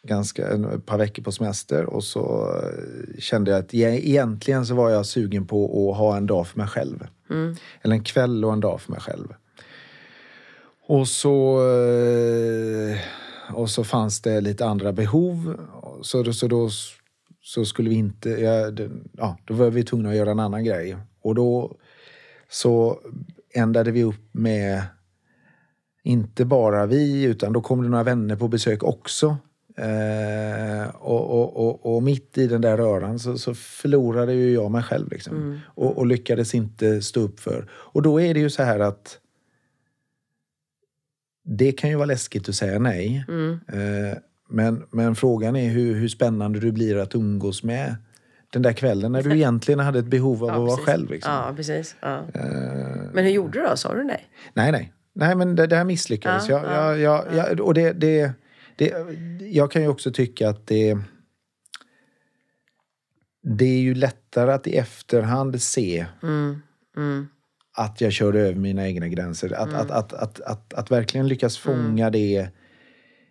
ganska, 0.04 0.47
ett 0.47 0.86
par 0.86 0.97
veckor 0.97 1.23
på 1.23 1.32
semester 1.32 1.86
och 1.86 2.04
så 2.04 2.52
eh, 2.63 3.19
kände 3.19 3.52
jag 3.52 3.60
att 3.60 3.73
egentligen 3.73 4.66
så 4.66 4.76
var 4.76 4.89
jag 4.89 5.05
sugen 5.05 5.47
på 5.47 5.91
att 5.91 5.97
ha 5.97 6.18
en 6.18 6.26
dag 6.26 6.47
för 6.47 6.57
mig 6.57 6.68
själv. 6.68 7.07
Eller 7.82 7.95
en 7.95 8.03
kväll 8.03 8.45
och 8.45 8.53
en 8.53 8.59
dag 8.59 8.82
för 8.82 8.91
mig 8.91 9.01
själv. 9.01 9.28
Och 10.88 11.07
så, 11.07 11.59
eh, 11.68 12.97
och 13.53 13.70
så 13.70 13.84
fanns 13.84 14.22
det 14.22 14.41
lite 14.41 14.66
andra 14.66 14.93
behov. 14.93 15.59
Så, 16.01 16.24
då- 16.24 16.34
så 16.34 16.47
då 16.47 16.70
så 17.41 17.66
skulle 17.66 17.89
vi 17.89 17.95
inte... 17.95 18.30
Ja, 18.30 18.72
ja, 19.18 19.38
då 19.45 19.53
var 19.53 19.70
vi 19.70 19.84
tvungna 19.84 20.09
att 20.09 20.16
göra 20.16 20.32
en 20.32 20.39
annan 20.39 20.64
grej. 20.64 20.97
Och 21.22 21.36
då 21.36 21.76
så 22.49 22.99
ändade 23.53 23.91
vi 23.91 24.03
upp 24.03 24.30
med 24.32 24.82
inte 26.04 26.45
bara 26.45 26.86
vi, 26.86 27.24
utan 27.24 27.54
då 27.54 27.62
kom 27.62 27.84
det 27.84 27.89
några 27.89 28.04
vänner 28.04 28.36
på 28.36 28.47
besök 28.47 28.84
också. 28.84 29.38
Eh, 29.78 30.95
och, 30.95 31.39
och, 31.39 31.68
och, 31.68 31.95
och 31.95 32.04
mitt 32.04 32.38
i 32.38 32.47
den 32.47 32.62
där 32.62 32.78
röran 32.78 33.20
så, 33.20 33.38
så 33.38 33.54
förlorade 33.54 34.34
ju 34.34 34.54
jag 34.54 34.72
mig 34.72 34.84
själv. 34.84 35.12
Liksom. 35.12 35.60
Och, 35.66 35.97
och 35.97 36.08
lyckades 36.08 36.56
inte 36.56 37.02
stå 37.02 37.20
upp 37.20 37.39
för. 37.39 37.70
Och 37.72 38.02
då 38.02 38.22
är 38.22 38.34
det 38.34 38.39
ju 38.39 38.50
så 38.50 38.64
här 38.64 38.80
att 38.80 39.20
det 41.43 41.72
kan 41.72 41.89
ju 41.89 41.95
vara 41.95 42.06
läskigt 42.06 42.50
att 42.50 42.56
säga 42.56 42.80
nej. 42.80 43.26
Eh, 43.68 44.18
men, 44.50 44.84
men 44.91 45.16
frågan 45.16 45.56
är 45.56 45.70
hur, 45.70 45.95
hur 45.95 46.08
spännande 46.08 46.60
du 46.60 46.72
blir 46.72 46.97
att 46.97 47.16
umgås 47.16 47.64
med 47.64 47.95
den 48.54 48.62
där 48.62 48.74
kvällen 48.74 49.12
när 49.12 49.24
du 49.24 49.32
egentligen 49.36 49.80
hade 49.80 50.00
ett 50.00 50.06
behov 50.06 50.43
av 50.43 50.50
att 50.50 50.58
vara 50.58 50.68
precis. 50.68 50.86
själv. 50.86 51.10
Liksom. 51.10 51.34
Ja, 51.34 51.54
precis. 51.56 51.95
Ja. 52.00 52.22
Men 53.14 53.24
hur 53.24 53.32
gjorde 53.32 53.60
du 53.60 53.66
då? 53.66 53.78
Sa 53.78 53.93
du 53.93 54.04
nej? 54.04 54.30
Nej, 54.54 54.72
nej. 54.72 54.93
Nej 55.20 55.36
men 55.36 55.55
det, 55.55 55.67
det 55.67 55.76
här 55.76 55.84
misslyckades. 55.84 56.49
Ja, 56.49 56.63
jag, 56.63 56.74
ja, 56.74 56.97
jag, 56.97 57.36
jag, 57.36 57.51
jag, 57.51 57.59
och 57.59 57.74
det, 57.74 57.93
det, 57.93 58.32
det, 58.76 58.93
jag 59.39 59.72
kan 59.72 59.82
ju 59.82 59.88
också 59.88 60.11
tycka 60.11 60.49
att 60.49 60.67
det... 60.67 60.97
Det 63.41 63.65
är 63.65 63.80
ju 63.80 63.93
lättare 63.95 64.51
att 64.51 64.67
i 64.67 64.76
efterhand 64.78 65.61
se 65.61 66.05
Mm. 66.24 66.61
Mm. 66.97 67.28
att 67.78 68.01
jag 68.01 68.13
körde 68.13 68.39
över 68.39 68.55
mina 68.55 68.88
egna 68.88 69.07
gränser. 69.07 69.53
Att, 69.53 69.74
att, 69.74 69.91
att, 69.91 70.13
att, 70.13 70.41
att, 70.41 70.74
att 70.74 70.91
verkligen 70.91 71.28
lyckas 71.28 71.57
fånga 71.57 72.09
det, 72.09 72.47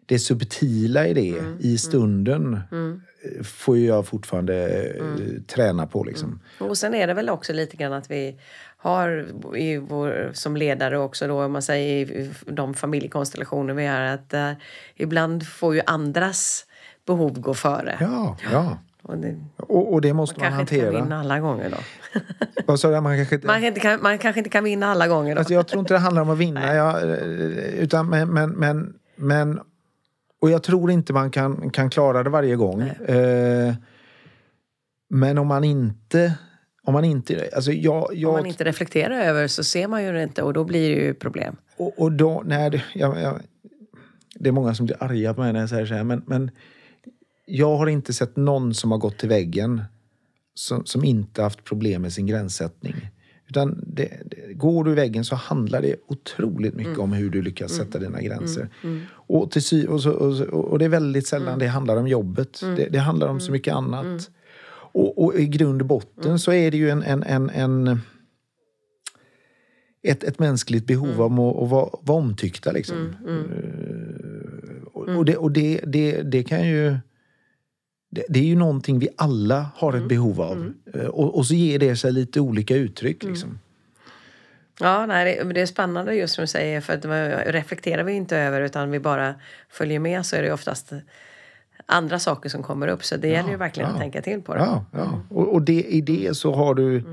det 0.07 0.19
subtila 0.19 1.07
i 1.07 1.15
det 1.15 1.43
i 1.61 1.79
stunden 1.79 2.55
eh, 2.55 3.43
får 3.45 3.77
ju 3.77 3.87
jag 3.87 4.07
fortfarande 4.07 4.87
eh, 4.99 5.43
träna 5.47 5.87
på. 5.87 6.05
Liksom. 6.05 6.41
Och 6.61 6.79
sen 6.79 6.95
är 6.95 7.07
det 7.07 7.15
väl 7.15 7.29
också 7.31 7.53
lite 7.53 7.77
grann 7.77 7.93
att 7.93 8.11
vi 8.11 8.41
har 8.81 9.27
i 9.57 9.77
vår, 9.77 10.31
som 10.33 10.57
ledare 10.57 10.99
också 10.99 11.29
då, 11.29 11.45
om 11.45 11.53
man 11.53 11.63
säger 11.63 12.13
i 12.13 12.31
de 12.47 12.75
familjekonstellationer 12.75 13.75
vi 13.75 13.87
har, 13.87 14.01
att 14.01 14.35
uh, 14.35 14.53
ibland 14.97 15.47
får 15.47 15.75
ju 15.75 15.81
andras 15.87 16.67
behov 17.07 17.41
gå 17.41 17.55
före. 17.55 17.97
Ja, 18.01 18.37
ja. 18.53 18.79
Och 19.03 19.19
det, 19.19 19.37
Och, 19.57 19.93
och 19.93 20.01
det 20.01 20.13
måste 20.13 20.41
man, 20.41 20.49
kanske 20.49 20.61
inte 20.61 20.75
kan 20.75 20.85
hantera. 20.85 21.03
vinna 21.05 21.21
alla 21.21 21.41
gånger 21.41 21.71
då. 21.71 21.77
Vad 22.67 22.81
sa 22.81 22.91
du? 22.91 23.01
Man 23.01 23.17
kanske 23.17 23.35
inte... 23.35 23.47
Man, 23.47 23.57
kan 23.57 23.65
inte, 23.65 23.81
kan, 23.81 24.03
man 24.03 24.19
kanske 24.19 24.41
inte 24.41 24.51
kan 24.51 24.65
vinna 24.65 24.87
alla 24.87 25.09
gånger 25.09 25.35
då. 25.35 25.39
Alltså 25.39 25.55
jag 25.55 25.69
tror 25.69 25.81
inte 25.81 25.95
det 25.95 25.99
handlar 25.99 26.23
om 26.23 26.31
att 26.31 26.39
vinna. 26.39 26.75
Jag, 26.75 27.03
eh, 27.03 27.19
utan 27.79 28.09
men, 28.09 28.29
men, 28.29 28.51
men, 28.51 28.95
men, 29.17 29.61
och 30.41 30.51
jag 30.51 30.63
tror 30.63 30.91
inte 30.91 31.13
man 31.13 31.31
kan, 31.31 31.71
kan 31.71 31.91
klara 31.91 32.23
det 32.23 32.31
varje 32.31 32.57
gång. 32.57 32.83
Eh, 32.83 33.75
men 35.11 35.39
om 35.39 35.47
man 35.47 35.65
inte... 35.65 36.35
Om 36.89 36.95
man 36.95 37.05
inte 37.05 37.51
alltså 37.55 37.73
jag, 37.73 38.11
jag, 38.15 38.31
Om 38.31 38.37
man 38.37 38.47
inte 38.47 38.65
reflekterar 38.65 39.21
över 39.21 39.47
så 39.47 39.65
ser 39.65 39.89
man 39.89 40.05
ju 40.05 40.13
det 40.13 40.23
inte 40.23 40.43
och 40.43 40.53
då 40.53 40.65
blir 40.65 40.97
det 40.97 41.03
ju 41.05 41.15
problem. 41.15 41.57
Och, 41.77 41.99
och 41.99 42.13
då, 42.13 42.43
nej, 42.47 42.71
det, 42.71 42.83
jag, 42.95 43.21
jag, 43.21 43.41
det 44.35 44.49
är 44.49 44.53
många 44.53 44.75
som 44.75 44.87
blir 44.87 45.03
arga 45.03 45.35
på 45.35 45.41
mig 45.41 45.53
när 45.53 45.61
jag 45.61 45.69
säger 45.69 45.87
så 45.87 45.95
här, 45.95 46.05
men, 46.05 46.23
men 46.27 46.51
jag 47.47 47.77
har 47.77 47.87
inte 47.87 48.13
sett 48.13 48.37
någon 48.37 48.75
som 48.75 48.91
har 48.91 48.99
gått 48.99 49.19
till 49.19 49.29
väggen 49.29 49.83
som, 50.55 50.87
som 50.87 51.05
inte 51.05 51.43
haft 51.43 51.65
problem 51.65 52.03
med 52.03 52.13
sin 52.13 52.27
gränssättning. 52.27 53.11
Utan 53.49 53.85
det, 53.87 54.11
det, 54.25 54.55
går 54.55 54.85
du 54.85 54.93
i 54.93 54.95
väggen 54.95 55.25
så 55.25 55.35
handlar 55.35 55.83
det 55.83 55.97
otroligt 56.07 56.75
mycket 56.75 56.99
om 56.99 57.13
hur 57.13 57.31
du 57.31 57.43
lyckas 57.43 57.73
sätta 57.73 57.99
dina 57.99 58.21
gränser. 58.21 58.69
Och, 59.11 59.51
till 59.51 59.89
och, 59.89 60.03
så, 60.03 60.13
och, 60.13 60.55
och 60.55 60.79
det 60.79 60.85
är 60.85 60.89
väldigt 60.89 61.27
sällan 61.27 61.59
det 61.59 61.67
handlar 61.67 61.97
om 61.97 62.09
jobbet. 62.09 62.61
Det, 62.61 62.89
det 62.89 62.99
handlar 62.99 63.29
om 63.29 63.41
så 63.41 63.53
mycket 63.53 63.75
annat. 63.75 64.31
Och, 64.99 65.25
och 65.25 65.35
i 65.35 65.47
grund 65.47 65.83
och 65.83 65.89
botten 65.89 66.39
så 66.39 66.53
är 66.53 66.71
det 66.71 66.77
ju 66.77 66.91
en, 66.91 67.03
en, 67.03 67.23
en, 67.23 67.51
en 67.51 68.01
ett, 70.03 70.25
ett 70.25 70.39
mänskligt 70.39 70.87
behov 70.87 71.23
av 71.23 71.33
att, 71.33 71.63
att 71.63 71.71
vara, 71.71 71.91
vara 72.03 72.19
omtyckta. 72.19 72.73
Liksom. 72.73 73.17
Eh, 73.29 74.87
och 74.93 75.09
och, 75.09 75.25
det, 75.25 75.37
och 75.37 75.53
det, 75.53 75.81
det, 75.87 76.23
det 76.23 76.43
kan 76.43 76.69
ju... 76.69 76.97
Det, 78.11 78.25
det 78.29 78.39
är 78.39 78.45
ju 78.45 78.57
någonting 78.57 78.99
vi 78.99 79.09
alla 79.17 79.71
har 79.75 79.97
ett 79.97 80.09
behov 80.09 80.41
av. 80.41 80.73
Eh, 80.95 81.07
Och, 81.07 81.37
och 81.37 81.47
så 81.47 81.55
ger 81.55 81.79
det 81.79 81.97
sig 81.97 82.13
lite 82.13 82.41
olika 82.41 82.77
uttryck. 82.77 83.25
Liksom. 83.25 83.59
Ja, 84.81 85.07
nej, 85.07 85.45
det, 85.55 85.61
är 85.61 85.67
spännande 85.67 86.15
just 86.15 86.35
som 86.35 86.43
du 86.43 86.47
säger 86.47 86.81
för 86.81 86.93
att 86.93 87.05
reflekterar 87.55 88.05
vi 88.05 88.13
inte 88.13 88.37
över 88.37 88.61
utan 88.61 88.91
vi 88.91 89.01
bara 89.01 89.35
följer 89.69 89.99
med 89.99 90.27
så 90.27 90.37
är 90.37 90.43
det 90.43 90.53
oftast 90.53 90.93
andra 91.89 92.19
saker 92.19 92.49
som 92.49 92.63
kommer 92.63 92.89
upp. 92.89 93.05
Så 93.05 93.17
det 93.17 93.29
gäller 93.29 93.51
ju 93.51 93.57
verkligen 93.57 93.89
ja. 93.89 93.95
att 93.95 94.01
tänka 94.01 94.23
till 94.23 94.43
på 94.43 94.55
det. 94.55 94.61
Ja, 94.61 94.85
ja. 94.93 95.21
Och, 95.31 95.55
och 95.55 95.63
det, 95.63 95.85
i 95.85 96.01
det 96.01 96.37
så 96.37 96.55
har 96.55 96.75
du... 96.75 97.05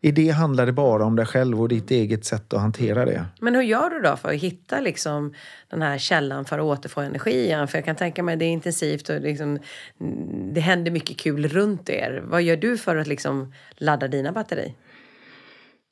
I 0.00 0.12
det 0.12 0.28
handlar 0.28 0.66
det 0.66 0.72
bara 0.72 1.04
om 1.04 1.16
dig 1.16 1.26
själv 1.26 1.60
och 1.60 1.68
ditt 1.68 1.90
eget 1.90 2.24
sätt 2.24 2.52
att 2.52 2.60
hantera 2.60 3.04
det. 3.04 3.24
Men 3.40 3.54
hur 3.54 3.62
gör 3.62 3.90
du 3.90 4.00
då 4.00 4.16
för 4.16 4.28
att 4.28 4.34
hitta 4.40 4.80
liksom 4.80 5.34
den 5.68 5.82
här 5.82 5.98
källan 5.98 6.44
för 6.44 6.58
att 6.58 6.64
återfå 6.64 7.00
energi 7.00 7.44
igen? 7.44 7.68
För 7.68 7.78
jag 7.78 7.84
kan 7.84 7.96
tänka 7.96 8.22
mig 8.22 8.36
det 8.36 8.44
är 8.44 8.50
intensivt 8.50 9.08
och 9.08 9.20
liksom, 9.20 9.58
mm, 10.00 10.54
det 10.54 10.60
händer 10.60 10.90
mycket 10.90 11.16
kul 11.16 11.48
runt 11.48 11.90
er. 11.90 12.22
Vad 12.26 12.42
gör 12.42 12.56
du 12.56 12.78
för 12.78 12.96
att 12.96 13.06
liksom 13.06 13.52
ladda 13.76 14.08
dina 14.08 14.32
batteri? 14.32 14.74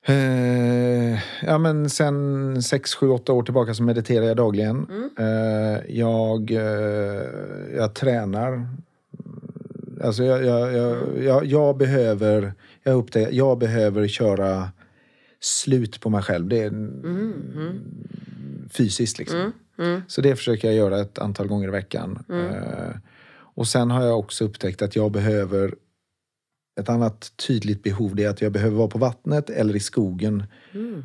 Eh, 0.06 1.18
ja, 1.42 1.58
men 1.58 1.90
sen 1.90 2.62
sex, 2.62 2.94
sju, 2.94 3.08
åtta 3.08 3.32
år 3.32 3.42
tillbaka 3.42 3.74
så 3.74 3.82
mediterar 3.82 4.24
jag 4.24 4.36
dagligen. 4.36 4.86
Eh, 5.18 5.96
jag, 5.96 6.50
eh, 6.50 7.22
jag 7.76 7.94
tränar. 7.94 8.68
Alltså 10.04 10.24
jag, 10.24 10.44
jag, 10.44 10.72
jag, 10.72 11.22
jag, 11.22 11.46
jag 11.46 11.76
behöver 11.76 12.52
jag 12.82 12.96
upptäcker, 12.96 13.32
jag 13.32 13.58
behöver 13.58 14.08
köra 14.08 14.68
slut 15.40 16.00
på 16.00 16.10
mig 16.10 16.22
själv. 16.22 16.48
Det 16.48 16.62
är 16.62 16.88
fysiskt 18.70 19.18
liksom. 19.18 19.52
Så 20.06 20.20
det 20.20 20.36
försöker 20.36 20.68
jag 20.68 20.76
göra 20.76 21.00
ett 21.00 21.18
antal 21.18 21.46
gånger 21.46 21.68
i 21.68 21.70
veckan. 21.70 22.24
Eh, 22.30 22.96
och 23.56 23.66
sen 23.66 23.90
har 23.90 24.04
jag 24.04 24.18
också 24.18 24.44
upptäckt 24.44 24.82
att 24.82 24.96
jag 24.96 25.12
behöver 25.12 25.74
ett 26.80 26.88
annat 26.88 27.32
tydligt 27.36 27.82
behov 27.82 28.14
det 28.16 28.24
är 28.24 28.28
att 28.28 28.42
jag 28.42 28.52
behöver 28.52 28.76
vara 28.76 28.88
på 28.88 28.98
vattnet 28.98 29.50
eller 29.50 29.76
i 29.76 29.80
skogen 29.80 30.42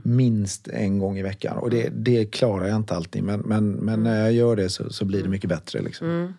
minst 0.03 0.67
en 0.67 0.99
gång 0.99 1.17
i 1.17 1.23
veckan. 1.23 1.57
Och 1.57 1.69
det, 1.69 1.89
det 1.89 2.25
klarar 2.25 2.67
jag 2.67 2.75
inte 2.75 2.95
alltid, 2.95 3.23
men, 3.23 3.39
men, 3.39 3.71
men 3.71 4.03
när 4.03 4.19
jag 4.19 4.33
gör 4.33 4.55
det 4.55 4.69
så, 4.69 4.89
så 4.93 5.05
blir 5.05 5.23
det 5.23 5.29
mycket 5.29 5.49
bättre. 5.49 5.81
Liksom. 5.81 6.33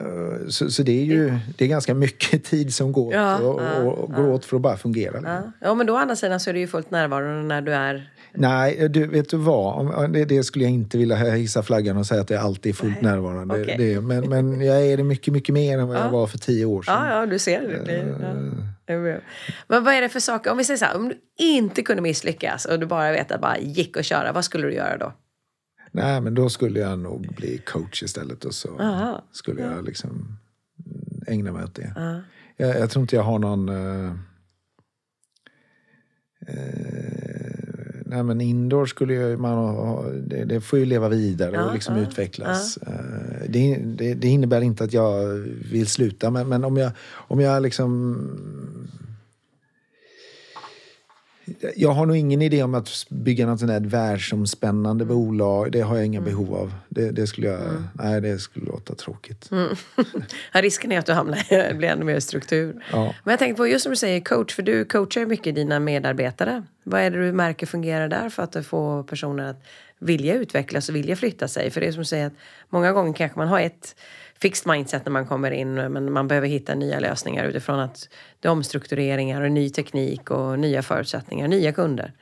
Eh, 0.00 0.48
Så, 0.48 0.70
så 0.70 0.82
det 0.82 0.92
är 1.00 1.04
ju 1.04 1.38
det 1.58 1.64
är 1.64 1.68
ganska 1.68 1.94
mycket 1.94 2.44
tid 2.50 2.74
som 2.74 2.92
går, 2.92 3.14
Ja, 3.14 3.36
åt, 3.36 3.60
och, 3.60 3.86
och, 3.86 3.98
och 3.98 4.12
går 4.12 4.28
åt 4.28 4.44
för 4.44 4.56
att 4.56 4.62
bara 4.62 4.76
fungera. 4.76 5.12
Liksom. 5.12 5.32
Ja. 5.32 5.52
ja, 5.60 5.74
men 5.74 5.86
då 5.86 5.92
å 5.92 5.96
andra 5.96 6.16
sidan 6.16 6.40
så 6.40 6.50
är 6.50 6.54
du 6.54 6.60
ju 6.60 6.66
fullt 6.66 6.90
närvarande 6.90 7.42
när 7.42 7.60
du 7.60 7.74
är... 7.74 8.10
Nej, 8.36 8.88
du, 8.88 9.06
vet 9.06 9.30
du 9.30 9.36
vad? 9.36 10.12
Det, 10.12 10.24
det 10.24 10.44
skulle 10.44 10.64
jag 10.64 10.72
inte 10.72 10.98
vilja 10.98 11.16
hissa 11.16 11.62
flaggan 11.62 11.96
och 11.96 12.06
säga 12.06 12.20
att 12.20 12.30
jag 12.30 12.42
alltid 12.42 12.70
är 12.70 12.76
fullt 12.76 13.00
närvarande. 13.00 13.62
okej. 13.62 13.76
Det, 13.78 14.00
men, 14.00 14.28
men 14.28 14.60
jag 14.60 14.86
är 14.86 14.96
det 14.96 15.04
mycket, 15.04 15.34
mycket 15.34 15.52
mer 15.52 15.78
än 15.78 15.88
vad 15.88 15.96
jag 15.96 16.10
var 16.10 16.26
för 16.26 16.38
tio 16.38 16.64
år 16.64 16.82
sedan. 16.82 17.06
Ja, 17.06 17.20
ja, 17.20 17.26
du 17.26 17.38
ser. 17.38 17.60
Det 17.60 17.92
ja. 18.20 18.28
Det 18.84 18.98
bra. 18.98 19.16
Men 19.68 19.84
vad 19.84 19.94
är 19.94 20.00
det 20.00 20.08
för 20.08 20.20
saker, 20.20 20.50
om 20.50 20.58
vi 20.58 20.64
säger 20.64 20.78
så 20.78 20.84
här, 20.84 20.96
om 20.96 21.08
du 21.08 21.18
inte 21.38 21.82
kunde 21.82 22.02
misslyckas 22.02 22.64
och 22.64 22.80
du 22.80 22.86
bara 22.86 23.12
vet 23.12 23.32
att 23.32 23.40
bara 23.40 23.58
gick 23.58 23.96
att 23.96 24.04
köra, 24.04 24.32
vad 24.32 24.44
skulle 24.44 24.66
du 24.66 24.74
göra 24.74 24.96
då? 24.96 25.12
Nej, 25.92 26.20
men 26.20 26.34
då 26.34 26.48
skulle 26.48 26.80
jag 26.80 26.98
nog 26.98 27.34
bli 27.36 27.58
coach 27.58 28.02
istället 28.02 28.44
och 28.44 28.54
så 28.54 28.78
Aha. 28.80 29.24
skulle 29.32 29.62
jag 29.62 29.84
liksom 29.84 30.38
ägna 31.26 31.52
mig 31.52 31.64
åt 31.64 31.74
det. 31.74 32.22
Jag, 32.56 32.80
jag 32.80 32.90
tror 32.90 33.02
inte 33.02 33.16
jag 33.16 33.22
har 33.22 33.38
någon... 33.38 33.68
eh, 33.68 34.12
eh, 36.48 36.85
nej, 38.06 38.22
men 38.22 38.40
indoor 38.40 38.86
skulle 38.86 39.14
ju 39.14 39.36
man 39.36 39.52
ha, 39.52 40.04
det, 40.26 40.44
det 40.44 40.60
får 40.60 40.78
ju 40.78 40.84
leva 40.84 41.08
vidare 41.08 41.50
Ja, 41.54 41.64
och 41.64 41.74
liksom 41.74 41.96
ja, 41.96 42.02
utvecklas. 42.02 42.76
Eh, 42.76 42.92
det, 43.48 43.76
det, 43.76 44.14
det 44.14 44.28
innebär 44.28 44.60
inte 44.60 44.84
att 44.84 44.92
jag 44.92 45.26
vill 45.72 45.86
sluta, 45.86 46.30
men, 46.30 46.48
men 46.48 46.64
om 46.64 46.76
jag, 46.76 46.92
om 47.12 47.40
jag 47.40 47.62
liksom 47.62 48.16
jag 51.76 51.90
har 51.90 52.06
nog 52.06 52.16
ingen 52.16 52.42
idé 52.42 52.62
om 52.62 52.74
att 52.74 53.06
bygga 53.08 53.46
något 53.46 53.60
sånt 53.60 53.72
här 53.72 53.80
världsomspännande 53.80 55.04
Mm. 55.04 55.16
bolag. 55.16 55.72
Det 55.72 55.80
har 55.80 55.96
jag 55.96 56.06
inga 56.06 56.20
behov 56.20 56.54
av. 56.54 56.72
Det, 56.88 57.10
det 57.10 57.26
skulle 57.26 57.46
jag... 57.46 57.60
Nej, 57.94 58.20
det 58.20 58.38
skulle 58.38 58.66
låta 58.66 58.94
tråkigt. 58.94 59.50
Ja, 60.52 60.62
risken 60.62 60.92
är 60.92 60.98
att 60.98 61.06
du 61.06 61.12
hamnar 61.12 61.74
blir 61.78 61.88
ännu 61.88 62.04
mer 62.04 62.20
struktur. 62.20 62.84
Ja. 62.92 63.14
Men 63.24 63.32
jag 63.32 63.38
tänker 63.38 63.56
på 63.56 63.66
just 63.66 63.82
som 63.82 63.90
du 63.90 63.96
säger 63.96 64.20
coach, 64.20 64.54
för 64.54 64.62
du 64.62 64.84
coachar 64.84 65.20
ju 65.20 65.26
mycket 65.26 65.54
dina 65.54 65.80
medarbetare. 65.80 66.62
Vad 66.82 67.00
är 67.00 67.10
det 67.10 67.26
du 67.26 67.32
märker 67.32 67.66
fungerar 67.66 68.08
där 68.08 68.28
för 68.28 68.42
att 68.42 68.66
få 68.66 69.02
personer 69.02 69.50
att 69.50 69.62
vilja 69.98 70.34
utvecklas 70.34 70.88
och 70.88 70.96
vilja 70.96 71.16
flytta 71.16 71.48
sig? 71.48 71.70
För 71.70 71.80
det 71.80 71.86
är 71.86 71.92
som 71.92 71.98
du 72.00 72.04
säger 72.04 72.26
att 72.26 72.32
många 72.68 72.92
gånger 72.92 73.12
kanske 73.12 73.38
man 73.38 73.48
har 73.48 73.60
ett 73.60 73.96
fixed 74.42 74.72
mindset 74.72 75.04
när 75.04 75.12
man 75.12 75.26
kommer 75.26 75.50
in 75.50 75.74
men 75.74 76.12
man 76.12 76.28
behöver 76.28 76.48
hitta 76.48 76.74
nya 76.74 77.00
lösningar 77.00 77.44
utifrån 77.44 77.80
att 77.80 78.08
det 78.40 78.48
är 78.48 78.52
omstruktureringar 78.52 79.42
och 79.42 79.52
ny 79.52 79.70
teknik 79.70 80.30
och 80.30 80.58
nya 80.58 80.82
förutsättningar, 80.82 81.48
nya 81.48 81.72
kunder. 81.72 82.12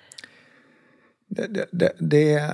Det, 1.28 1.66
det, 1.70 1.92
det, 1.98 2.50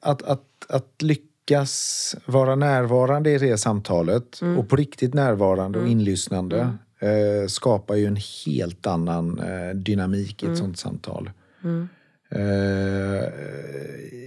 att, 0.00 0.22
att, 0.22 0.44
att 0.68 1.02
lyckas 1.02 2.16
vara 2.26 2.54
närvarande 2.54 3.30
i 3.30 3.38
det 3.38 3.58
samtalet 3.58 4.40
och 4.58 4.68
på 4.68 4.76
riktigt 4.76 5.14
närvarande 5.14 5.78
och 5.78 5.88
inlyssnande 5.88 6.76
eh, 6.98 7.46
skapar 7.48 7.94
ju 7.94 8.06
en 8.06 8.18
helt 8.46 8.86
annan 8.86 9.38
eh, 9.38 9.74
dynamik 9.74 10.42
i 10.42 10.46
ett 10.46 10.58
sånt 10.58 10.78
samtal. 10.78 11.30
Eh, 12.30 13.24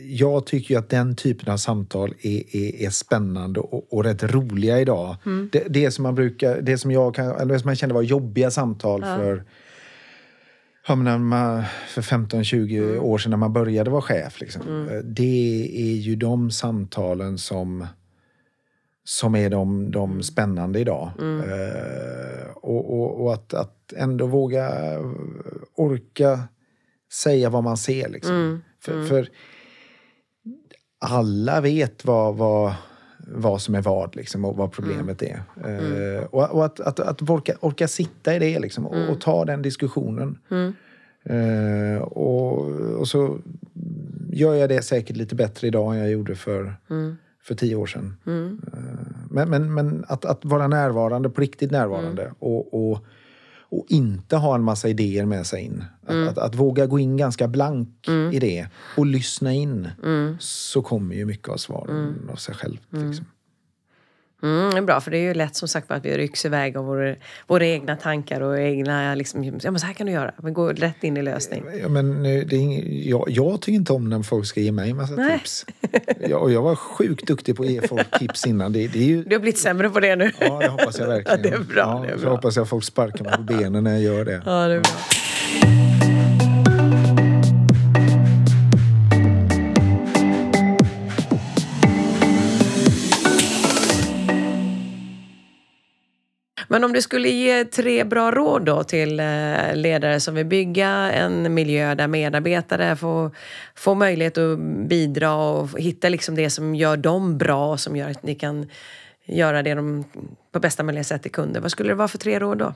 jag 0.06 0.45
tycker 0.45 0.74
ju 0.74 0.80
att 0.80 0.89
den 0.89 1.16
typen 1.16 1.54
av 1.54 1.58
samtal 1.58 2.14
är, 2.22 2.56
är, 2.56 2.86
är 2.86 2.89
spännande 2.89 3.60
och, 3.60 3.93
och 3.93 4.04
rätt 4.04 4.24
roliga 4.24 4.80
idag. 4.80 5.16
Det, 5.51 5.64
det, 5.70 5.91
som 5.91 6.04
man 6.04 6.16
brukar, 6.16 6.62
det 6.62 6.78
som 6.78 6.91
jag 6.91 7.16
kan, 7.16 7.36
eller 7.36 7.58
som 7.58 7.68
jag 7.70 7.78
kände 7.78 7.95
var 7.95 8.01
jobbiga 8.01 8.51
samtal 8.51 9.01
för 9.04 9.43
Ja, 10.88 10.95
men 10.95 11.06
när 11.06 11.18
man, 11.18 11.64
för 11.88 12.01
15-20 12.01 12.97
år 12.99 13.18
sedan 13.18 13.30
när 13.30 13.38
man 13.38 13.54
började 13.54 13.89
vara 13.89 14.01
chef. 14.01 14.41
Liksom. 14.41 14.88
Eh, 14.88 14.97
Det 14.97 15.70
är 15.76 15.95
ju 15.95 16.16
de 16.16 16.51
samtalen 16.51 17.38
som, 17.38 17.88
som 19.04 19.36
är 19.36 19.49
de, 19.49 19.91
de 19.91 20.24
spännande 20.24 20.80
idag. 20.80 21.12
Eh, 21.20 22.49
och 22.56 22.99
och, 22.99 23.22
och 23.22 23.34
att, 23.34 23.54
att 23.54 23.93
ändå 23.97 24.26
våga 24.28 24.72
orka 25.76 26.39
säga 27.14 27.49
vad 27.49 27.64
man 27.64 27.78
ser. 27.78 28.09
Liksom. 28.09 28.64
För, 28.80 29.03
för 29.03 29.30
alla 30.99 31.61
vet 31.61 32.05
vad, 32.05 32.36
vad, 32.36 32.74
vad 33.28 33.61
som 33.61 33.76
är 33.76 33.82
vad 33.82 34.16
liksom, 34.16 34.45
och 34.45 34.57
vad 34.57 34.72
problemet 34.72 35.22
är. 35.22 35.43
Eh, 35.66 36.24
och 36.24 36.51
och 36.51 36.66
att, 36.66 36.80
att, 36.80 36.99
att 36.99 37.30
orka, 37.30 37.55
orka 37.59 37.88
sitta 37.88 38.36
i 38.36 38.39
det 38.39 38.59
liksom, 38.59 38.88
och, 38.88 39.09
och 39.09 39.22
ta 39.22 39.45
den 39.45 39.61
diskussionen. 39.61 40.39
Eh, 41.26 42.01
och, 42.01 42.70
och 42.99 43.07
så 43.07 43.39
gör 44.30 44.53
jag 44.55 44.70
det 44.70 44.82
säkert 44.82 45.18
lite 45.18 45.36
bättre 45.36 45.68
idag 45.68 45.93
än 45.93 45.99
jag 45.99 46.11
gjorde 46.11 46.36
för, 46.36 46.76
för 47.43 47.55
tio 47.55 47.76
år 47.76 47.86
sedan. 47.86 48.18
Eh, 48.74 48.82
men 49.30 49.49
men, 49.49 49.74
men 49.74 50.05
att, 50.07 50.26
att 50.26 50.45
vara 50.45 50.68
närvarande, 50.68 51.30
på 51.30 51.41
riktigt 51.41 51.72
närvarande 51.72 52.34
och, 52.39 52.91
och, 52.91 53.05
och 53.78 53.86
inte 53.89 54.36
ha 54.38 54.55
en 54.55 54.63
massa 54.63 54.89
idéer 54.89 55.26
med 55.26 55.47
sig 55.47 55.61
in. 55.63 55.84
Att, 56.07 56.28
att, 56.28 56.38
att 56.38 56.55
våga 56.55 56.86
gå 56.86 56.99
in 56.99 57.17
ganska 57.17 57.47
blank 57.47 58.07
i 58.34 58.39
det 58.39 58.67
och 58.97 59.05
lyssna 59.05 59.53
in. 59.53 59.89
Så 60.39 60.82
kommer 60.82 61.15
ju 61.15 61.26
mycket 61.26 61.49
av 61.49 61.57
svaren 61.57 62.30
av 62.32 62.36
sig 62.36 62.55
självt. 62.55 62.82
Liksom. 62.89 63.26
Mm, 64.44 64.72
det 64.72 64.78
är 64.78 64.82
bra, 64.82 65.02
för 65.02 65.12
det 65.12 65.18
är 65.18 65.22
ju 65.22 65.34
lätt 65.34 65.56
som 65.56 65.68
sagt 65.68 65.91
att 65.91 66.06
vi 66.06 66.18
rycks 66.18 66.46
iväg 66.46 66.78
av 66.78 66.86
våra, 66.86 67.16
våra 67.48 67.66
egna 67.66 67.96
tankar 67.96 68.41
och 68.41 68.60
egna... 68.60 69.16
Liksom, 69.16 69.44
ja, 69.44 69.72
men 69.72 69.80
så 69.80 69.86
här 69.86 69.94
kan 69.94 70.06
du 70.08 70.12
göra. 70.14 70.32
Vi 70.44 70.52
går 70.52 70.74
rätt 70.74 71.04
in 71.04 71.18
i 71.18 71.22
lösning. 71.22 71.64
Ja, 71.82 71.89
men 71.89 72.24
det 72.24 72.30
är 72.30 72.54
ing, 72.54 73.02
jag, 73.10 73.26
jag 73.30 73.62
tycker 73.62 73.76
inte 73.76 73.94
om 73.94 74.10
när 74.10 74.24
folk 74.24 74.46
ska 74.46 74.60
ge 74.60 74.72
mig 74.72 74.89
en 74.89 74.98
massa 74.98 75.14
Nej. 75.16 75.38
tips. 75.39 75.66
Jag, 76.30 76.41
och 76.41 76.52
jag 76.52 76.62
var 76.62 76.76
sjukt 76.76 77.28
duktig 77.28 77.56
på 77.58 77.64
att 77.64 77.70
ge 77.70 77.88
folk 77.88 78.20
tips 78.20 78.48
innan. 78.48 78.74
Det, 78.74 78.88
det 78.88 79.00
är 79.00 79.04
ju, 79.04 79.24
Du 79.24 79.36
har 79.36 79.41
blivit 79.41 79.60
sämre 79.60 79.89
på 79.89 80.00
det 80.00 80.16
nu. 80.16 80.32
ja, 80.39 80.60
det 80.60 80.68
hoppas 80.68 81.00
jag 81.00 81.08
verkligen. 81.08 81.39
Ja, 81.44 81.50
det 81.50 81.56
är 81.56 81.60
bra, 81.60 81.82
Ja, 81.82 82.06
det 82.08 82.14
är 82.14 82.18
bra. 82.18 82.30
hoppas 82.30 82.56
jag 82.56 82.70
folk 82.70 82.84
sparkar 82.84 83.24
mig 83.24 83.34
på 83.38 83.44
benen 83.44 83.84
när 83.84 83.91
jag 83.91 84.02
gör 84.02 84.26
det. 84.26 84.41
Ja, 84.46 84.68
det 84.68 84.74
är 84.76 84.80
bra. 84.80 85.82
Men 96.74 96.84
om 96.84 96.93
du 96.93 97.01
skulle 97.01 97.30
ge 97.30 97.65
tre 97.65 98.03
bra 98.03 98.32
råd 98.32 98.65
då 98.65 98.84
till 98.84 99.19
eh, 99.19 99.76
ledare 99.76 100.19
som 100.19 100.36
vill 100.36 100.45
bygga 100.45 100.89
en 100.89 101.53
miljö 101.53 101.95
där 101.95 102.07
medarbetare 102.07 102.95
får, 102.95 103.32
får 103.76 103.95
möjlighet 103.95 104.38
att 104.38 104.59
bidra 104.89 105.36
och 105.36 105.80
hitta 105.80 106.09
liksom 106.09 106.36
det 106.36 106.49
som 106.49 106.76
gör 106.76 106.97
dem 106.97 107.38
bra 107.38 107.71
och 107.71 107.80
som 107.80 107.95
gör 107.95 108.09
att 108.09 108.24
ni 108.24 108.36
kan 108.36 108.69
göra 109.26 109.63
det 109.63 109.74
de 109.74 110.03
på 110.51 110.59
bästa 110.59 110.84
möjliga 110.84 111.03
sätt 111.03 111.21
till 111.21 111.32
kunder. 111.32 111.61
Vad 111.61 111.71
skulle 111.71 111.89
det 111.89 111.95
vara 111.95 112.07
för 112.07 112.17
tre 112.17 112.39
råd 112.39 112.57
då? 112.57 112.74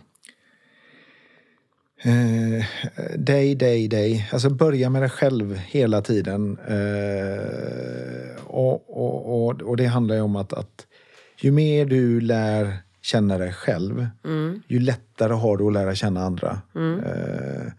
Eh, 2.02 2.66
dig, 3.16 3.56
dig, 3.56 3.88
dig. 3.88 4.30
Alltså 4.32 4.50
börja 4.50 4.90
med 4.90 5.02
dig 5.02 5.10
själv 5.10 5.56
hela 5.56 6.02
tiden. 6.02 6.58
Eh, 6.68 8.44
och, 8.46 8.90
och, 8.90 9.46
och, 9.46 9.62
och 9.62 9.78
det 9.78 9.86
handlar 9.86 10.16
ju 10.16 10.22
om 10.22 10.36
att, 10.36 10.54
att 10.54 10.88
ju 11.42 11.52
mer 11.52 11.86
du 11.86 12.22
lär 12.22 12.87
känna 13.08 13.38
dig 13.38 13.54
själv, 13.54 14.08
ju 14.68 14.80
lättare 14.80 15.34
har 15.34 15.58
du 15.58 15.68
att 15.68 15.74
lära 15.74 15.96
känna 15.96 16.22
andra. 16.24 16.62
Eh, 16.76 17.72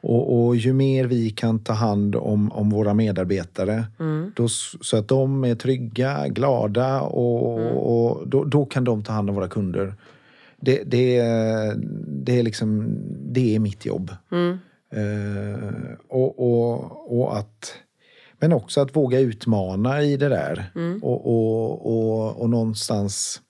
och, 0.00 0.46
och 0.46 0.56
ju 0.56 0.72
mer 0.72 1.04
vi 1.04 1.30
kan 1.30 1.58
ta 1.58 1.72
hand 1.72 2.16
om, 2.16 2.52
om 2.52 2.70
våra 2.70 2.94
medarbetare 2.94 3.84
då, 4.36 4.44
s- 4.44 4.72
så 4.80 4.96
att 4.96 5.08
de 5.08 5.44
är 5.44 5.54
trygga, 5.54 6.28
glada 6.28 7.00
och, 7.00 8.08
och 8.18 8.28
då, 8.28 8.44
då 8.44 8.64
kan 8.66 8.84
de 8.84 9.02
ta 9.02 9.12
hand 9.12 9.28
om 9.30 9.36
våra 9.36 9.48
kunder. 9.48 9.94
Det, 10.60 10.82
det, 10.86 11.20
det, 12.06 12.38
är, 12.38 12.42
liksom, 12.42 12.96
det 13.32 13.54
är 13.54 13.58
mitt 13.58 13.86
jobb. 13.86 14.10
Eh, 14.92 15.94
och, 16.08 17.18
och, 17.20 17.38
att, 17.38 17.74
men 18.38 18.52
också 18.52 18.80
att 18.80 18.96
våga 18.96 19.18
utmana 19.20 20.02
i 20.02 20.16
det 20.16 20.28
där. 20.28 20.70
Och, 21.02 21.26
och, 21.26 21.86
och, 21.86 22.40
och 22.40 22.50
någonstans... 22.50 23.40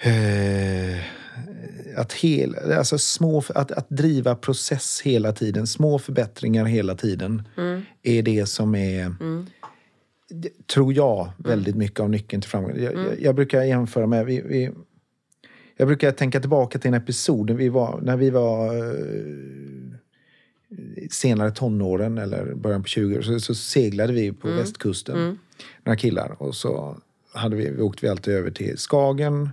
Eh, 0.00 0.98
att, 1.96 2.12
hel, 2.12 2.54
alltså 2.72 2.98
små, 2.98 3.42
att, 3.54 3.72
att 3.72 3.86
driva 3.88 4.34
process 4.34 5.00
hela 5.04 5.32
tiden, 5.32 5.66
små 5.66 5.98
förbättringar 5.98 6.64
hela 6.64 6.94
tiden 6.94 7.42
är 8.02 8.22
det 8.22 8.46
som 8.46 8.74
är, 8.74 9.14
det- 10.30 10.66
tror 10.66 10.92
jag, 10.94 11.32
väldigt 11.38 11.76
mycket 11.76 12.00
av 12.00 12.10
nyckeln 12.10 12.42
till 12.42 12.50
framgång. 12.50 12.72
Jag, 12.78 12.94
jag, 12.94 13.20
jag 13.20 13.34
brukar 13.34 13.62
jämföra 13.62 14.06
med... 14.06 14.26
Vi, 14.26 14.40
vi, 14.40 14.70
jag 15.76 15.88
brukar 15.88 16.12
tänka 16.12 16.40
tillbaka 16.40 16.78
till 16.78 16.88
en 16.88 16.94
episod 16.94 17.46
när 17.50 17.54
vi 17.56 17.68
var, 17.68 18.00
när 18.02 18.16
vi 18.16 18.30
var 18.30 18.76
eh, 18.76 19.96
senare 21.10 21.50
tonåren 21.50 22.18
eller 22.18 22.54
början 22.54 22.82
på 22.82 22.88
20 22.88 23.22
så, 23.22 23.40
så 23.40 23.54
seglade 23.54 24.12
vi 24.12 24.32
på 24.32 24.48
västkusten, 24.56 25.38
några 25.84 25.96
killar. 25.96 26.42
Och 26.42 26.54
så 26.54 26.96
hade 27.32 27.56
vi, 27.56 27.70
vi 27.70 27.82
åkte 27.82 28.06
vi 28.06 28.10
alltid 28.10 28.34
över 28.34 28.50
till 28.50 28.78
Skagen 28.78 29.50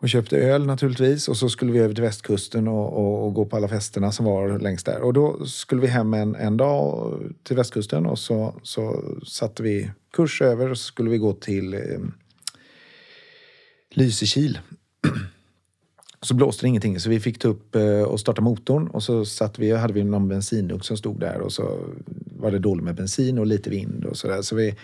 och 0.00 0.08
köpte 0.08 0.36
öl 0.38 0.66
naturligtvis. 0.66 1.28
Och 1.28 1.36
så 1.36 1.48
skulle 1.48 1.72
vi 1.72 1.78
över 1.78 1.94
till 1.94 2.02
västkusten 2.02 2.68
och, 2.68 2.92
och, 2.92 3.26
och 3.26 3.34
gå 3.34 3.44
på 3.44 3.56
alla 3.56 3.68
festerna 3.68 4.12
som 4.12 4.26
var 4.26 4.58
längs 4.58 4.84
där. 4.84 5.00
Och 5.00 5.12
då 5.12 5.46
skulle 5.46 5.80
vi 5.80 5.86
hem 5.86 6.14
en, 6.14 6.34
en 6.34 6.56
dag 6.56 7.14
till 7.42 7.56
västkusten 7.56 8.06
och 8.06 8.18
så, 8.18 8.54
så 8.62 9.02
satte 9.26 9.62
vi 9.62 9.90
kurs 10.12 10.42
över 10.42 10.70
och 10.70 10.78
så 10.78 10.84
skulle 10.84 11.10
vi 11.10 11.18
gå 11.18 11.32
till 11.32 11.74
eh, 11.74 11.80
Lysekil. 13.90 14.58
Så 16.22 16.34
blåste 16.34 16.64
det 16.64 16.68
ingenting 16.68 17.00
så 17.00 17.10
vi 17.10 17.20
fick 17.20 17.38
ta 17.38 17.48
upp 17.48 17.74
eh, 17.74 18.02
och 18.02 18.20
starta 18.20 18.42
motorn 18.42 18.88
och 18.88 19.02
så 19.02 19.24
satt 19.24 19.58
vi, 19.58 19.72
hade 19.72 19.92
vi 19.92 20.04
någon 20.04 20.28
bensindunk 20.28 20.84
som 20.84 20.96
stod 20.96 21.20
där 21.20 21.40
och 21.40 21.52
så 21.52 21.78
var 22.36 22.50
det 22.50 22.58
dåligt 22.58 22.84
med 22.84 22.94
bensin 22.94 23.38
och 23.38 23.46
lite 23.46 23.70
vind 23.70 24.04
och 24.04 24.16
sådär. 24.16 24.42
Så 24.42 24.56
vi, 24.56 24.74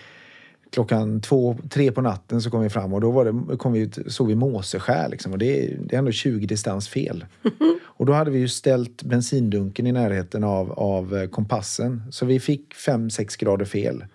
klockan 0.69 1.21
två, 1.21 1.57
tre 1.69 1.91
på 1.91 2.01
natten 2.01 2.41
så 2.41 2.49
kom 2.49 2.61
vi 2.61 2.69
fram 2.69 2.93
och 2.93 3.01
då 3.01 3.11
var 3.11 3.25
det, 3.25 3.57
kom 3.57 3.73
vi, 3.73 3.79
ut- 3.79 3.97
såg 4.07 4.27
vi 4.27 4.35
måseskär 4.35 5.09
liksom 5.09 5.31
och 5.31 5.37
det, 5.37 5.65
är- 5.65 5.77
det 5.79 5.95
är 5.95 5.99
ändå 5.99 6.11
20 6.11 6.45
distans 6.47 6.89
fel. 6.89 7.25
Och 7.97 8.05
då 8.05 8.13
hade 8.13 8.31
vi 8.31 8.39
ju 8.39 8.47
ställt 8.47 9.03
bensindunken 9.03 9.87
i 9.87 9.91
närheten 9.91 10.43
av, 10.43 10.71
av 10.71 11.15
eh, 11.17 11.27
kompassen 11.29 12.01
så 12.11 12.25
vi 12.25 12.39
fick 12.39 12.73
5-6 12.73 13.39
grader 13.39 13.65
fel. 13.65 14.05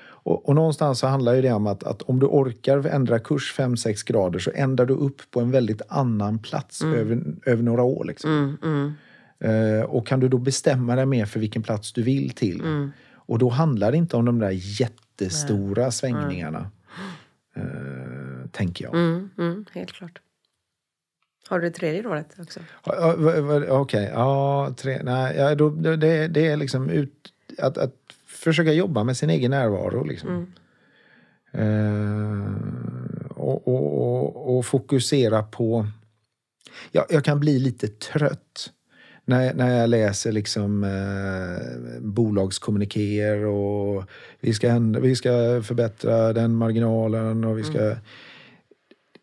Och, 0.00 0.48
och 0.48 0.54
någonstans 0.54 0.98
så 0.98 1.06
handlar 1.06 1.34
ju 1.34 1.42
det 1.42 1.52
om 1.52 1.66
att, 1.66 1.84
att 1.84 2.02
om 2.02 2.18
du 2.20 2.26
orkar 2.26 2.86
ändra 2.86 3.18
kurs 3.18 3.54
5-6 3.58 4.06
grader 4.06 4.38
så 4.38 4.50
ändrar 4.54 4.86
du 4.86 4.94
upp 4.94 5.22
på 5.30 5.40
en 5.40 5.50
väldigt 5.50 5.82
annan 5.88 6.38
plats 6.38 6.82
över, 6.84 7.22
över 7.46 7.62
några 7.62 7.82
år. 7.82 8.04
Liksom. 8.04 8.56
Eh, 9.40 9.84
och 9.84 10.06
kan 10.06 10.20
du 10.20 10.28
då 10.28 10.38
bestämma 10.38 10.96
dig 10.96 11.06
mer 11.06 11.26
för 11.26 11.40
vilken 11.40 11.62
plats 11.62 11.92
du 11.92 12.02
vill 12.02 12.30
till. 12.30 12.62
Och 13.14 13.38
då 13.38 13.48
handlar 13.48 13.92
det 13.92 13.98
inte 13.98 14.16
om 14.16 14.24
de 14.24 14.38
där 14.38 14.50
jättestora 15.20 15.90
svängningarna. 15.90 16.70
Eh, 17.56 18.50
tänker 18.52 18.84
jag. 18.84 18.94
Mm, 18.94 19.30
mm, 19.38 19.64
helt 19.72 19.92
klart. 19.92 20.20
Har 21.48 21.58
du 21.60 21.68
det 21.68 21.74
tredje 21.74 22.02
rådet 22.02 22.36
också? 22.38 22.60
Okej, 23.68 24.10
ja, 24.14 24.74
tre, 24.76 25.00
nej, 25.02 25.36
ja, 25.36 25.54
då, 25.54 25.70
det, 25.70 26.28
det 26.28 26.46
är 26.46 26.56
liksom 26.56 26.90
ut, 26.90 27.32
att, 27.58 27.78
att 27.78 27.94
försöka 28.26 28.72
jobba 28.72 29.04
med 29.04 29.16
sin 29.16 29.30
egen 29.30 29.50
närvaro. 29.50 30.04
Liksom. 30.04 30.52
Eh, 31.52 32.52
och, 33.30 33.68
och, 33.68 33.98
och, 33.98 34.58
och 34.58 34.66
fokusera 34.66 35.42
på... 35.42 35.86
Ja, 36.92 37.06
jag 37.10 37.24
kan 37.24 37.40
bli 37.40 37.58
lite 37.58 37.88
trött 37.88 38.72
när, 39.28 39.54
när 39.54 39.80
jag 39.80 39.90
läser 39.90 40.32
liksom, 40.32 40.84
eh, 40.84 42.00
bolagskommunikéer 42.00 43.44
och 43.44 44.04
vi 44.40 44.54
ska, 44.54 44.68
ändra, 44.68 45.00
vi 45.00 45.16
ska 45.16 45.62
förbättra 45.64 46.32
den 46.32 46.54
marginalen 46.54 47.44
och 47.44 47.58
vi 47.58 47.64
ska... 47.64 47.96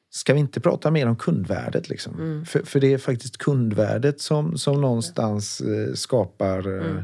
Ska 0.09 0.33
vi 0.33 0.39
inte 0.39 0.59
prata 0.59 0.91
mer 0.91 1.07
om 1.07 1.15
kundvärdet? 1.15 1.89
Liksom? 1.89 2.43
För, 2.47 2.59
för 2.59 2.79
det 2.79 2.93
är 2.93 2.97
faktiskt 2.97 3.37
kundvärdet 3.37 4.21
som, 4.21 4.57
som 4.57 4.81
någonstans 4.81 5.61
eh, 5.61 5.93
skapar 5.93 6.77
eh, 6.77 7.03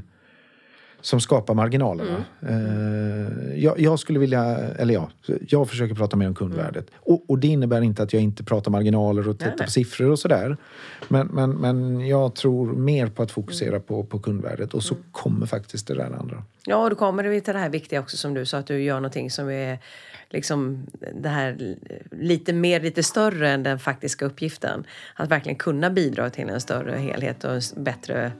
som 1.01 1.21
skapar 1.21 1.53
marginalerna. 1.53 2.25
Eh, 2.41 3.59
jag, 3.63 3.79
jag 3.79 3.99
skulle 3.99 4.19
vilja, 4.19 4.43
eller 4.57 4.93
ja, 4.93 5.09
jag 5.47 5.69
försöker 5.69 5.95
prata 5.95 6.17
mer 6.17 6.27
om 6.27 6.35
kundvärdet. 6.35 6.87
Och, 6.95 7.29
och 7.29 7.39
det 7.39 7.47
innebär 7.47 7.81
inte 7.81 8.03
att 8.03 8.13
jag 8.13 8.21
inte 8.21 8.43
pratar 8.43 8.71
marginaler 8.71 9.27
och 9.29 9.39
tittar 9.39 9.55
nej. 9.57 9.65
på 9.65 9.71
siffror 9.71 10.09
och 10.09 10.19
sådär. 10.19 10.57
Men, 11.07 11.27
men, 11.27 11.51
men 11.51 12.07
jag 12.07 12.35
tror 12.35 12.73
mer 12.73 13.07
på 13.07 13.23
att 13.23 13.31
fokusera 13.31 13.79
på, 13.79 14.03
på 14.03 14.19
kundvärdet 14.19 14.73
och 14.73 14.83
så 14.83 14.95
kommer 15.11 15.45
faktiskt 15.45 15.87
det 15.87 15.93
där 15.93 16.11
andra. 16.19 16.43
Ja, 16.65 16.83
och 16.83 16.89
då 16.89 16.95
kommer 16.95 17.23
vi 17.23 17.41
till 17.41 17.53
det 17.53 17.59
här 17.59 17.69
viktiga 17.69 17.99
också 17.99 18.17
som 18.17 18.33
du 18.33 18.45
sa, 18.45 18.57
att 18.57 18.67
du 18.67 18.83
gör 18.83 18.95
någonting 18.95 19.31
som 19.31 19.49
är 19.49 19.79
liksom 20.29 20.87
det 21.13 21.29
här 21.29 21.75
lite 22.11 22.53
mer, 22.53 22.79
lite 22.79 23.03
större 23.03 23.49
än 23.49 23.63
den 23.63 23.79
faktiska 23.79 24.25
uppgiften. 24.25 24.83
Att 25.15 25.29
verkligen 25.29 25.55
kunna 25.55 25.89
bidra 25.89 26.29
till 26.29 26.49
en 26.49 26.61
större 26.61 26.97
helhet 26.97 27.43
och 27.43 27.51
en 27.51 27.61
bättre, 27.75 28.31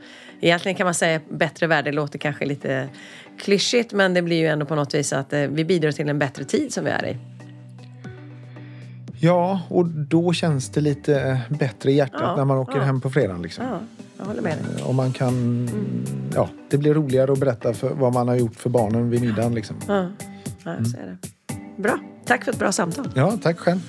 egentligen 0.42 0.76
kan 0.76 0.86
man 0.86 0.94
säga 0.94 1.20
bättre 1.30 1.68
värld, 1.68 1.94
låter 1.94 2.20
kanske 2.20 2.46
lite 2.46 2.90
klyschigt 3.40 3.94
men 3.94 4.14
det 4.14 4.22
blir 4.22 4.38
ju 4.38 4.48
ändå 4.48 4.66
på 4.66 4.76
något 4.76 4.94
vis 4.94 5.14
att 5.14 5.34
eh, 5.34 5.40
vi 5.40 5.66
bidrar 5.66 5.92
till 5.92 6.10
en 6.10 6.20
bättre 6.20 6.44
tid 6.44 6.74
som 6.74 6.86
vi 6.86 6.92
är 6.92 7.06
i. 7.06 7.18
Ja, 9.24 9.62
och 9.70 9.86
då 9.86 10.34
känns 10.34 10.70
det 10.70 10.82
lite 10.82 11.42
bättre 11.50 11.92
i 11.92 11.96
hjärtat 11.96 12.22
Ja, 12.24 12.36
när 12.36 12.46
man 12.46 12.58
åker 12.58 12.78
ja. 12.78 12.84
hem 12.84 13.02
på 13.02 13.10
fredagen. 13.10 13.42
Liksom. 13.42 13.66
Ja, 13.66 13.80
jag 14.18 14.26
håller 14.26 14.42
med 14.42 14.58
dig. 14.58 14.84
Och 14.84 14.96
man 14.96 15.14
kan... 15.14 15.70
Ja, 16.36 16.50
det 16.70 16.78
blir 16.78 16.94
roligare 16.94 17.32
att 17.32 17.40
berätta 17.40 17.74
för 17.74 17.90
vad 17.90 18.14
man 18.14 18.28
har 18.28 18.36
gjort 18.36 18.56
för 18.56 18.70
barnen 18.70 19.10
vid 19.10 19.22
middagen. 19.22 19.56
Liksom. 19.56 19.76
Ja, 19.88 20.08
ja 20.64 20.86
så 20.86 20.98
är 20.98 21.06
det. 21.06 21.18
Bra. 21.82 22.00
Tack 22.26 22.46
för 22.46 22.52
ett 22.52 22.60
bra 22.60 22.72
samtal. 22.72 23.10
Ja, 23.16 23.38
tack 23.44 23.60
själv. 23.60 23.80